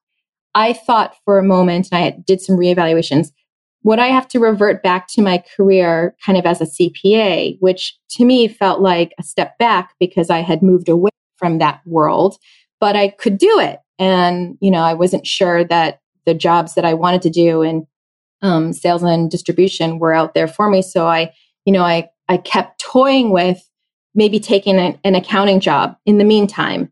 I 0.54 0.74
thought 0.74 1.16
for 1.26 1.40
a 1.40 1.44
moment 1.44 1.90
and 1.92 2.04
I 2.04 2.12
did 2.12 2.42
some 2.42 2.58
reevaluations 2.58 3.32
would 3.84 4.00
I 4.00 4.08
have 4.08 4.28
to 4.30 4.40
revert 4.40 4.84
back 4.84 5.08
to 5.10 5.22
my 5.22 5.44
career 5.56 6.16
kind 6.24 6.38
of 6.38 6.46
as 6.46 6.62
a 6.62 6.66
CPA, 6.66 7.58
which 7.60 7.98
to 8.12 8.26
me 8.26 8.48
felt 8.48 8.82
like 8.82 9.14
a 9.20 9.24
step 9.24 9.58
back 9.58 9.94
because 10.00 10.30
I 10.30 10.40
had 10.40 10.62
moved 10.62 10.88
away 10.88 11.10
from 11.38 11.58
that 11.58 11.82
world, 11.86 12.38
but 12.80 12.96
I 12.96 13.10
could 13.10 13.38
do 13.38 13.60
it. 13.60 13.80
And, 13.98 14.58
you 14.62 14.72
know, 14.72 14.82
I 14.82 14.94
wasn't 14.94 15.26
sure 15.26 15.64
that 15.66 16.02
the 16.26 16.34
jobs 16.34 16.76
that 16.76 16.86
I 16.86 16.94
wanted 16.94 17.24
to 17.24 17.30
do 17.30 17.62
in 17.62 17.88
um, 18.42 18.74
sales 18.74 19.04
and 19.04 19.30
distribution 19.30 20.00
were 20.00 20.14
out 20.14 20.34
there 20.34 20.48
for 20.48 20.70
me. 20.70 20.82
So 20.82 21.08
I, 21.08 21.34
you 21.66 21.74
know, 21.74 21.84
I, 21.84 22.10
I 22.28 22.38
kept 22.38 22.80
toying 22.82 23.32
with 23.32 23.68
maybe 24.14 24.40
taking 24.40 24.78
an, 24.78 25.00
an 25.04 25.16
accounting 25.16 25.60
job 25.60 25.96
in 26.06 26.18
the 26.18 26.24
meantime, 26.24 26.92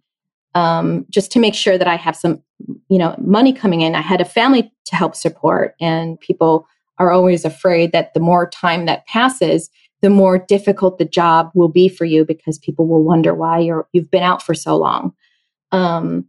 um, 0.55 1.05
just 1.09 1.31
to 1.33 1.39
make 1.39 1.53
sure 1.53 1.77
that 1.77 1.87
I 1.87 1.95
have 1.95 2.15
some, 2.15 2.41
you 2.87 2.97
know, 2.97 3.15
money 3.19 3.53
coming 3.53 3.81
in. 3.81 3.95
I 3.95 4.01
had 4.01 4.21
a 4.21 4.25
family 4.25 4.71
to 4.85 4.95
help 4.95 5.15
support 5.15 5.75
and 5.79 6.19
people 6.19 6.67
are 6.99 7.11
always 7.11 7.45
afraid 7.45 7.91
that 7.91 8.13
the 8.13 8.19
more 8.19 8.49
time 8.49 8.85
that 8.85 9.07
passes, 9.07 9.69
the 10.01 10.09
more 10.09 10.37
difficult 10.37 10.97
the 10.97 11.05
job 11.05 11.49
will 11.53 11.69
be 11.69 11.89
for 11.89 12.05
you 12.05 12.25
because 12.25 12.57
people 12.59 12.87
will 12.87 13.03
wonder 13.03 13.33
why 13.33 13.59
you're 13.59 13.87
you've 13.93 14.11
been 14.11 14.23
out 14.23 14.41
for 14.41 14.53
so 14.53 14.77
long. 14.77 15.13
Um, 15.71 16.25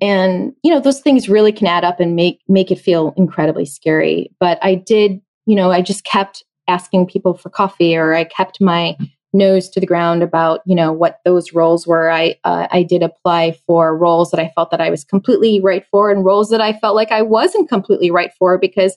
and 0.00 0.54
you 0.62 0.72
know 0.72 0.80
those 0.80 1.00
things 1.00 1.28
really 1.28 1.52
can 1.52 1.66
add 1.66 1.84
up 1.84 2.00
and 2.00 2.16
make 2.16 2.40
make 2.48 2.70
it 2.70 2.78
feel 2.78 3.14
incredibly 3.16 3.64
scary. 3.64 4.30
But 4.40 4.58
I 4.62 4.74
did, 4.74 5.20
you 5.46 5.56
know, 5.56 5.70
I 5.70 5.82
just 5.82 6.04
kept 6.04 6.44
asking 6.68 7.06
people 7.06 7.34
for 7.34 7.50
coffee, 7.50 7.96
or 7.96 8.14
I 8.14 8.24
kept 8.24 8.60
my 8.60 8.96
nose 9.32 9.68
to 9.68 9.80
the 9.80 9.86
ground 9.86 10.22
about 10.22 10.60
you 10.64 10.74
know 10.74 10.92
what 10.92 11.20
those 11.24 11.52
roles 11.52 11.86
were 11.86 12.10
i 12.10 12.34
uh, 12.44 12.66
i 12.70 12.82
did 12.82 13.02
apply 13.02 13.56
for 13.66 13.96
roles 13.96 14.30
that 14.30 14.40
i 14.40 14.50
felt 14.54 14.70
that 14.70 14.80
i 14.80 14.88
was 14.88 15.04
completely 15.04 15.60
right 15.60 15.84
for 15.90 16.10
and 16.10 16.24
roles 16.24 16.48
that 16.48 16.60
i 16.60 16.72
felt 16.72 16.96
like 16.96 17.12
i 17.12 17.22
wasn't 17.22 17.68
completely 17.68 18.10
right 18.10 18.30
for 18.38 18.56
because 18.56 18.96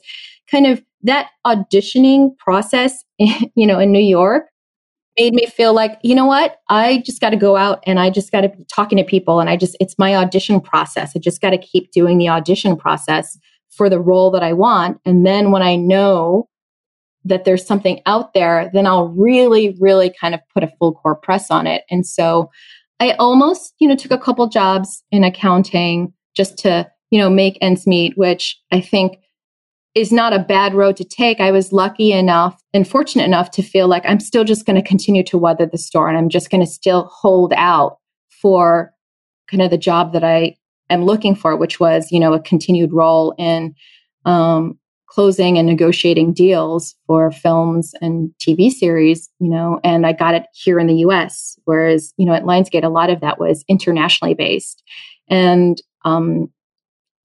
kind 0.50 0.68
of 0.68 0.84
that 1.04 1.30
auditioning 1.46 2.38
process, 2.38 3.04
you 3.18 3.68
know, 3.68 3.80
in 3.80 3.92
New 3.92 4.00
York 4.00 4.50
made 5.18 5.34
me 5.34 5.46
feel 5.46 5.74
like, 5.74 6.00
you 6.02 6.16
know 6.16 6.26
what? 6.26 6.58
I 6.70 7.04
just 7.06 7.20
got 7.20 7.32
to 7.32 7.38
go 7.38 7.58
out 7.58 7.84
and 7.86 8.00
I 8.00 8.10
just 8.10 8.32
got 8.32 8.42
to 8.42 8.50
be 8.50 8.66
talking 8.74 8.98
to 8.98 9.04
people. 9.04 9.40
And 9.40 9.50
I 9.50 9.58
just, 9.58 9.76
it's 9.80 10.00
my 10.00 10.16
audition 10.16 10.62
process. 10.62 11.12
I 11.16 11.20
just 11.20 11.42
got 11.42 11.50
to 11.50 11.58
keep 11.58 11.92
doing 11.92 12.18
the 12.18 12.30
audition 12.30 12.78
process 12.78 13.38
for 13.70 13.90
the 13.90 14.00
role 14.00 14.32
that 14.32 14.44
I 14.44 14.54
want. 14.54 15.00
And 15.06 15.26
then 15.26 15.52
when 15.52 15.62
I 15.62 15.76
know 15.76 16.48
that 17.26 17.44
there's 17.44 17.66
something 17.66 18.02
out 18.06 18.34
there, 18.34 18.70
then 18.74 18.88
I'll 18.88 19.10
really, 19.10 19.76
really 19.80 20.14
kind 20.20 20.34
of 20.34 20.40
put 20.54 20.64
a 20.64 20.72
full 20.80 20.94
core 20.94 21.16
press 21.16 21.52
on 21.52 21.68
it. 21.68 21.84
And 21.90 22.06
so 22.06 22.50
I 23.02 23.12
almost, 23.14 23.74
you 23.80 23.88
know, 23.88 23.96
took 23.96 24.12
a 24.12 24.18
couple 24.18 24.48
jobs 24.48 25.04
in 25.12 25.24
accounting 25.24 26.14
just 26.36 26.58
to, 26.60 26.90
you 27.12 27.20
know, 27.20 27.30
make 27.30 27.58
ends 27.62 27.86
meet, 27.86 28.18
which 28.18 28.58
I 28.72 28.80
think 28.80 29.18
is 29.96 30.12
not 30.12 30.34
a 30.34 30.40
bad 30.40 30.74
road 30.74 30.96
to 30.98 31.04
take. 31.04 31.40
I 31.40 31.52
was 31.52 31.74
lucky 31.74 32.12
enough 32.12 32.62
and 32.74 32.88
fortunate 32.88 33.24
enough 33.24 33.52
to 33.52 33.64
feel 33.64 33.88
like 33.88 34.04
I'm 34.06 34.20
still 34.20 34.44
just 34.44 34.66
going 34.66 34.76
to 34.82 34.88
continue 34.88 35.24
to 35.24 35.38
weather 35.38 35.66
the 35.66 35.78
storm 35.78 36.10
and 36.10 36.18
I'm 36.18 36.30
just 36.30 36.52
going 36.52 36.62
to 36.62 36.72
still 36.72 37.06
hold 37.12 37.54
out 37.56 37.98
for 38.30 38.94
kind 39.50 39.62
of 39.62 39.72
the 39.72 39.78
job 39.78 40.14
that 40.14 40.24
I 40.24 40.56
am 40.90 41.06
looking 41.06 41.36
for, 41.36 41.56
which 41.56 41.80
was, 41.80 42.12
you 42.12 42.20
know, 42.20 42.34
a 42.34 42.40
continued 42.40 42.94
role 42.94 43.34
in 43.38 43.74
um, 44.26 44.78
closing 45.08 45.58
and 45.58 45.68
negotiating 45.68 46.34
deals 46.34 46.96
for 47.08 47.32
films 47.32 47.94
and 48.00 48.32
TV 48.40 48.72
series, 48.72 49.28
you 49.40 49.50
know, 49.50 49.80
and 49.84 50.06
I 50.06 50.14
got 50.14 50.36
it 50.36 50.46
here 50.54 50.80
in 50.80 50.86
the 50.86 50.98
US. 50.98 51.58
Whereas, 51.66 52.14
you 52.18 52.26
know, 52.26 52.34
at 52.34 52.44
Lionsgate, 52.44 52.84
a 52.84 52.90
lot 52.90 53.10
of 53.10 53.22
that 53.22 53.40
was 53.40 53.66
internationally 53.68 54.36
based. 54.36 54.84
And 55.28 55.82
um, 56.06 56.52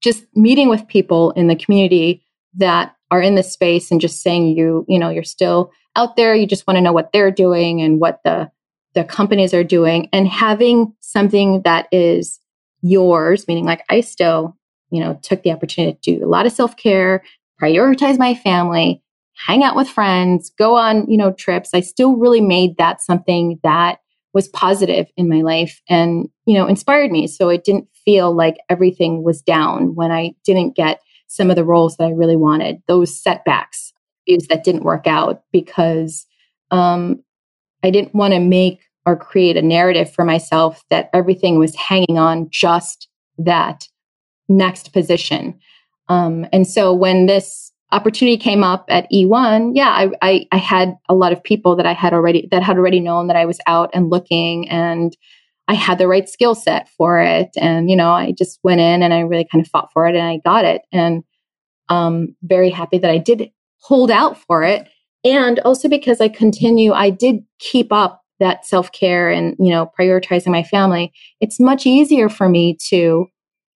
just 0.01 0.25
meeting 0.35 0.67
with 0.67 0.87
people 0.87 1.31
in 1.31 1.47
the 1.47 1.55
community 1.55 2.24
that 2.57 2.95
are 3.11 3.21
in 3.21 3.35
this 3.35 3.51
space 3.51 3.91
and 3.91 4.01
just 4.01 4.21
saying 4.21 4.57
you, 4.57 4.85
you 4.87 4.99
know, 4.99 5.09
you're 5.09 5.23
still 5.23 5.71
out 5.95 6.15
there, 6.15 6.35
you 6.35 6.47
just 6.47 6.67
want 6.67 6.77
to 6.77 6.81
know 6.81 6.93
what 6.93 7.11
they're 7.13 7.31
doing 7.31 7.81
and 7.81 7.99
what 7.99 8.19
the 8.23 8.49
the 8.95 9.03
companies 9.03 9.53
are 9.53 9.63
doing 9.63 10.09
and 10.13 10.27
having 10.27 10.93
something 11.01 11.61
that 11.63 11.87
is 11.91 12.39
yours, 12.81 13.47
meaning 13.47 13.65
like 13.65 13.83
I 13.89 13.99
still, 13.99 14.55
you 14.89 15.01
know, 15.01 15.19
took 15.21 15.43
the 15.43 15.51
opportunity 15.51 15.97
to 16.01 16.17
do 16.17 16.25
a 16.25 16.29
lot 16.29 16.45
of 16.45 16.53
self-care, 16.53 17.21
prioritize 17.61 18.17
my 18.17 18.33
family, 18.33 19.03
hang 19.45 19.63
out 19.63 19.75
with 19.75 19.89
friends, 19.89 20.51
go 20.57 20.75
on, 20.75 21.09
you 21.11 21.17
know, 21.17 21.33
trips. 21.33 21.71
I 21.73 21.81
still 21.81 22.15
really 22.15 22.41
made 22.41 22.77
that 22.77 23.01
something 23.01 23.59
that 23.63 23.99
was 24.33 24.47
positive 24.49 25.07
in 25.17 25.29
my 25.29 25.41
life 25.41 25.81
and, 25.89 26.29
you 26.45 26.53
know, 26.53 26.65
inspired 26.65 27.11
me. 27.11 27.27
So 27.27 27.49
it 27.49 27.63
didn't 27.63 27.87
feel 28.05 28.33
like 28.33 28.55
everything 28.69 29.23
was 29.23 29.41
down 29.41 29.95
when 29.95 30.11
I 30.11 30.35
didn't 30.45 30.75
get 30.75 30.99
some 31.27 31.49
of 31.49 31.55
the 31.55 31.65
roles 31.65 31.97
that 31.97 32.05
I 32.05 32.11
really 32.11 32.35
wanted, 32.35 32.81
those 32.87 33.21
setbacks, 33.21 33.93
views 34.27 34.47
that 34.47 34.63
didn't 34.63 34.83
work 34.83 35.07
out 35.07 35.43
because 35.51 36.25
um, 36.71 37.23
I 37.83 37.91
didn't 37.91 38.15
want 38.15 38.33
to 38.33 38.39
make 38.39 38.81
or 39.05 39.15
create 39.15 39.57
a 39.57 39.61
narrative 39.61 40.11
for 40.11 40.25
myself 40.25 40.83
that 40.89 41.09
everything 41.13 41.59
was 41.59 41.75
hanging 41.75 42.17
on 42.17 42.49
just 42.49 43.07
that 43.37 43.87
next 44.49 44.93
position. 44.93 45.59
Um, 46.09 46.47
and 46.51 46.67
so 46.67 46.93
when 46.93 47.27
this 47.27 47.71
opportunity 47.91 48.37
came 48.37 48.63
up 48.63 48.85
at 48.89 49.09
E1, 49.11 49.71
yeah, 49.75 49.89
I, 49.89 50.09
I, 50.21 50.47
I, 50.51 50.57
had 50.57 50.95
a 51.07 51.13
lot 51.13 51.31
of 51.31 51.43
people 51.43 51.75
that 51.75 51.85
I 51.85 51.93
had 51.93 52.13
already 52.13 52.47
that 52.51 52.63
had 52.63 52.77
already 52.77 52.99
known 52.99 53.27
that 53.27 53.35
I 53.35 53.45
was 53.45 53.59
out 53.67 53.89
and 53.93 54.09
looking, 54.09 54.67
and 54.69 55.15
I 55.67 55.73
had 55.73 55.97
the 55.97 56.07
right 56.07 56.29
skill 56.29 56.55
set 56.55 56.89
for 56.89 57.19
it. 57.19 57.49
And, 57.57 57.89
you 57.89 57.95
know, 57.95 58.11
I 58.11 58.31
just 58.31 58.59
went 58.63 58.81
in 58.81 59.01
and 59.01 59.13
I 59.13 59.21
really 59.21 59.47
kind 59.51 59.63
of 59.63 59.69
fought 59.69 59.91
for 59.91 60.07
it 60.07 60.15
and 60.15 60.27
I 60.27 60.39
got 60.43 60.65
it. 60.65 60.83
And 60.91 61.23
um 61.89 62.35
very 62.43 62.69
happy 62.69 62.97
that 62.97 63.11
I 63.11 63.17
did 63.17 63.51
hold 63.79 64.09
out 64.09 64.37
for 64.37 64.63
it. 64.63 64.87
And 65.23 65.59
also 65.59 65.87
because 65.87 66.21
I 66.21 66.29
continue, 66.29 66.93
I 66.93 67.09
did 67.09 67.43
keep 67.59 67.91
up 67.91 68.21
that 68.39 68.65
self 68.65 68.91
care 68.91 69.29
and, 69.29 69.55
you 69.59 69.71
know, 69.71 69.91
prioritizing 69.97 70.51
my 70.51 70.63
family. 70.63 71.13
It's 71.41 71.59
much 71.59 71.85
easier 71.85 72.29
for 72.29 72.49
me 72.49 72.77
to, 72.89 73.27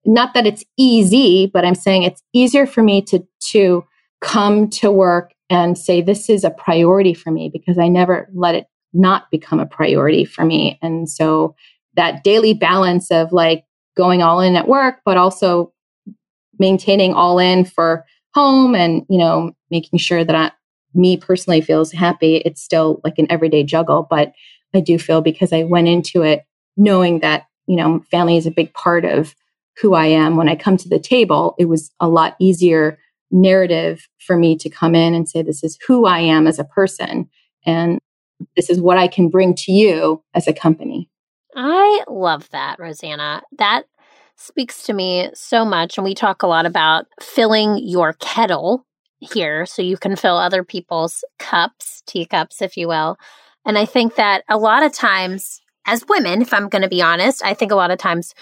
not 0.05 0.33
that 0.33 0.45
it's 0.45 0.63
easy, 0.77 1.47
but 1.47 1.65
I'm 1.65 1.75
saying 1.75 2.03
it's 2.03 2.23
easier 2.33 2.65
for 2.65 2.83
me 2.83 3.01
to, 3.03 3.25
to 3.51 3.83
come 4.21 4.69
to 4.69 4.91
work 4.91 5.31
and 5.49 5.77
say, 5.77 6.01
this 6.01 6.29
is 6.29 6.43
a 6.43 6.51
priority 6.51 7.13
for 7.13 7.31
me 7.31 7.49
because 7.51 7.77
I 7.77 7.87
never 7.87 8.29
let 8.33 8.55
it 8.55 8.67
not 8.93 9.29
become 9.31 9.59
a 9.59 9.65
priority 9.65 10.25
for 10.25 10.45
me. 10.45 10.77
And 10.81 11.09
so 11.09 11.55
that 11.95 12.23
daily 12.23 12.53
balance 12.53 13.11
of 13.11 13.31
like 13.31 13.65
going 13.97 14.21
all 14.21 14.39
in 14.39 14.55
at 14.55 14.67
work, 14.67 14.99
but 15.05 15.17
also 15.17 15.73
maintaining 16.57 17.13
all 17.13 17.39
in 17.39 17.65
for 17.65 18.05
home 18.33 18.75
and, 18.75 19.05
you 19.09 19.17
know, 19.17 19.51
making 19.71 19.99
sure 19.99 20.23
that 20.23 20.35
I, 20.35 20.51
me 20.93 21.17
personally 21.17 21.61
feels 21.61 21.91
happy. 21.91 22.37
It's 22.37 22.61
still 22.61 23.01
like 23.03 23.17
an 23.17 23.27
everyday 23.29 23.63
juggle, 23.63 24.07
but 24.09 24.33
I 24.73 24.79
do 24.81 24.99
feel 24.99 25.21
because 25.21 25.51
I 25.51 25.63
went 25.63 25.87
into 25.87 26.21
it 26.21 26.43
knowing 26.77 27.19
that, 27.19 27.47
you 27.67 27.75
know, 27.75 28.03
family 28.11 28.37
is 28.37 28.45
a 28.45 28.51
big 28.51 28.73
part 28.73 29.05
of 29.05 29.35
who 29.81 29.93
I 29.93 30.05
am. 30.05 30.35
When 30.35 30.49
I 30.49 30.55
come 30.55 30.77
to 30.77 30.89
the 30.89 30.99
table, 30.99 31.55
it 31.57 31.65
was 31.65 31.91
a 31.99 32.07
lot 32.07 32.35
easier 32.39 32.99
narrative 33.31 34.07
for 34.19 34.35
me 34.35 34.57
to 34.57 34.69
come 34.69 34.95
in 34.95 35.13
and 35.13 35.29
say, 35.29 35.41
this 35.41 35.63
is 35.63 35.77
who 35.87 36.05
I 36.05 36.19
am 36.19 36.47
as 36.47 36.59
a 36.59 36.63
person. 36.63 37.29
And 37.65 37.99
this 38.55 38.69
is 38.69 38.79
what 38.79 38.97
I 38.97 39.07
can 39.07 39.29
bring 39.29 39.53
to 39.55 39.71
you 39.71 40.23
as 40.33 40.47
a 40.47 40.53
company. 40.53 41.08
I 41.55 42.03
love 42.07 42.49
that, 42.51 42.79
Rosanna. 42.79 43.41
That 43.57 43.85
speaks 44.35 44.83
to 44.83 44.93
me 44.93 45.29
so 45.33 45.65
much. 45.65 45.97
And 45.97 46.05
we 46.05 46.15
talk 46.15 46.43
a 46.43 46.47
lot 46.47 46.65
about 46.65 47.07
filling 47.19 47.77
your 47.77 48.13
kettle 48.13 48.85
here 49.19 49.65
so 49.65 49.81
you 49.81 49.97
can 49.97 50.15
fill 50.15 50.37
other 50.37 50.63
people's 50.63 51.23
cups, 51.39 52.01
teacups, 52.05 52.61
if 52.61 52.77
you 52.77 52.87
will. 52.87 53.17
And 53.65 53.77
I 53.77 53.85
think 53.85 54.15
that 54.15 54.43
a 54.49 54.57
lot 54.57 54.83
of 54.83 54.93
times, 54.93 55.61
as 55.85 56.05
women, 56.07 56.41
if 56.41 56.53
I'm 56.53 56.69
going 56.69 56.83
to 56.83 56.89
be 56.89 57.01
honest, 57.01 57.43
I 57.43 57.53
think 57.53 57.71
a 57.71 57.75
lot 57.75 57.91
of 57.91 57.97
times 57.97 58.33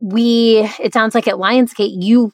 we, 0.00 0.68
it 0.78 0.92
sounds 0.92 1.14
like 1.14 1.26
at 1.26 1.34
Lionsgate, 1.34 1.96
you 2.00 2.32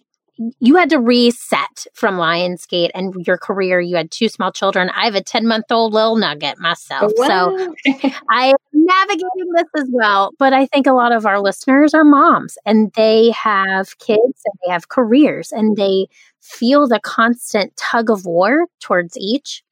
you 0.61 0.77
had 0.77 0.91
to 0.91 0.99
reset 0.99 1.87
from 1.95 2.17
Lionsgate 2.17 2.91
and 2.95 3.15
your 3.27 3.39
career. 3.39 3.81
You 3.81 3.97
had 3.97 4.11
two 4.11 4.29
small 4.29 4.53
children. 4.53 4.91
I 4.91 5.05
have 5.05 5.15
a 5.15 5.23
10 5.23 5.47
month 5.47 5.67
old 5.71 5.93
little 5.93 6.17
nugget 6.17 6.59
myself. 6.59 7.13
Wow. 7.17 7.57
So 7.57 7.75
I 8.31 8.49
am 8.49 8.57
navigating 8.73 9.53
this 9.55 9.69
as 9.77 9.89
well. 9.93 10.33
But 10.39 10.53
I 10.53 10.67
think 10.67 10.87
a 10.87 10.93
lot 10.93 11.13
of 11.13 11.27
our 11.27 11.41
listeners 11.41 11.95
are 11.95 12.05
moms 12.05 12.57
and 12.65 12.93
they 12.95 13.31
have 13.31 13.99
kids 13.99 14.43
and 14.45 14.55
they 14.65 14.73
have 14.73 14.89
careers 14.89 15.51
and 15.51 15.77
they 15.77 16.07
feel 16.41 16.87
the 16.87 17.01
constant 17.01 17.77
tug 17.77 18.11
of 18.11 18.25
war 18.25 18.67
towards 18.81 19.17
each. 19.17 19.63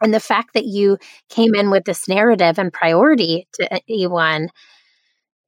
And 0.00 0.12
the 0.12 0.20
fact 0.20 0.54
that 0.54 0.66
you 0.66 0.98
came 1.28 1.54
in 1.54 1.70
with 1.70 1.84
this 1.84 2.08
narrative 2.08 2.58
and 2.58 2.72
priority 2.72 3.46
to 3.54 3.80
E1 3.88 4.48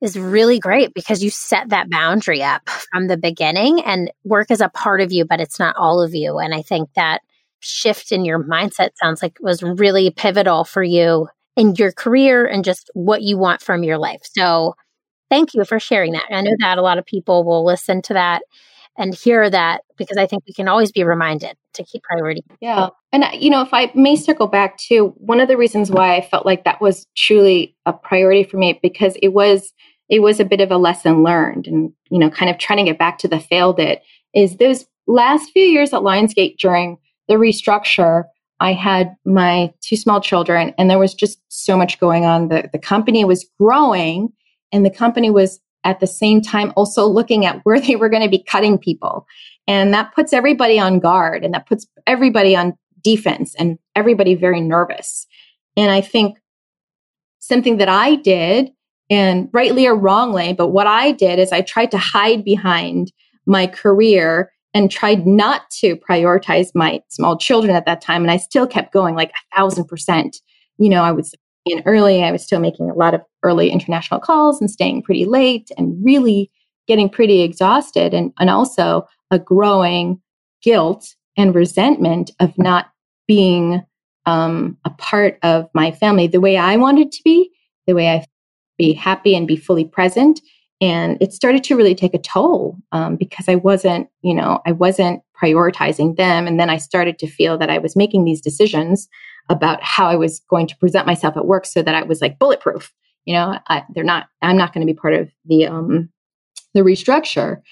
is 0.01 0.19
really 0.19 0.59
great 0.59 0.93
because 0.95 1.23
you 1.23 1.31
set 1.31 1.71
that 1.71 1.91
boundary 1.91 2.43
up 2.43 2.69
from 2.69 3.09
the 3.09 3.17
beginning 3.17 3.81
and 3.81 4.11
work 4.25 4.51
is 4.51 4.61
a 4.61 4.69
part 4.69 5.01
of 5.01 5.13
you, 5.13 5.25
but 5.25 5.41
it's 5.41 5.59
not 5.59 5.77
all 5.77 6.03
of 6.03 6.15
you. 6.15 6.39
And 6.39 6.55
I 6.55 6.63
think 6.63 6.91
that 6.95 7.23
shift 7.61 8.13
in 8.13 8.25
your 8.25 8.43
mindset 8.43 8.91
sounds 9.03 9.23
like 9.23 9.39
was 9.41 9.63
really 9.63 10.11
pivotal 10.11 10.65
for 10.65 10.83
you 10.83 11.29
in 11.57 11.75
your 11.77 11.93
career 11.93 12.45
and 12.45 12.65
just 12.65 12.91
what 12.95 13.23
you 13.23 13.39
want 13.39 13.63
from 13.63 13.83
your 13.83 13.97
life. 13.97 14.21
So 14.23 14.75
thank 15.31 15.55
you 15.55 15.65
for 15.65 15.81
sharing 15.81 16.13
that. 16.13 16.27
I 16.31 16.43
know 16.43 16.55
that 16.61 16.79
a 16.79 16.83
lot 16.83 16.99
of 16.99 17.07
people 17.07 17.45
will 17.45 17.65
listen 17.65 18.03
to 18.03 18.15
that 18.15 18.43
and 18.99 19.15
hear 19.15 19.49
that 19.49 19.83
because 19.97 20.19
I 20.19 20.27
think 20.27 20.45
we 20.47 20.53
can 20.53 20.69
always 20.69 20.93
be 20.93 21.05
reminded 21.05 21.57
to 21.77 21.85
keep 21.85 22.03
priority. 22.03 22.45
Yeah. 22.61 22.89
And, 23.13 23.25
uh, 23.25 23.31
you 23.33 23.51
know, 23.51 23.63
if 23.63 23.73
I 23.73 23.91
may 23.95 24.17
circle 24.17 24.47
back 24.47 24.79
to 24.89 25.15
one 25.17 25.41
of 25.41 25.49
the 25.49 25.57
reasons 25.57 25.91
why 25.91 26.17
I 26.17 26.21
felt 26.21 26.45
like 26.45 26.65
that 26.65 26.81
was 26.81 27.07
truly 27.17 27.75
a 27.87 27.93
priority 27.93 28.45
for 28.45 28.57
me 28.57 28.79
because 28.83 29.17
it 29.23 29.29
was, 29.29 29.73
it 30.09 30.21
was 30.21 30.41
a 30.41 30.45
bit 30.45 30.61
of 30.61 30.71
a 30.71 30.77
lesson 30.77 31.23
learned 31.23 31.67
and, 31.67 31.93
you 32.11 32.19
know, 32.19 32.31
kind 32.31 32.51
of 32.51 32.59
trying 32.59 32.79
to 32.79 32.91
get 32.91 32.99
back 32.99 33.19
to 33.19 33.29
the 33.29 33.41
failed 33.41 33.79
it 33.79 34.03
is 34.35 34.57
those 34.57 34.87
last 35.07 35.51
few 35.53 35.63
years 35.63 35.93
at 35.93 36.03
Lionsgate 36.03 36.59
during 36.59 36.99
the 37.29 37.35
restructure, 37.35 38.25
I 38.61 38.73
had 38.73 39.15
my 39.25 39.73
two 39.81 39.97
small 39.97 40.21
children 40.21 40.75
and 40.79 40.89
there 40.89 40.99
was 40.99 41.15
just 41.15 41.41
so 41.49 41.77
much 41.77 41.99
going 42.01 42.25
on. 42.25 42.49
The, 42.49 42.69
the 42.73 42.79
company 42.79 43.25
was 43.25 43.49
growing 43.59 44.33
and 44.73 44.85
the 44.85 44.91
company 44.91 45.31
was 45.31 45.61
at 45.87 46.01
the 46.01 46.07
same 46.07 46.43
time 46.43 46.73
also 46.77 47.07
looking 47.07 47.47
at 47.47 47.61
where 47.63 47.81
they 47.87 47.97
were 47.97 48.11
going 48.11 48.23
to 48.23 48.29
be 48.29 48.43
cutting 48.43 48.77
people. 48.77 49.27
And 49.67 49.95
that 49.95 50.15
puts 50.15 50.33
everybody 50.33 50.79
on 50.79 50.99
guard 51.01 51.45
and 51.45 51.55
that 51.55 51.67
puts 51.67 51.87
everybody 52.07 52.55
on 52.55 52.75
defense 53.03 53.55
and 53.59 53.79
everybody 53.95 54.35
very 54.35 54.61
nervous. 54.61 55.27
And 55.77 55.91
I 55.91 56.01
think 56.01 56.39
something 57.39 57.79
that 57.79 57.89
I 57.89 58.17
did, 58.17 58.71
and 59.09 59.49
rightly 59.53 59.87
or 59.87 59.95
wrongly, 59.95 60.53
but 60.53 60.69
what 60.69 60.89
I 60.89 61.13
did 61.13 61.39
is 61.39 61.53
I 61.53 61.61
tried 61.61 61.93
to 61.93 61.99
hide 61.99 62.45
behind 62.45 63.13
my 63.47 63.69
career 63.69 64.51
and 64.75 64.91
tried 64.91 65.27
not 65.27 65.71
to 65.79 65.97
prioritize 65.97 66.73
my 66.75 67.01
small 67.09 67.39
children 67.39 67.75
at 67.75 67.87
that 67.87 68.01
time. 68.01 68.23
And 68.23 68.33
I 68.33 68.37
still 68.37 68.67
kept 68.67 68.93
going 68.93 69.15
like 69.15 69.31
a 69.31 69.57
thousand 69.57 69.85
percent. 69.85 70.39
You 70.79 70.89
know, 70.89 71.03
I 71.03 71.13
was 71.13 71.35
in 71.67 71.83
early. 71.85 72.23
I 72.23 72.33
was 72.33 72.43
still 72.43 72.61
making 72.61 72.91
a 72.91 72.95
lot 72.95 73.15
of 73.15 73.23
early 73.43 73.71
international 73.71 74.21
calls 74.21 74.61
and 74.61 74.71
staying 74.71 75.03
pretty 75.03 75.25
late 75.25 75.71
and 75.77 76.03
really 76.03 76.51
getting 76.87 77.09
pretty 77.09 77.43
exhausted 77.43 78.15
and, 78.15 78.33
and 78.39 78.49
also 78.49 79.07
a 79.31 79.39
growing 79.39 80.21
guilt 80.63 81.15
and 81.37 81.55
resentment 81.55 82.31
of 82.41 82.57
not 82.57 82.87
being 83.27 83.85
um, 84.25 84.77
a 84.85 84.91
part 84.91 85.39
of 85.43 85.69
my 85.75 85.91
family 85.91 86.27
the 86.27 86.41
way 86.41 86.57
I 86.57 86.77
wanted 86.77 87.13
to 87.13 87.23
be, 87.25 87.51
the 87.87 87.95
way 87.95 88.09
I 88.09 88.25
be 88.79 88.93
happy 88.93 89.35
and 89.35 89.47
be 89.47 89.57
fully 89.57 89.85
present. 89.85 90.41
And 90.81 91.17
it 91.23 91.33
started 91.33 91.65
to 91.65 91.77
really 91.77 91.95
take 91.95 92.13
a 92.15 92.19
toll 92.19 92.77
um, 92.93 93.17
because 93.17 93.49
I 93.49 93.55
wasn't, 93.55 94.09
you 94.23 94.35
know, 94.35 94.61
I 94.67 94.73
wasn't 94.73 95.23
prioritizing 95.41 96.17
them. 96.17 96.47
And 96.47 96.61
then 96.61 96.69
I 96.69 96.77
started 96.77 97.19
to 97.21 97.27
feel 97.27 97.57
that 97.59 97.71
I 97.71 97.79
was 97.79 97.97
making 97.97 98.25
these 98.25 98.43
decisions 98.43 99.09
about 99.49 99.83
how 99.83 100.07
I 100.07 100.17
was 100.17 100.41
going 100.51 100.67
to 100.67 100.77
present 100.77 101.07
myself 101.07 101.37
at 101.37 101.47
work 101.47 101.67
so 101.67 101.83
that 101.83 101.95
I 101.95 102.03
was 102.03 102.21
like 102.21 102.39
bulletproof. 102.39 102.93
You 103.25 103.35
know, 103.35 103.59
I, 103.69 103.85
they're 103.95 104.05
not, 104.05 104.29
I'm 104.43 104.57
not 104.57 104.73
going 104.73 104.87
to 104.87 104.93
be 104.93 104.97
part 104.97 105.15
of 105.15 105.31
the, 105.45 105.67
um, 105.67 106.11
the 106.75 106.81
restructure. 106.81 107.63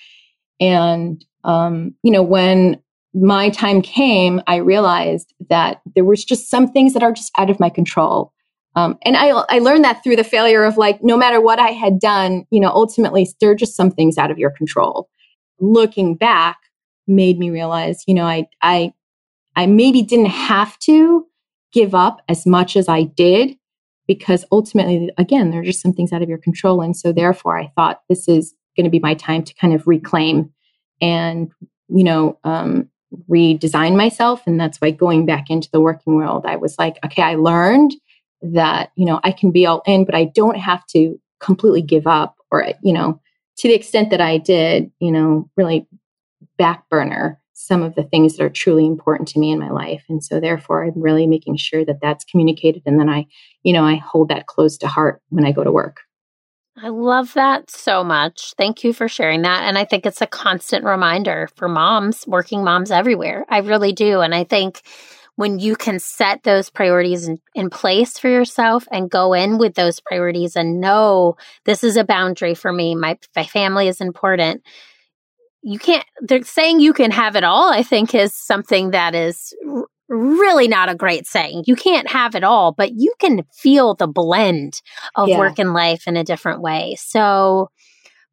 And, 0.61 1.25
um, 1.45 1.95
you 2.03 2.11
know, 2.11 2.23
when 2.23 2.81
my 3.13 3.51
time 3.51 3.81
came, 3.81 4.41
I 4.47 4.57
realized 4.57 5.33
that 5.49 5.81
there 5.95 6.05
was 6.05 6.25
just 6.25 6.51
some 6.51 6.73
things 6.73 6.95
that 6.95 7.03
are 7.03 7.13
just 7.13 7.31
out 7.39 7.51
of 7.51 7.61
my 7.61 7.71
control. 7.71 8.33
Um, 8.77 8.99
and 9.03 9.17
I, 9.17 9.29
I 9.29 9.61
learned 9.61 9.85
that 9.85 10.03
through 10.03 10.17
the 10.17 10.25
failure 10.25 10.65
of 10.65 10.77
like, 10.77 10.99
no 11.03 11.17
matter 11.17 11.41
what 11.41 11.61
I 11.61 11.69
had 11.69 12.01
done, 12.01 12.45
you 12.51 12.59
know, 12.61 12.71
ultimately 12.71 13.29
there 13.41 13.51
are 13.51 13.55
just 13.55 13.77
some 13.77 13.93
things 13.93 14.19
out 14.19 14.33
of 14.33 14.39
your 14.39 14.51
control. 14.51 15.09
Looking 15.61 16.17
back 16.17 16.59
made 17.07 17.39
me 17.39 17.51
realize, 17.51 18.03
you 18.09 18.15
know, 18.15 18.25
I, 18.25 18.49
I, 18.63 18.93
I 19.55 19.67
maybe 19.67 20.03
didn't 20.03 20.27
have 20.27 20.77
to, 20.81 21.27
give 21.75 21.95
up 21.95 22.23
as 22.29 22.47
much 22.47 22.77
as 22.77 22.89
I 22.89 23.03
did 23.03 23.59
because 24.07 24.45
ultimately, 24.53 25.11
again, 25.19 25.51
there 25.51 25.61
are 25.61 25.65
just 25.65 25.83
some 25.83 25.93
things 25.93 26.13
out 26.13 26.23
of 26.23 26.29
your 26.29 26.39
control. 26.39 26.81
And 26.81 26.97
so 26.97 27.13
therefore 27.13 27.59
I 27.59 27.73
thought 27.75 28.03
this 28.09 28.29
is 28.29 28.55
going 28.77 28.85
to 28.85 28.91
be 28.91 29.01
my 29.01 29.15
time 29.15 29.43
to 29.43 29.55
kind 29.55 29.75
of 29.75 29.87
reclaim 29.87 30.53
and, 31.01 31.51
you 31.89 32.05
know, 32.05 32.39
um, 32.45 32.89
redesign 33.29 33.97
myself. 33.97 34.43
And 34.47 34.61
that's 34.61 34.81
why 34.81 34.91
going 34.93 35.27
back 35.27 35.51
into 35.51 35.69
the 35.73 35.81
working 35.81 36.15
world, 36.15 36.45
I 36.47 36.57
was 36.57 36.79
like, 36.79 36.99
okay, 37.05 37.23
I 37.23 37.35
learned 37.35 37.95
that, 38.43 38.91
you 38.97 39.07
know, 39.07 39.21
I 39.25 39.33
can 39.33 39.51
be 39.51 39.67
all 39.67 39.83
in, 39.87 40.05
but 40.05 40.15
I 40.15 40.25
don't 40.25 40.59
have 40.59 40.87
to 40.89 41.19
completely 41.41 41.83
give 41.83 42.07
up 42.07 42.37
or, 42.51 42.67
you 42.83 42.93
know, 42.93 43.21
to 43.59 43.69
the 43.69 43.75
extent 43.75 44.11
that 44.11 44.21
I 44.21 44.39
did, 44.39 44.91
you 45.01 45.11
know, 45.11 45.49
really 45.57 45.87
back 46.57 46.89
burner 46.89 47.41
some 47.55 47.83
of 47.83 47.95
the 47.95 48.03
things 48.03 48.37
that 48.37 48.45
are 48.45 48.51
truly 48.51 48.85
important 48.85 49.29
to 49.29 49.39
me 49.39 49.53
in 49.53 49.61
my 49.61 49.71
life. 49.71 50.05
And 50.09 50.23
so 50.23 50.41
therefore 50.41 50.85
i'm 50.85 51.01
really 51.01 51.27
making 51.27 51.57
sure 51.57 51.85
that 51.85 52.01
that's 52.03 52.25
communicated 52.25 52.83
and 52.85 52.99
then 53.01 53.09
i 53.09 53.27
you 53.63 53.73
know 53.73 53.85
i 53.85 53.95
hold 53.97 54.29
that 54.29 54.47
close 54.47 54.77
to 54.79 54.89
heart 54.89 55.23
when 55.31 55.47
i 55.47 55.53
go 55.53 55.65
to 55.65 55.73
work. 55.73 56.01
I 56.77 56.89
love 56.89 57.35
that 57.35 57.71
so 57.71 58.03
much. 58.03 58.53
Thank 58.59 58.83
you 58.83 58.93
for 58.93 59.09
sharing 59.09 59.43
that. 59.43 59.63
And 59.63 59.79
i 59.79 59.85
think 59.85 60.05
it's 60.05 60.21
a 60.21 60.27
constant 60.27 60.85
reminder 60.85 61.49
for 61.57 61.69
moms 61.69 62.27
working 62.27 62.65
moms 62.65 62.91
everywhere. 62.91 63.47
I 63.49 63.59
really 63.59 63.93
do. 63.93 64.21
And 64.21 64.35
i 64.35 64.45
think 64.45 64.83
when 65.37 65.59
you 65.59 65.75
can 65.75 65.99
set 65.99 66.45
those 66.45 66.71
priorities 66.71 67.27
in, 67.27 67.41
in, 67.57 67.69
place 67.69 68.19
for 68.19 68.29
yourself 68.29 68.87
and 68.93 69.11
go 69.11 69.33
in 69.33 69.59
with 69.59 69.75
those 69.75 69.99
priorities 69.99 70.55
and 70.55 70.81
know 70.81 71.37
this 71.65 71.83
is 71.83 71.97
a 71.97 72.05
boundary 72.05 72.55
for 72.55 72.73
me. 72.73 72.95
My, 72.95 73.19
my 73.35 73.45
family 73.45 73.89
is 73.89 74.01
important 74.01 74.63
you 75.65 75.79
can't 75.79 76.05
they're 76.21 76.45
saying 76.45 76.79
you 76.79 76.93
can 76.93 77.11
have 77.11 77.35
it 77.35 77.43
all 77.43 77.73
i 77.73 77.83
think 77.83 78.15
is 78.15 78.35
something 78.35 78.91
that 78.91 79.15
is 79.15 79.55
r- 79.67 79.87
really 80.09 80.69
not 80.69 80.91
a 80.91 80.95
great 80.95 81.27
saying. 81.27 81.65
You 81.67 81.75
can't 81.75 82.09
have 82.09 82.35
it 82.35 82.45
all 82.45 82.73
but 82.73 82.93
you 82.95 83.15
can 83.19 83.45
feel 83.53 83.95
the 83.95 84.07
blend 84.07 84.83
of 85.15 85.29
yeah. 85.29 85.39
work 85.39 85.59
and 85.59 85.73
life 85.73 86.07
in 86.07 86.17
a 86.17 86.25
different 86.25 86.61
way. 86.61 86.97
So 86.99 87.71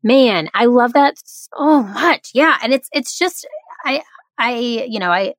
man 0.03 0.49
i 0.53 0.65
love 0.65 0.93
that 0.93 1.15
so 1.23 1.49
oh, 1.55 1.83
much. 1.83 2.31
Yeah 2.33 2.57
and 2.61 2.73
it's 2.73 2.89
it's 2.91 3.17
just 3.17 3.47
i 3.85 4.01
i 4.37 4.57
you 4.57 4.99
know 4.99 5.11
i 5.11 5.33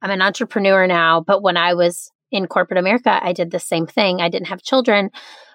i'm 0.00 0.10
an 0.10 0.22
entrepreneur 0.22 0.86
now 0.86 1.20
but 1.20 1.42
when 1.42 1.56
i 1.56 1.74
was 1.74 2.10
in 2.30 2.46
corporate 2.46 2.78
america 2.78 3.20
i 3.22 3.32
did 3.32 3.50
the 3.50 3.60
same 3.60 3.86
thing. 3.86 4.20
I 4.20 4.28
didn't 4.28 4.48
have 4.48 4.62
children 4.62 5.10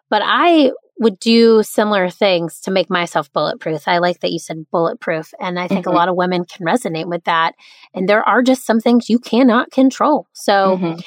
but 0.10 0.22
i 0.26 0.72
would 1.00 1.18
do 1.20 1.64
similar 1.64 2.10
things 2.10 2.60
to 2.60 2.72
make 2.72 2.90
myself 2.90 3.32
bulletproof. 3.32 3.88
I 3.88 4.00
like 4.00 4.20
that 4.20 4.34
you 4.34 4.40
said 4.40 4.70
bulletproof. 4.70 5.34
And 5.40 5.58
I 5.58 5.68
think 5.68 5.86
mm-hmm. 5.86 5.96
a 5.96 5.98
lot 5.98 6.10
of 6.10 6.16
women 6.16 6.44
can 6.44 6.66
resonate 6.66 7.08
with 7.08 7.24
that. 7.24 7.56
And 7.94 8.08
there 8.08 8.28
are 8.28 8.44
just 8.44 8.66
some 8.66 8.82
things 8.82 9.10
you 9.10 9.18
cannot 9.18 9.72
control. 9.72 10.28
So 10.34 10.78
mm-hmm. 10.78 11.00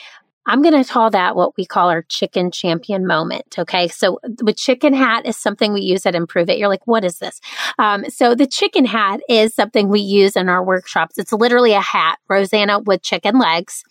I'm 0.46 0.62
going 0.62 0.82
to 0.82 0.90
call 0.90 1.11
that 1.11 1.36
what 1.36 1.57
we 1.57 1.66
call 1.66 1.90
our 1.90 2.03
chicken 2.03 2.50
champion 2.50 3.07
moment. 3.07 3.59
Okay. 3.59 3.86
So 3.88 4.18
the 4.24 4.55
chicken 4.55 4.94
hat 4.94 5.26
is 5.26 5.36
something 5.36 5.72
we 5.72 5.82
use 5.82 6.05
at 6.07 6.14
Improve 6.14 6.48
It. 6.48 6.59
You're 6.59 6.68
like, 6.68 6.86
what 6.86 7.05
is 7.05 7.18
this? 7.18 7.40
Um, 7.78 8.09
so 8.09 8.34
the 8.34 8.46
chicken 8.46 8.86
hat 8.86 9.20
is 9.28 9.55
something 9.55 9.88
we 9.88 10.00
use 10.00 10.36
in 10.36 10.48
our 10.48 10.64
workshops. 10.64 11.18
It's 11.18 11.32
literally 11.32 11.74
a 11.74 11.80
hat, 11.80 12.18
Rosanna 12.28 12.80
with 12.80 13.03
chicken 13.03 13.38
legs. 13.38 13.84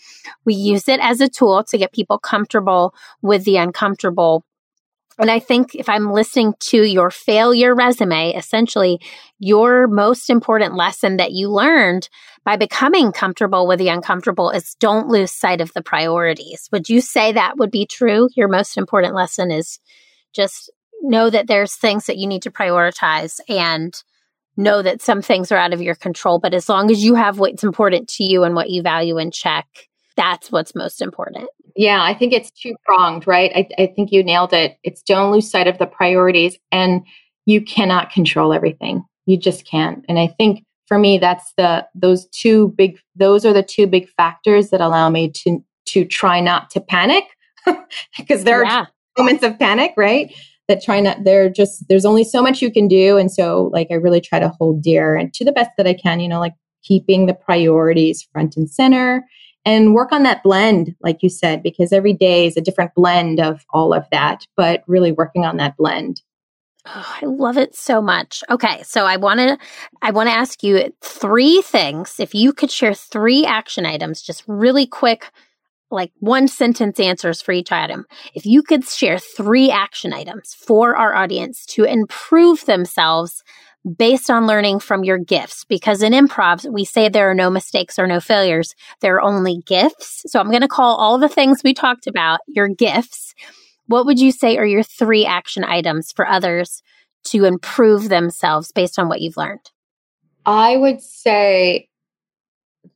We 0.45 0.55
use 0.55 0.89
it 0.89 0.99
as 0.99 1.21
a 1.21 1.29
tool 1.29 1.63
to 1.65 1.77
get 1.77 1.93
people 1.93 2.17
comfortable 2.17 2.95
with 3.21 3.45
the 3.45 3.57
uncomfortable 3.57 4.43
and 5.19 5.29
I 5.29 5.39
think 5.39 5.75
if 5.75 5.89
I'm 5.89 6.11
listening 6.11 6.53
to 6.59 6.83
your 6.83 7.11
failure 7.11 7.75
resume, 7.75 8.33
essentially 8.33 8.99
your 9.39 9.87
most 9.87 10.29
important 10.29 10.75
lesson 10.75 11.17
that 11.17 11.31
you 11.31 11.49
learned 11.49 12.09
by 12.43 12.57
becoming 12.57 13.11
comfortable 13.11 13.67
with 13.67 13.79
the 13.79 13.89
uncomfortable 13.89 14.49
is 14.49 14.75
don't 14.79 15.07
lose 15.07 15.31
sight 15.31 15.61
of 15.61 15.73
the 15.73 15.81
priorities. 15.83 16.69
Would 16.71 16.89
you 16.89 17.01
say 17.01 17.31
that 17.31 17.57
would 17.57 17.71
be 17.71 17.85
true? 17.85 18.29
Your 18.35 18.47
most 18.47 18.77
important 18.77 19.13
lesson 19.13 19.51
is 19.51 19.79
just 20.33 20.71
know 21.01 21.29
that 21.29 21.47
there's 21.47 21.75
things 21.75 22.05
that 22.05 22.17
you 22.17 22.27
need 22.27 22.43
to 22.43 22.51
prioritize 22.51 23.39
and 23.49 23.93
know 24.57 24.81
that 24.81 25.01
some 25.01 25.21
things 25.21 25.51
are 25.51 25.57
out 25.57 25.73
of 25.73 25.81
your 25.81 25.95
control. 25.95 26.39
But 26.39 26.53
as 26.53 26.69
long 26.69 26.91
as 26.91 27.03
you 27.03 27.15
have 27.15 27.39
what's 27.39 27.63
important 27.63 28.07
to 28.09 28.23
you 28.23 28.43
and 28.43 28.55
what 28.55 28.69
you 28.69 28.81
value 28.81 29.17
in 29.17 29.31
check, 29.31 29.67
that's 30.15 30.51
what's 30.51 30.75
most 30.75 31.01
important. 31.01 31.49
Yeah, 31.75 32.03
I 32.03 32.13
think 32.13 32.33
it's 32.33 32.51
two 32.51 32.75
pronged, 32.85 33.27
right? 33.27 33.51
I, 33.55 33.67
I 33.81 33.87
think 33.87 34.11
you 34.11 34.23
nailed 34.23 34.53
it. 34.53 34.77
It's 34.83 35.01
don't 35.01 35.31
lose 35.31 35.49
sight 35.49 35.67
of 35.67 35.77
the 35.77 35.85
priorities, 35.85 36.57
and 36.71 37.01
you 37.45 37.61
cannot 37.61 38.11
control 38.11 38.53
everything. 38.53 39.03
You 39.25 39.37
just 39.37 39.65
can't. 39.65 40.05
And 40.07 40.19
I 40.19 40.27
think 40.27 40.65
for 40.87 40.97
me, 40.97 41.17
that's 41.17 41.53
the 41.57 41.87
those 41.95 42.27
two 42.27 42.69
big 42.77 42.99
those 43.15 43.45
are 43.45 43.53
the 43.53 43.63
two 43.63 43.87
big 43.87 44.09
factors 44.09 44.69
that 44.69 44.81
allow 44.81 45.09
me 45.09 45.31
to 45.43 45.63
to 45.87 46.05
try 46.05 46.39
not 46.39 46.69
to 46.71 46.81
panic 46.81 47.23
because 48.17 48.43
there 48.43 48.63
yeah. 48.63 48.81
are 48.81 48.87
moments 49.17 49.43
of 49.43 49.57
panic, 49.57 49.93
right? 49.95 50.33
That 50.67 50.83
try 50.83 50.99
not 50.99 51.23
they're 51.23 51.49
just 51.49 51.87
there's 51.87 52.05
only 52.05 52.23
so 52.23 52.41
much 52.41 52.61
you 52.61 52.71
can 52.71 52.87
do. 52.87 53.17
And 53.17 53.31
so 53.31 53.69
like 53.73 53.87
I 53.91 53.95
really 53.95 54.21
try 54.21 54.39
to 54.39 54.49
hold 54.59 54.81
dear 54.81 55.15
and 55.15 55.33
to 55.33 55.45
the 55.45 55.51
best 55.51 55.71
that 55.77 55.87
I 55.87 55.93
can, 55.93 56.19
you 56.19 56.27
know, 56.27 56.39
like 56.39 56.53
keeping 56.83 57.25
the 57.25 57.33
priorities 57.33 58.27
front 58.31 58.57
and 58.57 58.69
center 58.69 59.23
and 59.65 59.93
work 59.93 60.11
on 60.11 60.23
that 60.23 60.43
blend, 60.43 60.95
like 61.01 61.21
you 61.21 61.29
said, 61.29 61.61
because 61.61 61.93
every 61.93 62.13
day 62.13 62.47
is 62.47 62.57
a 62.57 62.61
different 62.61 62.93
blend 62.95 63.39
of 63.39 63.65
all 63.71 63.93
of 63.93 64.05
that, 64.11 64.45
but 64.57 64.83
really 64.87 65.11
working 65.11 65.45
on 65.45 65.57
that 65.57 65.77
blend. 65.77 66.21
Oh, 66.85 67.17
I 67.21 67.25
love 67.27 67.57
it 67.57 67.75
so 67.75 68.01
much. 68.01 68.43
Okay, 68.49 68.81
so 68.83 69.05
I 69.05 69.17
want 69.17 69.39
to 69.39 69.57
I 70.01 70.11
want 70.11 70.29
to 70.29 70.33
ask 70.33 70.63
you 70.63 70.91
three 71.01 71.61
things. 71.61 72.19
If 72.19 72.33
you 72.33 72.53
could 72.53 72.71
share 72.71 72.95
three 72.95 73.45
action 73.45 73.85
items, 73.85 74.23
just 74.23 74.43
really 74.47 74.87
quick, 74.87 75.31
like 75.91 76.11
one 76.19 76.47
sentence 76.47 76.99
answers 76.99 77.39
for 77.39 77.51
each 77.51 77.71
item. 77.71 78.05
If 78.33 78.47
you 78.47 78.63
could 78.63 78.83
share 78.87 79.19
three 79.19 79.69
action 79.69 80.11
items 80.11 80.55
for 80.55 80.95
our 80.95 81.13
audience 81.13 81.67
to 81.67 81.83
improve 81.83 82.65
themselves 82.65 83.43
based 83.97 84.29
on 84.29 84.47
learning 84.47 84.79
from 84.79 85.03
your 85.03 85.17
gifts. 85.17 85.65
Because 85.65 86.01
in 86.01 86.13
improv, 86.13 86.71
we 86.71 86.85
say 86.85 87.09
there 87.09 87.29
are 87.29 87.35
no 87.35 87.49
mistakes 87.49 87.97
or 87.97 88.07
no 88.07 88.19
failures. 88.19 88.75
There 88.99 89.15
are 89.15 89.21
only 89.21 89.61
gifts. 89.65 90.23
So 90.27 90.39
I'm 90.39 90.49
going 90.49 90.61
to 90.61 90.67
call 90.67 90.95
all 90.95 91.17
the 91.17 91.29
things 91.29 91.61
we 91.63 91.73
talked 91.73 92.07
about 92.07 92.39
your 92.47 92.67
gifts. 92.67 93.33
What 93.87 94.05
would 94.05 94.19
you 94.19 94.31
say 94.31 94.57
are 94.57 94.65
your 94.65 94.83
three 94.83 95.25
action 95.25 95.63
items 95.63 96.11
for 96.11 96.27
others 96.27 96.81
to 97.25 97.45
improve 97.45 98.09
themselves 98.09 98.71
based 98.71 98.97
on 98.97 99.09
what 99.09 99.21
you've 99.21 99.37
learned? 99.37 99.71
I 100.45 100.77
would 100.77 101.01
say 101.01 101.87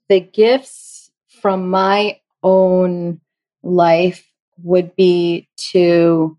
the 0.07 0.19
gifts 0.19 1.11
from 1.27 1.69
my 1.69 2.19
own 2.41 3.19
life 3.63 4.25
would 4.63 4.95
be 4.95 5.47
to 5.57 6.37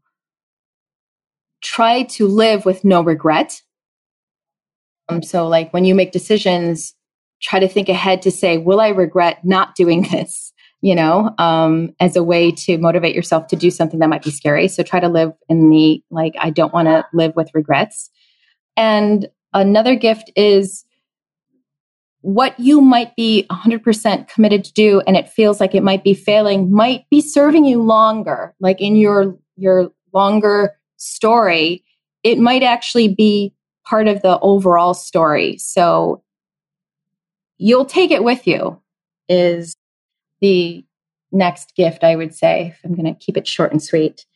try 1.61 2.05
to 2.05 2.27
live 2.27 2.65
with 2.65 2.85
no 2.85 3.03
regret 3.03 3.61
um, 5.09 5.23
so, 5.23 5.47
like 5.47 5.73
when 5.73 5.85
you 5.85 5.95
make 5.95 6.13
decisions, 6.13 6.95
try 7.41 7.59
to 7.59 7.69
think 7.69 7.89
ahead 7.89 8.23
to 8.23 8.31
say, 8.31 8.59
will 8.59 8.81
I 8.81 8.89
regret 8.89 9.45
not 9.45 9.75
doing 9.75 10.03
this? 10.11 10.53
You 10.83 10.95
know, 10.95 11.35
um, 11.39 11.95
as 12.01 12.17
a 12.17 12.23
way 12.23 12.53
to 12.53 12.79
motivate 12.79 13.15
yourself 13.15 13.49
to 13.49 13.57
do 13.57 13.71
something 13.71 13.99
that 14.01 14.09
might 14.09 14.23
be 14.23 14.31
scary. 14.31 14.69
So, 14.69 14.83
try 14.83 15.01
to 15.01 15.09
live 15.09 15.33
in 15.49 15.71
the 15.71 16.03
like, 16.11 16.35
I 16.39 16.51
don't 16.51 16.73
want 16.73 16.89
to 16.89 17.07
live 17.13 17.35
with 17.37 17.51
regrets. 17.55 18.11
And 18.77 19.29
another 19.55 19.95
gift 19.95 20.31
is 20.37 20.85
what 22.27 22.59
you 22.59 22.81
might 22.81 23.15
be 23.15 23.47
100% 23.51 24.29
committed 24.29 24.65
to 24.65 24.73
do 24.73 25.01
and 25.07 25.17
it 25.17 25.29
feels 25.29 25.61
like 25.61 25.77
it 25.77 25.83
might 25.85 26.03
be 26.03 26.13
failing 26.13 26.73
might 26.73 27.09
be 27.09 27.21
serving 27.21 27.65
you 27.65 27.81
longer 27.81 28.53
like 28.59 28.81
in 28.81 28.97
your 28.97 29.39
your 29.57 29.93
longer 30.13 30.77
story 30.97 31.85
it 32.25 32.37
might 32.37 32.65
actually 32.65 33.07
be 33.07 33.55
part 33.87 34.09
of 34.09 34.23
the 34.23 34.39
overall 34.41 34.95
story. 34.95 35.57
So 35.59 36.23
you'll 37.59 37.87
take 37.87 38.11
it 38.11 38.25
with 38.25 38.47
you 38.47 38.81
is 39.29 39.77
the 40.41 40.85
next 41.33 41.75
gift, 41.75 42.05
I 42.05 42.17
would 42.17 42.35
say. 42.35 42.69
if 42.69 42.81
I'm 42.85 42.95
going 42.95 43.13
to 43.13 43.19
keep 43.19 43.37
it 43.37 43.47
short 43.47 43.73
and 43.73 43.83
sweet. 43.83 44.27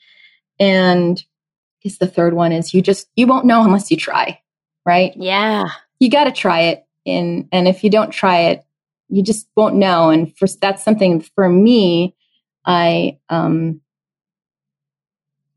And 0.59 1.19
I 1.21 1.89
guess 1.89 1.99
the 1.99 2.07
third 2.07 2.35
one 2.35 2.53
is 2.53 2.73
you 2.73 2.83
just, 2.83 3.09
you 3.17 3.27
won't 3.27 3.47
know 3.47 3.65
unless 3.65 3.91
you 3.91 3.97
try, 3.97 4.41
right? 4.87 5.13
Yeah. 5.17 5.69
You 5.99 6.11
got 6.11 6.25
to 6.25 6.33
try 6.33 6.61
it. 6.63 6.85
In, 7.07 7.49
and 7.51 7.67
if 7.67 7.83
you 7.83 7.91
don't 7.91 8.11
try 8.11 8.41
it, 8.41 8.63
you 9.09 9.23
just 9.23 9.49
won't 9.57 9.75
know. 9.75 10.11
And 10.11 10.37
for, 10.37 10.47
that's 10.61 10.85
something 10.85 11.21
for 11.21 11.49
me, 11.49 12.15
I, 12.67 13.19
um, 13.31 13.81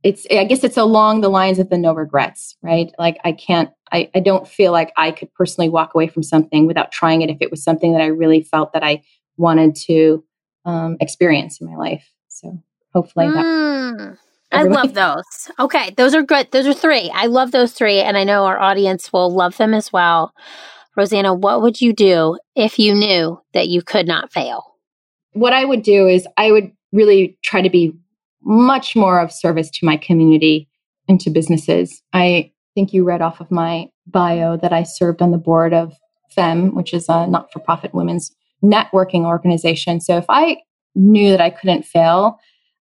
it's 0.04 0.28
i 0.30 0.44
guess 0.44 0.64
it's 0.64 0.78
along 0.78 1.22
the 1.22 1.30
lines 1.30 1.60
of 1.60 1.70
the 1.70 1.78
no 1.78 1.94
regrets 1.94 2.56
right? 2.62 2.92
Like 3.00 3.18
i 3.24 3.32
can't 3.32 3.70
I, 3.92 4.10
I 4.14 4.20
don't 4.20 4.48
feel 4.48 4.72
like 4.72 4.92
i 4.98 5.12
could 5.12 5.34
personally 5.34 5.70
walk 5.70 5.96
away 5.96 6.08
from 6.08 6.24
something 6.24 6.68
without 6.68 6.92
trying 6.92 7.22
it 7.22 7.30
if 7.30 7.38
it 7.42 7.50
was 7.50 7.64
something 7.64 7.94
that 7.94 8.02
i 8.02 8.08
really 8.08 8.42
felt 8.42 8.74
that 8.74 8.84
i 8.84 9.02
wanted 9.38 9.76
to 9.76 10.24
um, 10.66 10.98
experience 11.02 11.60
in 11.60 11.68
my 11.68 11.76
life. 11.76 12.10
So 12.30 12.62
hopefully 12.94 13.28
that 13.28 13.44
mm, 13.44 14.18
i 14.52 14.64
love 14.64 14.94
those. 14.94 15.52
Okay 15.60 15.94
those 15.98 16.14
are 16.14 16.24
good. 16.24 16.52
Those 16.52 16.68
are 16.68 16.74
three. 16.74 17.10
I 17.14 17.26
love 17.28 17.52
those 17.52 17.74
three 17.74 18.00
and 18.00 18.18
i 18.18 18.24
know 18.24 18.46
our 18.46 18.60
audience 18.60 19.12
will 19.12 19.32
love 19.32 19.58
them 19.58 19.74
as 19.74 19.92
well. 19.92 20.34
Rosanna 20.96 21.34
what 21.34 21.62
would 21.62 21.82
you 21.82 21.94
do 21.94 22.38
if 22.56 22.78
you 22.78 22.94
knew 22.94 23.42
that 23.54 23.68
you 23.68 23.82
could 23.82 24.08
not 24.08 24.32
fail? 24.32 24.64
What 25.32 25.54
i 25.54 25.66
would 25.66 25.84
do 25.84 26.08
is 26.08 26.28
i 26.38 26.52
would 26.52 26.72
really 26.92 27.38
try 27.42 27.62
to 27.62 27.70
be 27.70 27.96
much 28.44 28.96
more 28.96 29.20
of 29.20 29.32
service 29.32 29.70
to 29.72 29.86
my 29.86 29.98
community 29.98 30.68
and 31.08 31.20
to 31.22 31.30
businesses. 31.30 32.02
I 32.14 32.52
think 32.76 32.94
you 32.94 33.04
read 33.04 33.22
off 33.22 33.40
of 33.40 33.52
my 33.52 33.90
bio 34.08 34.58
that 34.58 34.74
I 34.74 34.84
served 34.84 35.22
on 35.22 35.32
the 35.32 35.38
board 35.38 35.74
of 35.74 35.94
FEM, 36.32 36.76
which 36.76 36.94
is 36.94 37.08
a 37.10 37.28
not 37.28 37.52
for 37.52 37.60
profit 37.60 37.94
women's 37.94 38.36
networking 38.64 39.26
organization. 39.26 40.00
So 40.02 40.18
if 40.18 40.26
I 40.30 40.58
knew 40.96 41.32
that 41.32 41.42
I 41.42 41.50
couldn't 41.50 41.84
fail, 41.84 42.40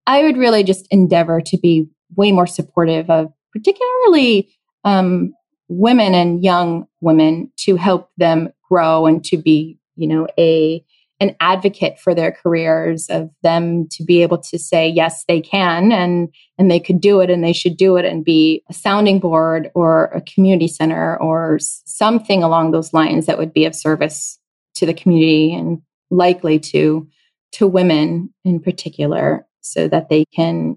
I 0.06 0.22
would 0.22 0.36
really 0.36 0.62
just 0.62 0.86
endeavor 0.90 1.40
to 1.40 1.58
be 1.58 1.88
way 2.16 2.32
more 2.32 2.46
supportive 2.46 3.08
of 3.10 3.32
particularly 3.52 4.50
um, 4.84 5.32
women 5.68 6.14
and 6.14 6.42
young 6.42 6.86
women 7.00 7.50
to 7.58 7.76
help 7.76 8.10
them 8.16 8.50
grow 8.68 9.06
and 9.06 9.24
to 9.24 9.36
be, 9.36 9.78
you 9.96 10.06
know, 10.06 10.26
a 10.38 10.84
an 11.20 11.36
advocate 11.40 11.98
for 12.00 12.14
their 12.14 12.32
careers 12.32 13.06
of 13.10 13.30
them 13.42 13.86
to 13.90 14.02
be 14.02 14.22
able 14.22 14.38
to 14.38 14.58
say 14.58 14.88
yes 14.88 15.24
they 15.28 15.40
can 15.40 15.92
and 15.92 16.28
and 16.58 16.70
they 16.70 16.80
could 16.80 17.00
do 17.00 17.20
it 17.20 17.30
and 17.30 17.44
they 17.44 17.52
should 17.52 17.76
do 17.76 17.96
it 17.96 18.04
and 18.04 18.24
be 18.24 18.62
a 18.70 18.72
sounding 18.72 19.20
board 19.20 19.70
or 19.74 20.04
a 20.06 20.22
community 20.22 20.66
center 20.66 21.20
or 21.20 21.58
something 21.60 22.42
along 22.42 22.70
those 22.70 22.92
lines 22.94 23.26
that 23.26 23.38
would 23.38 23.52
be 23.52 23.66
of 23.66 23.74
service 23.74 24.38
to 24.74 24.86
the 24.86 24.94
community 24.94 25.54
and 25.54 25.80
likely 26.10 26.58
to 26.58 27.06
to 27.52 27.66
women 27.66 28.32
in 28.44 28.58
particular 28.58 29.46
so 29.60 29.88
that 29.88 30.08
they 30.08 30.24
can 30.34 30.76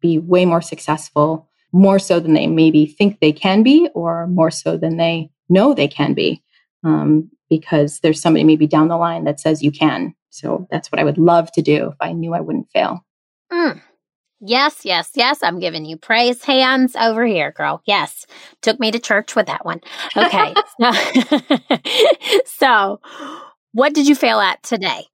be 0.00 0.18
way 0.18 0.46
more 0.46 0.62
successful 0.62 1.48
more 1.72 1.98
so 1.98 2.20
than 2.20 2.34
they 2.34 2.46
maybe 2.46 2.86
think 2.86 3.20
they 3.20 3.32
can 3.32 3.62
be 3.62 3.88
or 3.94 4.26
more 4.26 4.50
so 4.50 4.76
than 4.76 4.96
they 4.96 5.30
know 5.48 5.74
they 5.74 5.88
can 5.88 6.14
be 6.14 6.42
um, 6.84 7.30
because 7.48 8.00
there's 8.00 8.20
somebody 8.20 8.44
maybe 8.44 8.66
down 8.66 8.88
the 8.88 8.96
line 8.96 9.24
that 9.24 9.40
says 9.40 9.62
you 9.62 9.70
can. 9.70 10.14
So 10.30 10.66
that's 10.70 10.90
what 10.90 11.00
I 11.00 11.04
would 11.04 11.18
love 11.18 11.52
to 11.52 11.62
do 11.62 11.88
if 11.88 11.96
I 12.00 12.12
knew 12.12 12.34
I 12.34 12.40
wouldn't 12.40 12.70
fail. 12.72 13.04
Mm. 13.52 13.80
Yes, 14.40 14.84
yes, 14.84 15.10
yes. 15.14 15.42
I'm 15.42 15.60
giving 15.60 15.84
you 15.84 15.96
praise 15.96 16.42
hands 16.42 16.96
over 16.96 17.24
here, 17.24 17.52
girl. 17.52 17.80
Yes. 17.86 18.26
Took 18.60 18.80
me 18.80 18.90
to 18.90 18.98
church 18.98 19.36
with 19.36 19.46
that 19.46 19.64
one. 19.64 19.80
Okay. 20.16 20.54
so, 22.44 23.00
what 23.72 23.94
did 23.94 24.08
you 24.08 24.16
fail 24.16 24.40
at 24.40 24.62
today? 24.62 25.04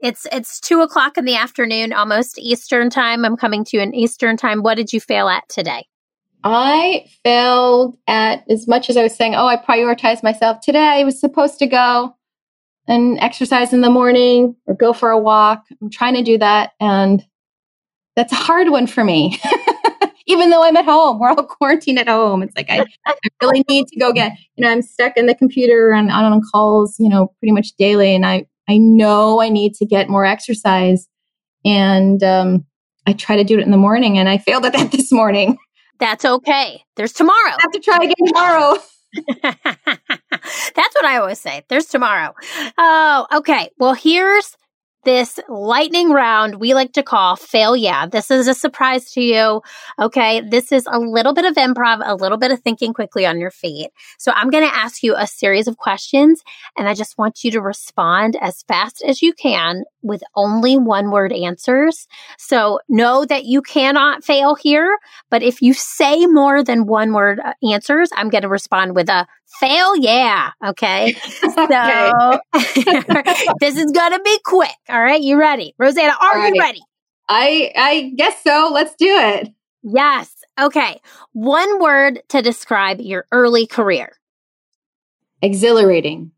It's 0.00 0.26
it's 0.30 0.60
two 0.60 0.82
o'clock 0.82 1.16
in 1.16 1.24
the 1.24 1.36
afternoon, 1.36 1.94
almost 1.94 2.38
Eastern 2.38 2.90
time. 2.90 3.24
I'm 3.24 3.36
coming 3.36 3.64
to 3.64 3.76
you 3.78 3.82
in 3.82 3.94
Eastern 3.94 4.36
time. 4.36 4.62
What 4.62 4.74
did 4.74 4.92
you 4.92 5.00
fail 5.00 5.28
at 5.28 5.48
today? 5.48 5.86
I 6.54 7.06
failed 7.24 7.98
at 8.06 8.48
as 8.48 8.68
much 8.68 8.88
as 8.88 8.96
I 8.96 9.02
was 9.02 9.16
saying, 9.16 9.34
oh, 9.34 9.46
I 9.46 9.56
prioritized 9.56 10.22
myself. 10.22 10.60
Today 10.60 11.00
I 11.00 11.04
was 11.04 11.18
supposed 11.18 11.58
to 11.58 11.66
go 11.66 12.14
and 12.86 13.18
exercise 13.18 13.72
in 13.72 13.80
the 13.80 13.90
morning 13.90 14.54
or 14.66 14.74
go 14.74 14.92
for 14.92 15.10
a 15.10 15.18
walk. 15.18 15.64
I'm 15.80 15.90
trying 15.90 16.14
to 16.14 16.22
do 16.22 16.38
that. 16.38 16.72
And 16.78 17.24
that's 18.14 18.32
a 18.32 18.36
hard 18.36 18.70
one 18.70 18.86
for 18.86 19.02
me. 19.02 19.40
Even 20.28 20.50
though 20.50 20.62
I'm 20.62 20.76
at 20.76 20.84
home, 20.84 21.18
we're 21.18 21.30
all 21.30 21.42
quarantined 21.44 21.98
at 21.98 22.08
home. 22.08 22.42
It's 22.42 22.56
like 22.56 22.70
I, 22.70 22.84
I, 23.06 23.14
really 23.42 23.64
need 23.68 23.88
to 23.88 23.98
go 23.98 24.12
get, 24.12 24.32
you 24.56 24.62
know, 24.62 24.70
I'm 24.70 24.82
stuck 24.82 25.16
in 25.16 25.26
the 25.26 25.34
computer 25.34 25.92
and 25.92 26.10
on 26.10 26.40
calls, 26.52 26.96
you 26.98 27.08
know, 27.08 27.32
pretty 27.40 27.52
much 27.52 27.72
daily. 27.76 28.14
And 28.14 28.24
I, 28.24 28.46
I 28.68 28.78
know 28.78 29.40
I 29.40 29.48
need 29.48 29.74
to 29.74 29.86
get 29.86 30.08
more 30.08 30.24
exercise. 30.24 31.08
And 31.64 32.22
um, 32.22 32.66
I 33.06 33.12
try 33.12 33.36
to 33.36 33.44
do 33.44 33.58
it 33.58 33.64
in 33.64 33.70
the 33.70 33.76
morning 33.76 34.18
and 34.18 34.28
I 34.28 34.38
failed 34.38 34.64
at 34.64 34.72
that 34.74 34.92
this 34.92 35.10
morning. 35.10 35.58
That's 35.98 36.24
okay. 36.24 36.84
There's 36.96 37.12
tomorrow. 37.12 37.52
I 37.52 37.58
have 37.60 37.72
to 37.72 37.80
try 37.80 37.96
again 37.96 38.14
tomorrow. 38.26 38.76
That's 39.42 40.94
what 40.94 41.04
I 41.04 41.16
always 41.16 41.40
say. 41.40 41.62
There's 41.68 41.86
tomorrow. 41.86 42.34
Oh, 42.76 43.26
okay. 43.32 43.70
Well, 43.78 43.94
here's 43.94 44.56
this 45.06 45.38
lightning 45.48 46.10
round 46.10 46.56
we 46.56 46.74
like 46.74 46.92
to 46.92 47.02
call 47.02 47.36
fail 47.36 47.76
yeah. 47.76 48.06
This 48.06 48.28
is 48.28 48.48
a 48.48 48.54
surprise 48.54 49.12
to 49.12 49.20
you. 49.22 49.62
Okay. 50.00 50.40
This 50.40 50.72
is 50.72 50.86
a 50.90 50.98
little 50.98 51.32
bit 51.32 51.44
of 51.44 51.54
improv, 51.54 52.02
a 52.04 52.16
little 52.16 52.36
bit 52.36 52.50
of 52.50 52.60
thinking 52.60 52.92
quickly 52.92 53.24
on 53.24 53.38
your 53.38 53.52
feet. 53.52 53.90
So 54.18 54.32
I'm 54.34 54.50
going 54.50 54.68
to 54.68 54.74
ask 54.74 55.04
you 55.04 55.14
a 55.16 55.26
series 55.28 55.68
of 55.68 55.76
questions 55.76 56.42
and 56.76 56.88
I 56.88 56.94
just 56.94 57.16
want 57.16 57.44
you 57.44 57.52
to 57.52 57.60
respond 57.60 58.36
as 58.40 58.64
fast 58.64 59.02
as 59.06 59.22
you 59.22 59.32
can 59.32 59.84
with 60.06 60.22
only 60.34 60.76
one 60.76 61.10
word 61.10 61.32
answers. 61.32 62.06
So 62.38 62.80
know 62.88 63.24
that 63.24 63.44
you 63.44 63.60
cannot 63.60 64.24
fail 64.24 64.54
here. 64.54 64.98
But 65.30 65.42
if 65.42 65.60
you 65.60 65.74
say 65.74 66.26
more 66.26 66.62
than 66.62 66.86
one 66.86 67.12
word 67.12 67.40
uh, 67.40 67.54
answers, 67.68 68.10
I'm 68.14 68.30
going 68.30 68.42
to 68.42 68.48
respond 68.48 68.94
with 68.94 69.08
a 69.08 69.26
fail. 69.60 69.96
Yeah. 69.96 70.50
Okay. 70.64 71.14
So 71.66 72.40
this 73.60 73.76
is 73.76 73.90
going 73.92 74.12
to 74.12 74.20
be 74.24 74.38
quick. 74.44 74.70
All 74.88 75.02
right. 75.02 75.20
You 75.20 75.38
ready? 75.38 75.74
Rosanna, 75.78 76.14
are 76.20 76.38
right. 76.38 76.54
you 76.54 76.60
ready? 76.60 76.80
I, 77.28 77.72
I 77.76 78.12
guess 78.16 78.42
so. 78.42 78.70
Let's 78.72 78.94
do 78.94 79.08
it. 79.08 79.52
Yes. 79.82 80.32
Okay. 80.60 81.00
One 81.32 81.80
word 81.80 82.20
to 82.28 82.42
describe 82.42 83.00
your 83.00 83.26
early 83.32 83.66
career. 83.66 84.16
Exhilarating. 85.42 86.30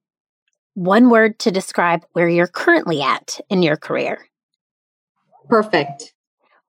One 0.78 1.10
word 1.10 1.40
to 1.40 1.50
describe 1.50 2.06
where 2.12 2.28
you're 2.28 2.46
currently 2.46 3.02
at 3.02 3.40
in 3.50 3.64
your 3.64 3.76
career. 3.76 4.28
Perfect. 5.48 6.14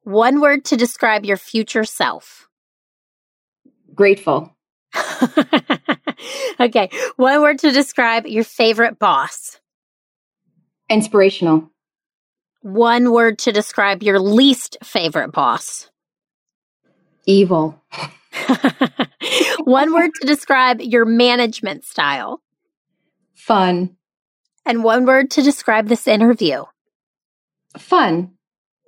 One 0.01 0.41
word 0.41 0.65
to 0.65 0.75
describe 0.75 1.25
your 1.25 1.37
future 1.37 1.83
self. 1.83 2.49
Grateful. 3.93 4.57
okay. 6.59 6.89
One 7.17 7.41
word 7.43 7.59
to 7.59 7.71
describe 7.71 8.25
your 8.25 8.43
favorite 8.43 8.97
boss. 8.97 9.59
Inspirational. 10.89 11.69
One 12.63 13.11
word 13.11 13.37
to 13.39 13.51
describe 13.51 14.01
your 14.01 14.19
least 14.19 14.77
favorite 14.83 15.31
boss. 15.33 15.91
Evil. 17.27 17.79
one 19.65 19.93
word 19.93 20.09
to 20.19 20.25
describe 20.25 20.81
your 20.81 21.05
management 21.05 21.85
style. 21.85 22.41
Fun. 23.35 23.95
And 24.69 24.83
one 24.83 25.07
word 25.07 25.31
to 25.31 25.41
describe 25.41 25.87
this 25.87 26.07
interview. 26.07 26.63
Fun. 27.75 28.33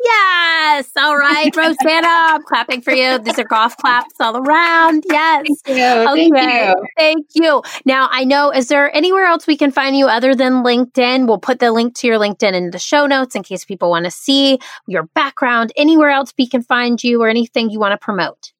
Yes. 0.03 0.91
All 0.95 1.17
right, 1.17 1.49
Rosanna, 1.55 2.07
I'm 2.07 2.43
clapping 2.43 2.81
for 2.81 2.93
you. 2.93 3.17
These 3.17 3.39
are 3.39 3.45
golf 3.45 3.75
claps 3.77 4.13
all 4.19 4.37
around. 4.37 5.03
Yes. 5.09 5.47
Thank 5.65 5.79
you. 5.79 5.83
Okay. 5.83 6.29
Thank 6.29 6.77
you. 6.77 6.85
Thank 6.99 7.27
you. 7.33 7.63
Now, 7.83 8.09
I 8.11 8.25
know, 8.25 8.51
is 8.51 8.67
there 8.67 8.95
anywhere 8.95 9.25
else 9.25 9.47
we 9.47 9.57
can 9.57 9.71
find 9.71 9.97
you 9.97 10.05
other 10.05 10.35
than 10.35 10.63
LinkedIn? 10.63 11.25
We'll 11.25 11.39
put 11.39 11.57
the 11.57 11.71
link 11.71 11.95
to 11.95 12.07
your 12.07 12.19
LinkedIn 12.19 12.53
in 12.53 12.69
the 12.69 12.77
show 12.77 13.07
notes 13.07 13.35
in 13.35 13.41
case 13.41 13.65
people 13.65 13.89
want 13.89 14.05
to 14.05 14.11
see 14.11 14.59
your 14.85 15.07
background. 15.15 15.73
Anywhere 15.75 16.11
else 16.11 16.31
we 16.37 16.47
can 16.47 16.61
find 16.61 17.03
you 17.03 17.23
or 17.23 17.27
anything 17.27 17.71
you 17.71 17.79
want 17.79 17.93
to 17.93 17.97
promote? 17.97 18.53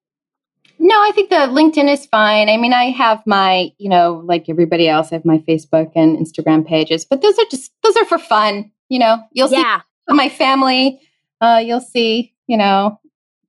No, 0.84 0.96
I 0.96 1.12
think 1.14 1.30
the 1.30 1.36
LinkedIn 1.36 1.90
is 1.92 2.08
fine. 2.08 2.50
I 2.50 2.58
mean, 2.58 2.74
I 2.74 2.86
have 2.86 3.22
my, 3.28 3.72
you 3.78 3.88
know, 3.88 4.24
like 4.26 4.50
everybody 4.50 4.90
else, 4.90 5.12
I 5.12 5.16
have 5.16 5.26
my 5.26 5.38
Facebook 5.38 5.92
and 5.96 6.18
Instagram 6.18 6.68
pages, 6.68 7.06
but 7.06 7.22
those 7.22 7.38
are 7.38 7.46
just, 7.52 7.72
those 7.84 7.96
are 7.98 8.06
for 8.06 8.18
fun. 8.18 8.72
You 8.90 9.00
know, 9.00 9.24
you'll 9.32 9.52
yeah. 9.52 9.82
see 10.10 10.16
my 10.16 10.28
family 10.28 11.00
uh, 11.42 11.62
you'll 11.64 11.82
see, 11.82 12.34
you 12.48 12.56
know, 12.56 13.00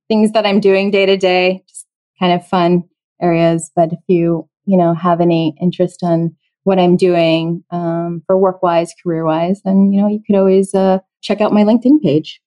things 0.07 0.31
that 0.31 0.45
I'm 0.45 0.59
doing 0.59 0.91
day 0.91 1.05
to 1.05 1.15
day, 1.15 1.63
just 1.69 1.85
kind 2.19 2.33
of 2.33 2.45
fun 2.45 2.83
areas. 3.21 3.71
But 3.75 3.93
if 3.93 3.99
you, 4.07 4.49
you 4.65 4.75
know, 4.75 4.93
have 4.95 5.21
any 5.21 5.55
interest 5.61 6.03
on 6.03 6.35
what 6.63 6.79
I'm 6.79 6.97
doing 6.97 7.63
um, 7.69 8.23
for 8.25 8.37
work 8.37 8.63
wise, 8.63 8.93
career 9.01 9.23
wise, 9.23 9.61
then, 9.63 9.91
you 9.93 10.01
know, 10.01 10.07
you 10.07 10.21
could 10.25 10.35
always 10.35 10.73
uh, 10.73 10.99
check 11.21 11.39
out 11.39 11.53
my 11.53 11.63
LinkedIn 11.63 12.01
page. 12.01 12.41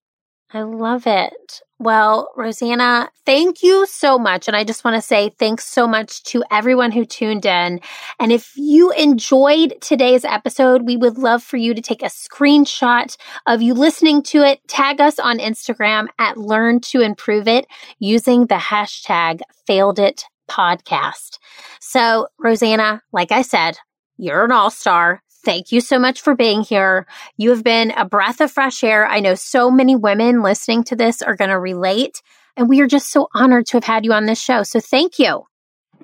I 0.52 0.62
love 0.62 1.06
it. 1.06 1.60
Well, 1.78 2.30
Rosanna, 2.36 3.10
thank 3.26 3.62
you 3.62 3.84
so 3.86 4.18
much. 4.18 4.46
And 4.46 4.56
I 4.56 4.62
just 4.64 4.84
want 4.84 4.94
to 4.94 5.02
say 5.02 5.30
thanks 5.38 5.66
so 5.66 5.86
much 5.88 6.22
to 6.24 6.44
everyone 6.50 6.92
who 6.92 7.04
tuned 7.04 7.44
in. 7.44 7.80
And 8.20 8.32
if 8.32 8.52
you 8.56 8.92
enjoyed 8.92 9.74
today's 9.80 10.24
episode, 10.24 10.86
we 10.86 10.96
would 10.96 11.18
love 11.18 11.42
for 11.42 11.56
you 11.56 11.74
to 11.74 11.82
take 11.82 12.02
a 12.02 12.06
screenshot 12.06 13.16
of 13.46 13.60
you 13.60 13.74
listening 13.74 14.22
to 14.24 14.38
it, 14.38 14.60
tag 14.68 15.00
us 15.00 15.18
on 15.18 15.38
Instagram 15.38 16.06
at 16.18 16.38
Learn 16.38 16.80
to 16.82 17.00
Improve 17.00 17.48
It 17.48 17.66
using 17.98 18.46
the 18.46 18.54
hashtag 18.54 19.40
failed 19.66 19.98
it 19.98 20.24
podcast. 20.48 21.38
So, 21.80 22.28
Rosanna, 22.38 23.02
like 23.12 23.32
I 23.32 23.42
said, 23.42 23.76
you're 24.16 24.44
an 24.44 24.52
all 24.52 24.70
star. 24.70 25.22
Thank 25.46 25.70
you 25.70 25.80
so 25.80 26.00
much 26.00 26.22
for 26.22 26.34
being 26.34 26.62
here. 26.62 27.06
You 27.36 27.50
have 27.50 27.62
been 27.62 27.92
a 27.92 28.04
breath 28.04 28.40
of 28.40 28.50
fresh 28.50 28.82
air. 28.82 29.06
I 29.06 29.20
know 29.20 29.36
so 29.36 29.70
many 29.70 29.94
women 29.94 30.42
listening 30.42 30.82
to 30.84 30.96
this 30.96 31.22
are 31.22 31.36
going 31.36 31.50
to 31.50 31.58
relate, 31.60 32.20
and 32.56 32.68
we 32.68 32.80
are 32.80 32.88
just 32.88 33.12
so 33.12 33.28
honored 33.32 33.66
to 33.66 33.76
have 33.76 33.84
had 33.84 34.04
you 34.04 34.12
on 34.12 34.26
this 34.26 34.40
show. 34.40 34.64
So 34.64 34.80
thank 34.80 35.20
you. 35.20 35.44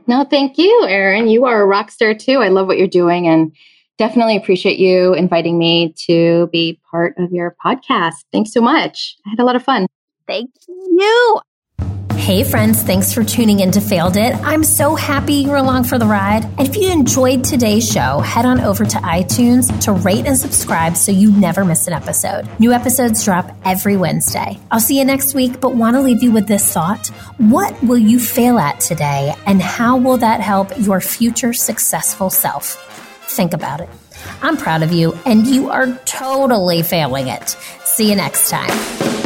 No, 0.06 0.22
thank 0.22 0.58
you, 0.58 0.86
Erin. 0.88 1.26
You 1.26 1.44
are 1.46 1.60
a 1.60 1.66
rock 1.66 1.90
star 1.90 2.14
too. 2.14 2.38
I 2.38 2.48
love 2.50 2.68
what 2.68 2.78
you're 2.78 2.86
doing 2.86 3.26
and 3.26 3.52
definitely 3.98 4.36
appreciate 4.36 4.78
you 4.78 5.12
inviting 5.14 5.58
me 5.58 5.92
to 6.06 6.46
be 6.52 6.78
part 6.88 7.18
of 7.18 7.32
your 7.32 7.56
podcast. 7.66 8.24
Thanks 8.30 8.52
so 8.52 8.60
much. 8.60 9.16
I 9.26 9.30
had 9.30 9.40
a 9.40 9.44
lot 9.44 9.56
of 9.56 9.64
fun. 9.64 9.88
Thank 10.28 10.50
you. 10.68 11.40
Hey, 12.22 12.44
friends, 12.44 12.80
thanks 12.80 13.12
for 13.12 13.24
tuning 13.24 13.58
in 13.58 13.72
to 13.72 13.80
Failed 13.80 14.16
It. 14.16 14.36
I'm 14.44 14.62
so 14.62 14.94
happy 14.94 15.34
you're 15.34 15.56
along 15.56 15.82
for 15.84 15.98
the 15.98 16.06
ride. 16.06 16.44
And 16.56 16.68
if 16.68 16.76
you 16.76 16.88
enjoyed 16.88 17.42
today's 17.42 17.90
show, 17.90 18.20
head 18.20 18.46
on 18.46 18.60
over 18.60 18.84
to 18.84 18.96
iTunes 18.98 19.76
to 19.82 19.92
rate 19.92 20.24
and 20.24 20.38
subscribe 20.38 20.96
so 20.96 21.10
you 21.10 21.32
never 21.32 21.64
miss 21.64 21.88
an 21.88 21.94
episode. 21.94 22.48
New 22.60 22.70
episodes 22.70 23.24
drop 23.24 23.50
every 23.64 23.96
Wednesday. 23.96 24.56
I'll 24.70 24.78
see 24.78 25.00
you 25.00 25.04
next 25.04 25.34
week, 25.34 25.60
but 25.60 25.74
want 25.74 25.96
to 25.96 26.00
leave 26.00 26.22
you 26.22 26.30
with 26.30 26.46
this 26.46 26.72
thought 26.72 27.08
What 27.38 27.82
will 27.82 27.98
you 27.98 28.20
fail 28.20 28.56
at 28.56 28.78
today, 28.78 29.34
and 29.44 29.60
how 29.60 29.96
will 29.96 30.18
that 30.18 30.40
help 30.40 30.70
your 30.78 31.00
future 31.00 31.52
successful 31.52 32.30
self? 32.30 32.76
Think 33.32 33.52
about 33.52 33.80
it. 33.80 33.88
I'm 34.42 34.56
proud 34.56 34.84
of 34.84 34.92
you, 34.92 35.18
and 35.26 35.44
you 35.44 35.70
are 35.70 35.88
totally 36.04 36.84
failing 36.84 37.26
it. 37.26 37.48
See 37.82 38.10
you 38.10 38.14
next 38.14 38.48
time. 38.48 39.21